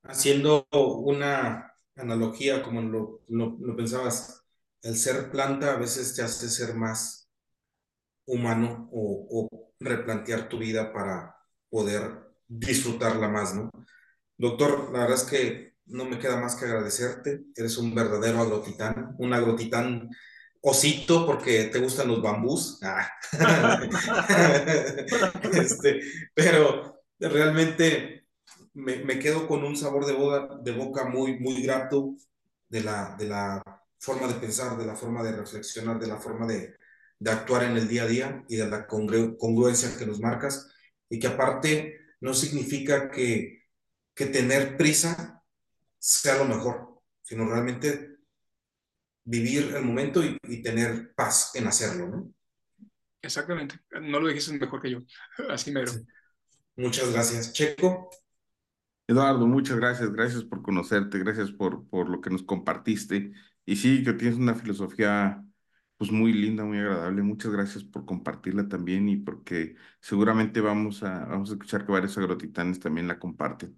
Haciendo 0.04 0.68
una 0.72 1.74
analogía, 1.96 2.62
como 2.62 2.82
lo, 2.82 3.22
lo, 3.30 3.76
pensabas, 3.78 4.44
el 4.82 4.98
ser 4.98 5.32
planta 5.32 5.74
a 5.74 5.78
veces 5.78 6.14
te 6.14 6.22
hace 6.22 6.50
ser 6.50 6.76
más 6.76 7.30
humano 8.26 8.90
o, 8.92 9.28
o 9.32 9.74
replantear 9.80 10.50
tu 10.50 10.58
vida 10.60 10.92
para 10.92 11.34
poder 11.70 12.26
disfrutarla 12.46 13.30
más, 13.30 13.56
¿no? 13.56 13.72
Doctor, 14.38 14.92
la 14.92 15.00
verdad 15.00 15.16
es 15.16 15.24
que 15.24 15.76
no 15.88 16.06
me 16.06 16.20
queda 16.20 16.38
más 16.38 16.56
que 16.56 16.66
agradecerte. 16.66 17.44
Eres 17.56 17.78
un 17.78 17.94
verdadero 17.94 18.42
agrotitán, 18.42 19.16
un 19.18 19.34
agrotitán 19.34 20.10
osito 20.62 21.26
porque 21.26 21.66
te 21.66 21.80
gustan 21.80 22.08
los 22.08 22.22
bambús. 22.22 22.80
Ah. 22.84 23.08
este, 25.54 26.02
pero 26.34 27.04
realmente 27.20 28.28
me, 28.74 29.20
quedo 29.20 29.48
con 29.48 29.64
un 29.64 29.78
sabor 29.78 30.06
de, 30.06 30.14
boca, 30.14 30.56
de 30.62 30.72
boca 30.72 31.06
muy, 31.06 31.40
muy 31.40 31.62
grato 31.62 32.16
de 32.68 32.82
la, 32.82 33.16
de 33.18 33.28
la 33.28 33.62
forma 34.00 34.28
de 34.28 34.36
pensar, 34.36 34.78
de 34.78 34.86
la 34.86 34.96
forma 34.96 35.24
de 35.24 35.34
reflexionar, 35.34 36.00
de 36.00 36.08
la 36.08 36.18
forma 36.18 36.46
de, 36.46 36.76
de 37.20 37.32
actuar 37.32 37.64
en 37.64 37.78
el 37.78 37.88
día 37.88 38.04
a 38.04 38.08
día 38.08 38.44
y 38.50 38.58
de 38.58 38.68
la 38.68 38.88
congruencia 38.88 39.96
que 39.98 40.06
nos 40.06 40.20
marcas. 40.20 40.72
Y 41.10 41.20
que 41.20 41.28
aparte 41.28 42.00
no 42.20 42.34
significa 42.34 43.12
que 43.12 43.65
que 44.16 44.28
tener 44.28 44.78
prisa 44.78 45.44
sea 46.00 46.38
lo 46.38 46.46
mejor, 46.46 47.02
sino 47.22 47.46
realmente 47.48 48.18
vivir 49.24 49.74
el 49.76 49.84
momento 49.84 50.24
y, 50.24 50.62
tener 50.62 51.14
paz 51.16 51.52
en 51.56 51.68
hacerlo, 51.68 52.08
¿no? 52.08 52.34
Exactamente, 53.22 53.80
no 54.02 54.20
lo 54.20 54.28
dijiste 54.28 54.58
mejor 54.58 54.82
que 54.82 54.92
yo, 54.92 55.00
así 55.50 55.72
mero. 55.72 55.92
Muchas 56.78 57.12
gracias. 57.12 57.54
Checo. 57.54 58.10
Eduardo, 59.08 59.48
muchas 59.48 59.78
gracias, 59.78 60.12
gracias 60.12 60.44
por 60.44 60.62
conocerte, 60.62 61.20
gracias 61.20 61.52
por, 61.52 61.88
por 61.90 62.10
lo 62.10 62.22
que 62.22 62.30
nos 62.30 62.44
compartiste. 62.44 63.34
Y 63.66 63.76
sí, 63.76 64.04
que 64.04 64.14
tienes 64.14 64.38
una 64.38 64.56
filosofía 64.56 65.44
pues 65.98 66.12
muy 66.12 66.34
linda, 66.34 66.64
muy 66.66 66.78
agradable. 66.80 67.22
Muchas 67.24 67.52
gracias 67.52 67.84
por 67.84 68.06
compartirla 68.06 68.68
también 68.68 69.08
y 69.10 69.18
porque 69.18 69.76
seguramente 70.02 70.62
vamos 70.62 71.04
a, 71.04 71.26
vamos 71.26 71.50
a 71.50 71.54
escuchar 71.54 71.86
que 71.86 71.92
varios 71.92 72.18
agrotitanes 72.18 72.80
también 72.80 73.08
la 73.08 73.20
comparten. 73.20 73.76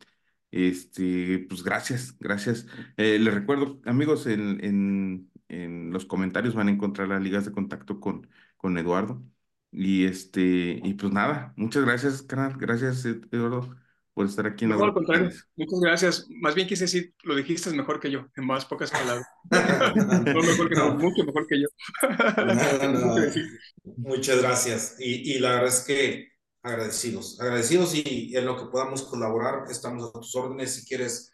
Este, 0.58 1.46
pues 1.48 1.62
gracias, 1.64 2.18
gracias. 2.20 2.66
Eh, 2.98 3.20
les 3.20 3.32
recuerdo, 3.32 3.80
amigos, 3.86 4.26
en, 4.26 4.64
en, 4.66 5.32
en, 5.50 5.92
los 5.92 6.06
comentarios 6.06 6.56
van 6.56 6.68
a 6.68 6.72
encontrar 6.72 7.08
las 7.10 7.22
ligas 7.22 7.46
de 7.46 7.52
contacto 7.52 8.00
con, 8.00 8.28
con 8.58 8.76
Eduardo. 8.80 9.24
Y 9.72 10.06
este, 10.06 10.82
y 10.84 10.96
pues 10.96 11.14
nada, 11.14 11.54
muchas 11.58 11.86
gracias, 11.86 12.24
canal. 12.24 12.58
Gracias, 12.58 13.06
Eduardo, 13.06 13.76
por 14.16 14.26
estar 14.26 14.48
aquí 14.48 14.66
en 14.66 14.72
no, 14.72 14.78
Muchas 14.80 15.80
gracias. 15.80 16.28
Más 16.42 16.56
bien 16.56 16.68
quise 16.68 16.86
decir, 16.86 17.14
lo 17.22 17.36
dijiste 17.36 17.70
mejor 17.70 18.00
que 18.00 18.10
yo, 18.10 18.26
en 18.36 18.48
más 18.48 18.66
pocas 18.66 18.90
palabras. 18.90 19.28
no 20.34 20.42
mejor 20.42 20.70
que 20.70 20.76
no, 20.76 20.96
mucho 20.96 21.24
mejor 21.24 21.46
que 21.46 21.62
yo. 21.62 21.68
Muchas 23.98 24.42
gracias. 24.42 24.96
Y, 25.00 25.36
y 25.36 25.40
la 25.40 25.52
verdad 25.52 25.68
es 25.68 25.82
que 25.82 26.37
agradecidos, 26.68 27.40
agradecidos 27.40 27.96
y 27.96 28.36
en 28.36 28.46
lo 28.46 28.58
que 28.58 28.66
podamos 28.66 29.04
colaborar, 29.04 29.64
estamos 29.70 30.10
a 30.10 30.20
tus 30.20 30.36
órdenes. 30.36 30.76
Si 30.76 30.86
quieres 30.86 31.32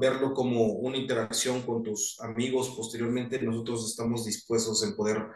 verlo 0.00 0.34
como 0.34 0.64
una 0.74 0.96
interacción 0.96 1.62
con 1.62 1.82
tus 1.82 2.20
amigos 2.20 2.70
posteriormente, 2.76 3.40
nosotros 3.40 3.88
estamos 3.88 4.24
dispuestos 4.24 4.82
en 4.84 4.96
poder, 4.96 5.26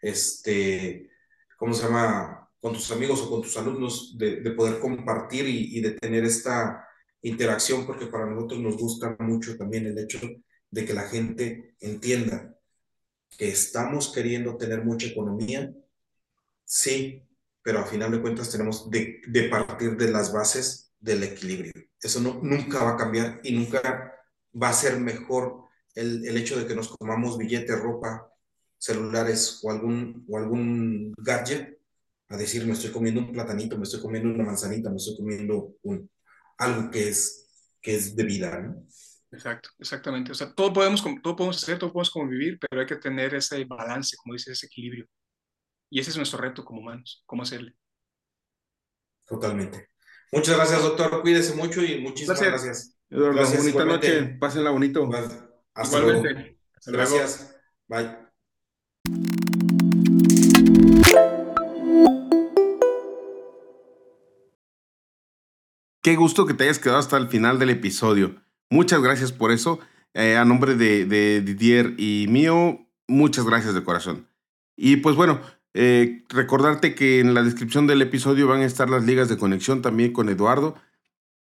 este, 0.00 1.10
¿cómo 1.56 1.74
se 1.74 1.84
llama? 1.84 2.48
Con 2.60 2.72
tus 2.72 2.90
amigos 2.92 3.20
o 3.22 3.30
con 3.30 3.42
tus 3.42 3.56
alumnos, 3.56 4.16
de, 4.16 4.40
de 4.40 4.50
poder 4.52 4.80
compartir 4.80 5.46
y, 5.46 5.78
y, 5.78 5.80
de 5.80 5.92
tener 5.92 6.24
esta 6.24 6.86
interacción, 7.22 7.86
porque 7.86 8.06
para 8.06 8.26
nosotros 8.26 8.60
nos 8.60 8.76
gusta 8.76 9.16
mucho 9.20 9.56
también 9.56 9.86
el 9.86 9.98
hecho 9.98 10.18
de 10.70 10.84
que 10.84 10.94
la 10.94 11.02
gente 11.02 11.76
entienda 11.80 12.56
que 13.36 13.48
estamos 13.48 14.12
queriendo 14.12 14.56
tener 14.56 14.84
mucha 14.84 15.08
economía, 15.08 15.72
sí, 16.64 17.22
pero 17.64 17.80
a 17.80 17.86
final 17.86 18.12
de 18.12 18.20
cuentas 18.20 18.50
tenemos 18.50 18.90
de, 18.90 19.22
de 19.26 19.48
partir 19.48 19.96
de 19.96 20.10
las 20.10 20.30
bases 20.30 20.92
del 21.00 21.22
equilibrio. 21.22 21.72
Eso 22.00 22.20
no, 22.20 22.38
nunca 22.42 22.84
va 22.84 22.90
a 22.90 22.96
cambiar 22.96 23.40
y 23.42 23.52
nunca 23.52 24.14
va 24.62 24.68
a 24.68 24.74
ser 24.74 25.00
mejor 25.00 25.64
el, 25.94 26.26
el 26.26 26.36
hecho 26.36 26.58
de 26.58 26.66
que 26.66 26.74
nos 26.74 26.94
comamos 26.94 27.38
billetes, 27.38 27.80
ropa, 27.80 28.28
celulares 28.76 29.60
o 29.62 29.70
algún, 29.70 30.26
o 30.28 30.36
algún 30.36 31.14
gadget 31.16 31.78
a 32.28 32.36
decir 32.36 32.66
me 32.66 32.72
estoy 32.72 32.90
comiendo 32.90 33.20
un 33.20 33.32
platanito, 33.32 33.78
me 33.78 33.84
estoy 33.84 34.00
comiendo 34.00 34.28
una 34.28 34.44
manzanita, 34.44 34.90
me 34.90 34.96
estoy 34.96 35.16
comiendo 35.16 35.76
un, 35.82 36.10
algo 36.58 36.90
que 36.90 37.08
es, 37.08 37.72
que 37.80 37.94
es 37.94 38.14
de 38.14 38.24
vida. 38.24 38.60
¿no? 38.60 38.86
Exacto, 39.30 39.70
exactamente. 39.78 40.32
O 40.32 40.34
sea, 40.34 40.52
todo 40.52 40.72
podemos, 40.72 41.02
todo 41.22 41.34
podemos 41.34 41.62
hacer, 41.62 41.78
todo 41.78 41.92
podemos 41.92 42.10
convivir, 42.10 42.58
pero 42.58 42.80
hay 42.80 42.86
que 42.86 42.96
tener 42.96 43.34
ese 43.34 43.64
balance, 43.64 44.16
como 44.16 44.34
dices, 44.34 44.52
ese 44.52 44.66
equilibrio. 44.66 45.06
Y 45.94 46.00
ese 46.00 46.10
es 46.10 46.16
nuestro 46.16 46.40
reto 46.40 46.64
como 46.64 46.80
humanos, 46.80 47.22
cómo 47.24 47.44
hacerle. 47.44 47.76
Totalmente. 49.28 49.90
Muchas 50.32 50.56
gracias, 50.56 50.82
doctor. 50.82 51.22
Cuídese 51.22 51.54
mucho 51.54 51.84
y 51.84 52.00
muchísimas 52.00 52.40
gracias. 52.42 52.98
Eduardo, 53.08 53.36
gracias, 53.36 53.62
bonita 53.62 53.84
noche. 53.84 54.22
Pásenla 54.40 54.70
bonito. 54.70 55.08
Hasta 55.72 55.98
Igualmente. 55.98 56.58
Luego. 56.86 57.14
gracias. 57.14 57.56
Bye. 57.86 58.10
Qué 66.02 66.16
gusto 66.16 66.44
que 66.44 66.54
te 66.54 66.64
hayas 66.64 66.80
quedado 66.80 66.98
hasta 66.98 67.16
el 67.18 67.28
final 67.28 67.60
del 67.60 67.70
episodio. 67.70 68.42
Muchas 68.68 69.00
gracias 69.00 69.30
por 69.30 69.52
eso. 69.52 69.78
Eh, 70.12 70.36
a 70.36 70.44
nombre 70.44 70.74
de, 70.74 71.04
de 71.04 71.40
Didier 71.40 71.94
y 71.98 72.26
mío, 72.28 72.84
muchas 73.06 73.44
gracias 73.44 73.74
de 73.74 73.84
corazón. 73.84 74.26
Y 74.76 74.96
pues 74.96 75.14
bueno, 75.14 75.40
eh, 75.74 76.22
recordarte 76.28 76.94
que 76.94 77.20
en 77.20 77.34
la 77.34 77.42
descripción 77.42 77.86
del 77.86 78.00
episodio 78.00 78.46
van 78.46 78.60
a 78.60 78.64
estar 78.64 78.88
las 78.88 79.04
ligas 79.04 79.28
de 79.28 79.36
conexión 79.36 79.82
también 79.82 80.12
con 80.12 80.28
Eduardo. 80.28 80.76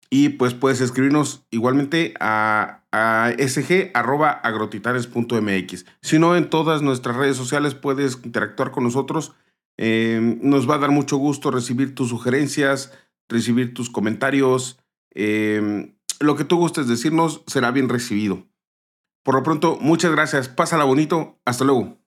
Y 0.10 0.30
pues 0.30 0.54
puedes 0.54 0.82
escribirnos 0.82 1.46
igualmente 1.50 2.14
a, 2.20 2.84
a 2.92 3.32
sg.agrotitanes.mx. 3.38 5.86
Si 6.02 6.20
no, 6.20 6.36
en 6.36 6.50
todas 6.50 6.84
nuestras 6.84 7.16
redes 7.16 7.38
sociales 7.38 7.74
puedes 7.74 8.20
interactuar 8.24 8.72
con 8.72 8.84
nosotros. 8.84 9.34
Eh, 9.78 10.38
nos 10.42 10.70
va 10.70 10.76
a 10.76 10.80
dar 10.80 10.92
mucho 10.92 11.18
gusto 11.18 11.50
recibir 11.50 11.96
tus 11.96 12.10
sugerencias, 12.10 12.92
recibir 13.28 13.74
tus 13.74 13.90
comentarios. 13.90 14.78
Eh, 15.16 15.96
lo 16.20 16.36
que 16.36 16.44
tú 16.44 16.58
gustes 16.58 16.88
decirnos 16.88 17.42
será 17.48 17.72
bien 17.72 17.90
recibido. 17.90 18.46
Por 19.24 19.36
lo 19.36 19.44
pronto, 19.44 19.78
muchas 19.80 20.12
gracias. 20.12 20.50
Pásala 20.50 20.84
bonito. 20.84 21.40
Hasta 21.46 21.66
luego. 21.66 22.03